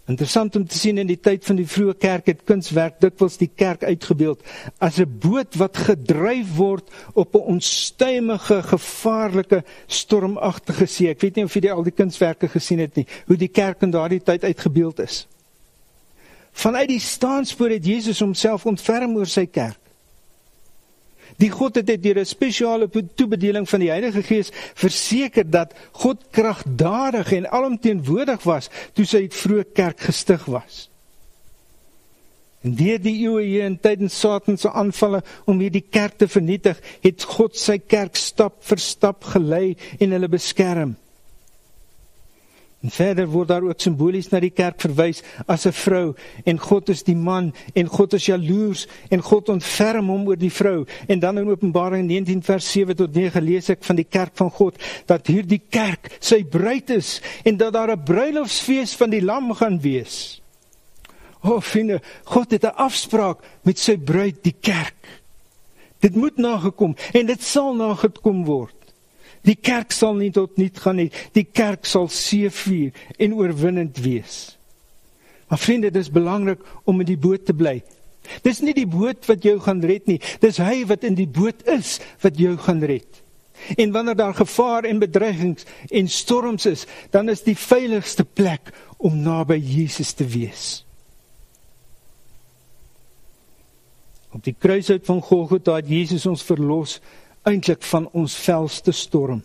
Interessant 0.09 0.57
om 0.57 0.65
te 0.65 0.77
sien 0.79 0.97
in 0.97 1.09
die 1.09 1.19
tyd 1.21 1.45
van 1.45 1.59
die 1.59 1.67
vroeë 1.69 1.95
kerk 2.01 2.31
het 2.31 2.45
kunswerk 2.49 2.97
dikwels 3.03 3.37
die 3.41 3.51
kerk 3.53 3.83
uitgebeeld 3.85 4.41
as 4.81 4.97
'n 5.01 5.19
boot 5.21 5.57
wat 5.61 5.77
gedryf 5.77 6.55
word 6.57 6.89
op 7.13 7.35
'n 7.35 7.45
onstuimige, 7.57 8.63
gevaarlike, 8.63 9.63
stormagtige 9.87 10.87
see. 10.87 11.11
Ek 11.11 11.21
weet 11.21 11.37
nie 11.37 11.45
of 11.45 11.55
jy 11.55 11.71
al 11.71 11.83
die 11.83 11.93
kunswerke 11.93 12.49
gesien 12.49 12.79
het 12.79 12.97
nie, 12.97 13.07
hoe 13.27 13.37
die 13.37 13.53
kerk 13.53 13.83
in 13.83 13.91
daardie 13.91 14.23
tyd 14.23 14.45
uitgebeeld 14.45 14.99
is. 15.01 15.27
Vanuit 16.53 16.89
die 16.89 17.01
staanspoor 17.01 17.71
het 17.71 17.85
Jesus 17.85 18.21
homself 18.21 18.67
ontferm 18.67 19.17
oor 19.17 19.27
sy 19.27 19.47
kerk. 19.47 19.88
Die 21.37 21.51
God 21.51 21.75
het 21.75 21.87
dit 21.87 22.03
deur 22.03 22.19
'n 22.19 22.27
spesiale 22.27 22.89
toebedeling 23.15 23.69
van 23.69 23.81
die 23.81 23.91
Heilige 23.91 24.23
Gees 24.23 24.51
verseker 24.75 25.51
dat 25.51 25.75
God 25.93 26.25
kragtadig 26.31 27.33
en 27.33 27.51
alomteenwoordig 27.51 28.43
was 28.43 28.71
toe 28.93 29.05
sy 29.05 29.29
vroeë 29.29 29.73
kerk 29.73 30.01
gestig 30.01 30.45
was. 30.45 30.89
En 32.61 32.75
deur 32.75 32.99
die 32.99 33.21
eeue 33.23 33.43
hier 33.43 33.65
in 33.65 33.79
tydens 33.79 34.19
Satan 34.19 34.59
se 34.59 34.71
aanvalle 34.71 35.23
om 35.45 35.61
hierdie 35.61 35.85
kerk 35.91 36.19
te 36.19 36.29
vernietig, 36.29 36.81
het 37.01 37.23
God 37.23 37.57
sy 37.57 37.79
kerk 37.79 38.17
stap 38.17 38.65
vir 38.67 38.79
stap 38.83 39.25
gelei 39.25 39.77
en 40.01 40.11
hulle 40.11 40.29
beskerm. 40.29 40.97
En 42.79 42.93
verder 42.95 43.27
word 43.27 43.49
daar 43.51 43.65
ook 43.67 43.81
simbolies 43.83 44.29
na 44.31 44.39
die 44.39 44.53
kerk 44.55 44.79
verwys 44.79 45.25
as 45.51 45.67
'n 45.67 45.75
vrou 45.75 46.15
en 46.45 46.59
God 46.59 46.89
is 46.89 47.03
die 47.03 47.17
man 47.17 47.53
en 47.75 47.87
God 47.87 48.13
is 48.15 48.27
jaloers 48.27 48.87
en 49.11 49.23
God 49.23 49.49
ontferm 49.49 50.07
hom 50.09 50.29
oor 50.29 50.39
die 50.39 50.53
vrou. 50.53 50.87
En 51.09 51.19
dan 51.19 51.39
in 51.39 51.49
Openbaring 51.49 52.07
19 52.07 52.43
vers 52.43 52.71
7 52.71 52.97
tot 52.97 53.15
9 53.15 53.43
lees 53.43 53.69
ek 53.69 53.83
van 53.83 53.97
die 53.97 54.07
kerk 54.07 54.31
van 54.35 54.51
God 54.51 54.79
dat 55.07 55.27
hierdie 55.27 55.63
kerk 55.71 56.17
sy 56.21 56.45
bruid 56.45 56.91
is 56.91 57.21
en 57.45 57.57
dat 57.57 57.73
daar 57.73 57.91
'n 57.91 58.05
bruilofsfees 58.05 58.95
van 58.95 59.11
die 59.11 59.23
lam 59.23 59.55
gaan 59.55 59.81
wees. 59.81 60.41
O, 61.43 61.55
oh, 61.55 61.61
vriende, 61.61 62.01
God 62.25 62.51
het 62.51 62.65
'n 62.65 62.77
afspraak 62.77 63.39
met 63.63 63.79
sy 63.79 63.97
bruid, 63.97 64.43
die 64.43 64.57
kerk. 64.61 65.23
Dit 65.99 66.15
moet 66.15 66.37
nagekom 66.37 66.97
en 67.13 67.27
dit 67.27 67.43
sal 67.43 67.75
nagekom 67.75 68.45
word. 68.45 68.78
Die 69.49 69.57
kerk 69.57 69.95
sal 69.97 70.19
nie 70.19 70.31
tot 70.35 70.59
niet 70.61 70.79
gaan 70.83 70.99
nie. 71.01 71.11
Die 71.33 71.47
kerk 71.47 71.89
sal 71.89 72.11
seëvier 72.13 72.97
en 73.17 73.37
oorwinnend 73.39 74.01
wees. 74.05 74.59
Maar 75.49 75.61
vriende, 75.63 75.91
dis 75.91 76.11
belangrik 76.13 76.61
om 76.85 77.01
in 77.01 77.09
die 77.09 77.21
boot 77.21 77.47
te 77.49 77.57
bly. 77.57 77.79
Dis 78.45 78.61
nie 78.61 78.75
die 78.77 78.89
boot 78.89 79.25
wat 79.31 79.47
jou 79.47 79.57
gaan 79.65 79.81
red 79.89 80.11
nie. 80.11 80.19
Dis 80.43 80.61
hy 80.61 80.83
wat 80.91 81.07
in 81.09 81.17
die 81.17 81.29
boot 81.29 81.65
is 81.73 81.97
wat 82.21 82.37
jou 82.41 82.59
gaan 82.61 82.85
red. 82.85 83.23
En 83.81 83.93
wanneer 83.95 84.19
daar 84.19 84.37
gevaar 84.37 84.85
en 84.87 85.01
bedreigings 85.03 85.65
en 85.91 86.09
storms 86.09 86.67
is, 86.67 86.85
dan 87.11 87.29
is 87.33 87.43
die 87.43 87.57
veiligste 87.59 88.25
plek 88.25 88.71
om 88.99 89.17
naby 89.25 89.57
Jesus 89.59 90.13
te 90.13 90.27
wees. 90.29 90.85
Op 94.37 94.45
die 94.45 94.55
kruishout 94.55 95.07
van 95.09 95.23
Golgotha 95.25 95.79
het 95.81 95.89
Jesus 95.89 96.27
ons 96.29 96.45
verlos 96.45 96.99
eintlik 97.49 97.83
van 97.89 98.09
ons 98.13 98.37
velste 98.45 98.93
storm. 98.93 99.43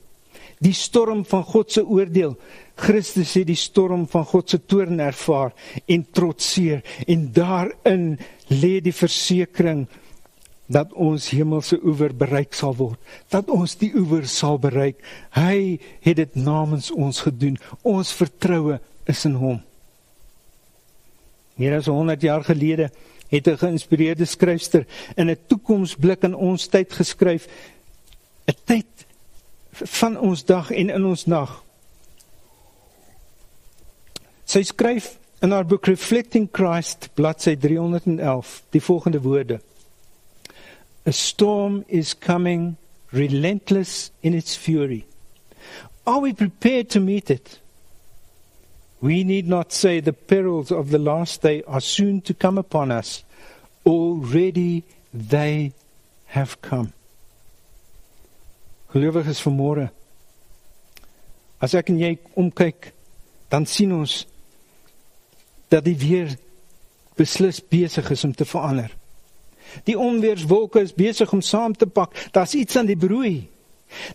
Die 0.64 0.76
storm 0.76 1.24
van 1.28 1.44
God 1.44 1.72
se 1.72 1.84
oordeel. 1.84 2.38
Christus 2.80 3.34
het 3.38 3.48
die 3.50 3.60
storm 3.60 4.06
van 4.10 4.26
God 4.26 4.50
se 4.50 4.60
toorn 4.60 5.02
ervaar 5.04 5.52
en 5.86 6.06
trotseer 6.12 6.82
en 7.08 7.28
daarin 7.36 8.06
lê 8.50 8.80
die 8.84 8.96
versekering 8.96 9.86
dat 10.74 10.94
ons 10.96 11.28
hemelse 11.36 11.78
oewer 11.84 12.14
bereik 12.16 12.56
sal 12.56 12.74
word, 12.80 13.00
dat 13.30 13.52
ons 13.52 13.76
die 13.78 13.92
oewer 14.00 14.26
sal 14.32 14.58
bereik. 14.62 14.98
Hy 15.36 15.78
het 16.06 16.18
dit 16.22 16.40
namens 16.40 16.90
ons 16.92 17.20
gedoen. 17.26 17.60
Ons 17.84 18.14
vertroue 18.16 18.80
is 19.10 19.26
in 19.28 19.36
hom. 19.38 19.60
Meer 21.60 21.78
as 21.78 21.92
100 21.92 22.24
jaar 22.26 22.46
gelede 22.48 22.90
het 23.30 23.48
'n 23.48 23.58
geïnspireerde 23.58 24.26
skryfster 24.26 24.86
in 25.16 25.30
'n 25.30 25.38
toekomsblik 25.48 26.24
in 26.24 26.36
ons 26.36 26.68
tyd 26.68 26.94
geskryf 26.94 27.48
'n 28.46 28.56
tyd 28.66 28.86
van 29.72 30.20
ons 30.20 30.46
dag 30.46 30.72
en 30.72 30.90
in 30.90 31.06
ons 31.06 31.26
nag. 31.26 31.64
Sy 34.46 34.62
skryf 34.68 35.18
in 35.42 35.52
haar 35.52 35.66
boek 35.66 35.88
Reflecting 35.88 36.50
Christ 36.52 37.10
bladsy 37.16 37.56
311 37.56 38.62
die 38.76 38.82
volgende 38.82 39.22
woorde. 39.22 39.60
A 41.08 41.12
storm 41.12 41.84
is 41.88 42.14
coming 42.18 42.76
relentless 43.12 44.12
in 44.22 44.34
its 44.34 44.56
fury. 44.56 45.06
Are 46.06 46.22
we 46.22 46.34
prepared 46.34 46.90
to 46.90 47.00
meet 47.00 47.30
it? 47.30 47.60
We 49.00 49.24
need 49.24 49.48
not 49.48 49.74
say 49.74 50.00
the 50.00 50.14
perils 50.14 50.72
of 50.72 50.90
the 50.90 51.00
last 51.00 51.42
day 51.42 51.64
are 51.68 51.82
soon 51.82 52.22
to 52.22 52.34
come 52.34 52.58
upon 52.58 52.92
us. 52.92 53.24
Already 53.86 54.84
they 55.14 55.74
have 56.28 56.62
come 56.62 56.94
Gelowiges 58.94 59.42
vanmôre 59.42 59.90
as 61.64 61.74
ek 61.80 61.90
en 61.94 62.00
jy 62.02 62.12
omkyk 62.38 62.92
dan 63.50 63.66
sien 63.70 63.94
ons 63.96 64.24
dat 65.72 65.86
die 65.86 65.96
weer 65.98 66.34
beslis 67.18 67.62
besig 67.62 68.10
is 68.14 68.24
om 68.28 68.34
te 68.36 68.46
verander. 68.46 68.92
Die 69.88 69.98
onweerswolke 69.98 70.84
is 70.84 70.94
besig 70.94 71.32
om 71.34 71.42
saam 71.42 71.74
te 71.74 71.88
pak. 71.88 72.14
Daar's 72.34 72.54
iets 72.58 72.78
aan 72.78 72.90
die 72.90 73.00
broei. 73.00 73.48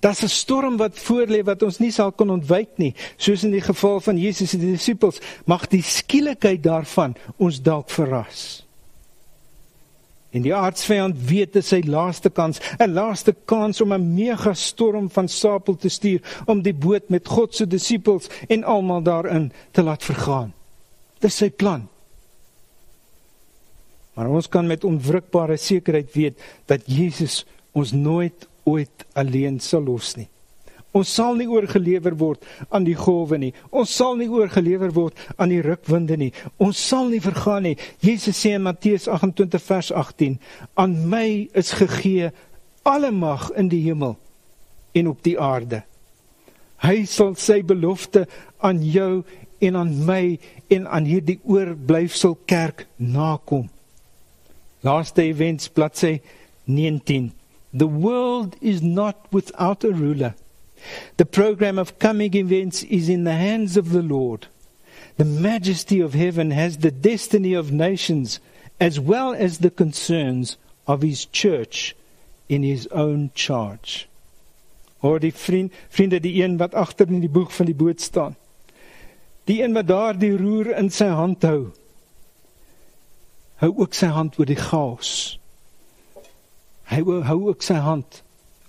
Daar's 0.02 0.22
'n 0.22 0.28
storm 0.28 0.76
wat 0.76 0.98
voorlê 0.98 1.42
wat 1.44 1.62
ons 1.62 1.78
nie 1.78 1.90
sal 1.90 2.12
kon 2.12 2.30
ontwyk 2.30 2.78
nie, 2.78 2.94
soos 3.16 3.44
in 3.44 3.50
die 3.50 3.60
geval 3.60 4.00
van 4.00 4.18
Jesus 4.18 4.52
en 4.54 4.60
die 4.60 4.72
disippels. 4.72 5.20
Mag 5.46 5.68
die 5.68 5.82
skielikheid 5.82 6.62
daarvan 6.62 7.16
ons 7.36 7.62
dalk 7.62 7.90
verras. 7.90 8.66
En 10.30 10.42
die 10.44 10.54
aardsvyand 10.54 11.16
weet 11.28 11.52
dit 11.56 11.64
sy 11.64 11.80
laaste 11.86 12.30
kans, 12.30 12.60
'n 12.78 12.92
laaste 12.92 13.34
kans 13.44 13.80
om 13.80 13.92
'n 13.92 14.14
mega 14.14 14.54
storm 14.54 15.10
van 15.10 15.28
sapel 15.28 15.76
te 15.76 15.88
stuur 15.88 16.42
om 16.46 16.62
die 16.62 16.74
boot 16.74 17.08
met 17.08 17.28
God 17.28 17.54
se 17.54 17.66
disippels 17.66 18.28
en 18.48 18.64
almal 18.64 19.02
daarin 19.02 19.52
te 19.70 19.82
laat 19.82 20.04
vergaan. 20.04 20.52
Dis 21.18 21.36
sy 21.36 21.50
plan. 21.50 21.88
Maar 24.14 24.28
ons 24.28 24.48
kan 24.48 24.66
met 24.66 24.84
onwrikbare 24.84 25.56
sekerheid 25.56 26.12
weet 26.12 26.40
dat 26.66 26.82
Jesus 26.86 27.46
ons 27.72 27.92
nooit 27.92 28.48
ooit 28.64 29.06
alleen 29.12 29.60
sal 29.60 29.82
los 29.82 30.14
nie. 30.16 30.28
Ons 30.96 31.10
sal 31.12 31.36
nie 31.36 31.48
oorgelewer 31.50 32.14
word 32.16 32.44
aan 32.72 32.86
die 32.86 32.96
golwe 32.96 33.38
nie. 33.38 33.52
Ons 33.70 33.92
sal 33.92 34.16
nie 34.16 34.28
oorgelewer 34.32 34.92
word 34.96 35.18
aan 35.36 35.52
die 35.52 35.60
rukwinde 35.64 36.16
nie. 36.16 36.30
Ons 36.56 36.80
sal 36.80 37.10
nie 37.12 37.20
vergaan 37.20 37.66
nie. 37.68 37.76
Jesus 38.00 38.40
sê 38.40 38.54
in 38.56 38.64
Matteus 38.64 39.08
28 39.08 39.62
vers 39.62 39.92
18: 39.92 40.38
"Aan 40.74 40.96
my 41.08 41.48
is 41.52 41.72
gegee 41.72 42.30
alle 42.84 43.10
mag 43.10 43.50
in 43.56 43.68
die 43.68 43.82
hemel 43.84 44.16
en 44.94 45.08
op 45.08 45.22
die 45.22 45.38
aarde." 45.38 45.82
Hy 46.78 47.04
sal 47.04 47.34
sy 47.34 47.62
belofte 47.62 48.26
aan 48.58 48.82
jou 48.82 49.24
en 49.60 49.76
aan 49.76 50.04
my 50.06 50.38
en 50.70 50.86
aan 50.86 51.04
hierdie 51.04 51.40
oorblyfsel 51.44 52.38
kerk 52.46 52.86
nakom. 52.96 53.68
Laaste 54.80 55.22
events 55.22 55.68
bladsy 55.68 56.20
19. 56.64 57.32
The 57.74 57.88
world 57.88 58.56
is 58.60 58.80
not 58.80 59.16
without 59.30 59.84
a 59.84 59.90
ruler. 59.90 60.34
The 61.16 61.26
program 61.26 61.78
of 61.78 61.98
coming 61.98 62.34
events 62.34 62.82
is 62.84 63.08
in 63.08 63.24
the 63.24 63.34
hands 63.34 63.76
of 63.76 63.90
the 63.90 64.02
Lord. 64.02 64.46
The 65.16 65.24
majesty 65.24 66.00
of 66.00 66.14
heaven 66.14 66.52
has 66.52 66.78
the 66.78 66.90
destiny 66.90 67.54
of 67.54 67.72
nations 67.72 68.40
as 68.80 69.00
well 69.00 69.34
as 69.34 69.58
the 69.58 69.70
concerns 69.70 70.56
of 70.86 71.02
his 71.02 71.24
church 71.26 71.96
in 72.48 72.62
his 72.62 72.86
own 72.88 73.30
charge. 73.34 74.08
Hoor 74.98 75.18
die 75.18 75.34
vriend, 75.34 75.72
vriende 75.88 76.20
die 76.20 76.42
een 76.42 76.56
wat 76.58 76.74
agter 76.74 77.08
in 77.08 77.20
die 77.20 77.30
boek 77.30 77.50
van 77.50 77.66
die 77.66 77.74
boot 77.74 78.00
staan. 78.00 78.36
Die 79.44 79.62
een 79.62 79.72
wat 79.72 79.86
daar 79.86 80.18
die 80.18 80.36
roer 80.36 80.72
in 80.76 80.90
sy 80.90 81.06
hand 81.06 81.42
hou. 81.42 81.70
Hou 83.62 83.72
ook 83.74 83.94
sy 83.94 84.10
hand 84.14 84.38
oor 84.38 84.46
die 84.46 84.58
chaos. 84.58 85.38
Hy 86.90 87.02
hou 87.02 87.38
ook 87.50 87.62
sy 87.62 87.78
hand 87.82 88.22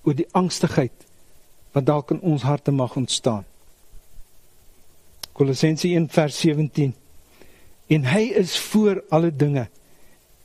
oor 0.03 0.17
die 0.17 0.27
angstigheid 0.37 1.08
wat 1.79 1.87
dalk 1.87 2.11
in 2.11 2.19
ons 2.27 2.43
harte 2.43 2.71
mag 2.75 2.95
ontstaan. 2.99 3.45
Kolossense 5.31 5.87
1:17 5.87 6.91
En 7.87 8.05
hy 8.05 8.21
is 8.37 8.59
voor 8.59 9.03
alle 9.09 9.31
dinge 9.35 9.67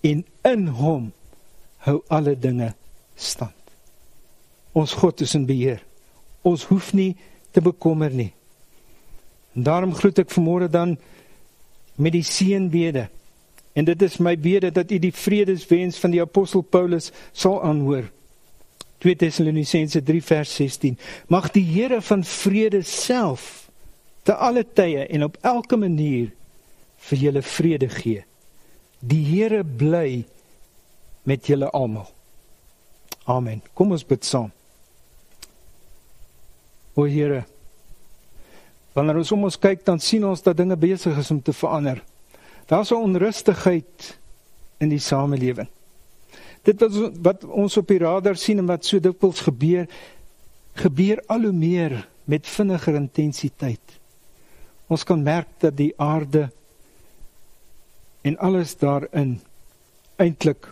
en 0.01 0.25
in 0.43 0.67
hom 0.67 1.13
hou 1.77 2.03
alle 2.09 2.39
dinge 2.39 2.75
stand. 3.15 3.53
Ons 4.73 4.93
God 4.93 5.21
is 5.21 5.35
in 5.35 5.47
beheer. 5.47 5.83
Ons 6.43 6.65
hoef 6.65 6.93
nie 6.93 7.17
te 7.51 7.61
bekommer 7.61 8.11
nie. 8.11 8.33
En 9.53 9.63
daarom 9.63 9.95
groet 9.95 10.19
ek 10.19 10.33
vanmôre 10.33 10.71
dan 10.71 10.97
met 11.95 12.13
die 12.13 12.25
seënbede. 12.25 13.09
En 13.73 13.85
dit 13.85 14.03
is 14.03 14.19
my 14.19 14.39
bede 14.39 14.71
dat 14.71 14.91
u 14.91 14.99
die 14.99 15.13
vredeswens 15.13 15.99
van 15.99 16.11
die 16.11 16.23
apostel 16.23 16.63
Paulus 16.63 17.13
sal 17.33 17.63
aanhoor. 17.63 18.09
2 19.05 19.17
Tessalonisense 19.21 20.01
3 20.03 20.23
vers 20.25 20.55
16. 20.57 20.97
Mag 21.29 21.51
die 21.53 21.65
Here 21.69 22.01
van 22.03 22.25
vrede 22.25 22.83
self 22.89 23.69
te 24.25 24.33
alle 24.35 24.65
tye 24.65 25.05
en 25.05 25.29
op 25.29 25.37
elke 25.45 25.77
manier 25.77 26.31
vir 27.11 27.25
julle 27.29 27.45
vrede 27.45 27.91
gee. 27.93 28.25
Die 29.05 29.23
Here 29.29 29.61
bly 29.65 30.25
met 31.29 31.47
julle 31.47 31.69
almal. 31.77 32.09
Amen. 33.29 33.61
Kom 33.77 33.93
ons 33.93 34.05
bid 34.09 34.25
saam. 34.25 34.49
O 36.97 37.05
Here, 37.05 37.45
Wanneer 38.95 39.19
ons 39.19 39.33
om 39.35 39.47
ons 39.49 39.59
kyk, 39.59 39.83
dan 39.87 39.99
sien 39.99 40.23
ons 40.27 40.43
dat 40.43 40.57
dinge 40.57 40.77
besig 40.79 41.17
is 41.19 41.31
om 41.35 41.41
te 41.43 41.53
verander. 41.53 41.99
Daar's 42.71 42.93
'n 42.93 43.03
onrustigheid 43.03 44.19
in 44.79 44.89
die 44.89 45.03
samelewing. 45.03 45.69
Dit 46.65 46.81
wat 46.81 47.19
wat 47.23 47.45
ons 47.45 47.77
op 47.77 47.89
die 47.89 48.01
radar 48.01 48.39
sien 48.41 48.63
en 48.63 48.71
wat 48.71 48.87
so 48.89 49.01
dikwels 49.03 49.45
gebeur, 49.45 49.89
gebeur 50.81 51.21
al 51.29 51.49
hoe 51.49 51.53
meer 51.53 51.99
met 52.25 52.49
vinniger 52.49 52.97
intensiteit. 52.99 53.99
Ons 54.89 55.05
kan 55.05 55.23
merk 55.23 55.49
dat 55.61 55.77
die 55.77 55.93
aarde 56.01 56.49
en 58.25 58.39
alles 58.39 58.77
daarin 58.81 59.37
eintlik 60.17 60.71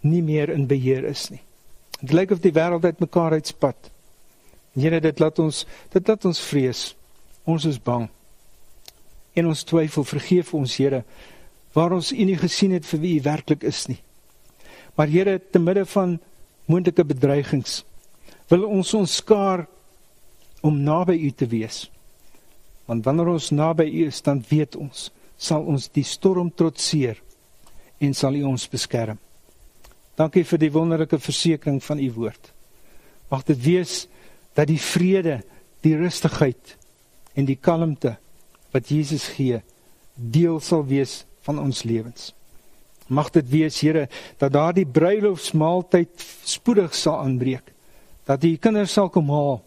nie 0.00 0.22
meer 0.22 0.48
in 0.52 0.66
beheer 0.70 1.04
is 1.04 1.28
nie. 1.30 1.42
Dit 2.00 2.12
lyk 2.12 2.32
of 2.36 2.40
die 2.44 2.54
wêreld 2.56 2.84
uitmekaar 2.84 3.36
uitspat. 3.36 3.90
Here, 4.76 5.00
dit 5.00 5.20
laat 5.20 5.38
ons 5.40 5.64
dit 5.92 6.08
laat 6.08 6.24
ons 6.28 6.40
vrees. 6.48 6.82
Ons 7.48 7.64
is 7.68 7.78
bang. 7.80 8.08
En 9.36 9.48
ons 9.52 9.64
twyfel, 9.68 10.04
vergeef 10.04 10.52
ons 10.56 10.76
Here, 10.76 11.02
waar 11.76 11.92
ons 11.96 12.12
U 12.12 12.24
nie 12.24 12.38
gesien 12.40 12.72
het 12.76 12.86
vir 12.88 13.00
wie 13.02 13.14
U 13.20 13.22
werklik 13.24 13.64
is 13.68 13.86
nie. 13.88 14.00
Maar 14.96 15.10
Here, 15.12 15.40
te 15.50 15.60
midde 15.60 15.84
van 15.86 16.16
moontlike 16.66 17.04
bedreigings, 17.04 17.82
wil 18.48 18.64
ons 18.68 18.94
ons 18.94 19.18
skaar 19.20 19.66
om 20.64 20.78
naby 20.82 21.18
U 21.28 21.30
te 21.30 21.46
wees. 21.46 21.84
Want 22.86 23.04
wanneer 23.04 23.34
ons 23.34 23.50
naby 23.54 23.86
U 23.90 24.06
is, 24.06 24.22
dan 24.24 24.42
weet 24.48 24.76
ons, 24.80 25.10
sal 25.36 25.66
ons 25.68 25.88
die 25.92 26.06
storm 26.06 26.50
trotseer 26.50 27.20
en 28.00 28.14
sal 28.16 28.38
U 28.38 28.46
ons 28.52 28.68
beskerm. 28.72 29.18
Dankie 30.16 30.46
vir 30.48 30.62
die 30.62 30.72
wonderlike 30.72 31.18
versekering 31.20 31.82
van 31.84 32.00
U 32.00 32.08
woord. 32.16 32.52
Mag 33.28 33.44
dit 33.50 33.60
wees 33.64 34.06
dat 34.56 34.70
die 34.70 34.80
vrede, 34.80 35.42
die 35.84 35.96
rustigheid 35.98 36.76
en 37.36 37.44
die 37.44 37.58
kalmte 37.60 38.16
wat 38.72 38.88
Jesus 38.90 39.28
gee 39.36 39.60
deel 40.16 40.56
sal 40.64 40.86
wees 40.88 41.24
van 41.44 41.60
ons 41.60 41.84
lewens. 41.84 42.32
Mag 43.06 43.30
dit 43.30 43.48
wees 43.50 43.80
Here 43.80 44.08
dat 44.38 44.52
daardie 44.52 44.86
bruilofsmaaltyd 44.86 46.26
spoedig 46.44 46.94
sal 46.94 47.20
aanbreek. 47.22 47.72
Dat 48.26 48.40
die 48.42 48.56
kinders 48.58 48.92
sal 48.92 49.10
kom 49.10 49.30
haal 49.30 49.62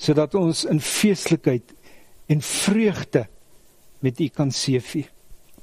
sodat 0.00 0.32
ons 0.34 0.62
in 0.64 0.78
feeslikheid 0.80 1.74
en 2.32 2.40
vreugde 2.40 3.26
met 4.00 4.20
U 4.20 4.28
kan 4.32 4.48
seëvier. 4.48 5.10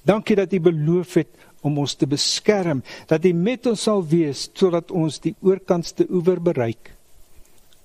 Dankie 0.05 0.37
dat 0.37 0.53
U 0.53 0.59
beloof 0.61 1.15
het 1.17 1.31
om 1.65 1.79
ons 1.81 1.95
te 1.97 2.07
beskerm, 2.07 2.83
dat 3.09 3.25
U 3.25 3.33
met 3.33 3.65
ons 3.65 3.87
sal 3.89 4.05
wees 4.05 4.45
sodat 4.53 4.93
ons 4.93 5.19
die 5.25 5.33
oorkantste 5.41 6.05
oewer 6.09 6.41
bereik. 6.41 6.93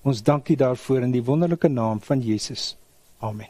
Ons 0.04 0.22
dankie 0.22 0.58
daarvoor 0.60 1.08
in 1.08 1.14
die 1.14 1.24
wonderlike 1.24 1.72
naam 1.72 2.02
van 2.04 2.20
Jesus. 2.20 2.74
Amen. 3.22 3.48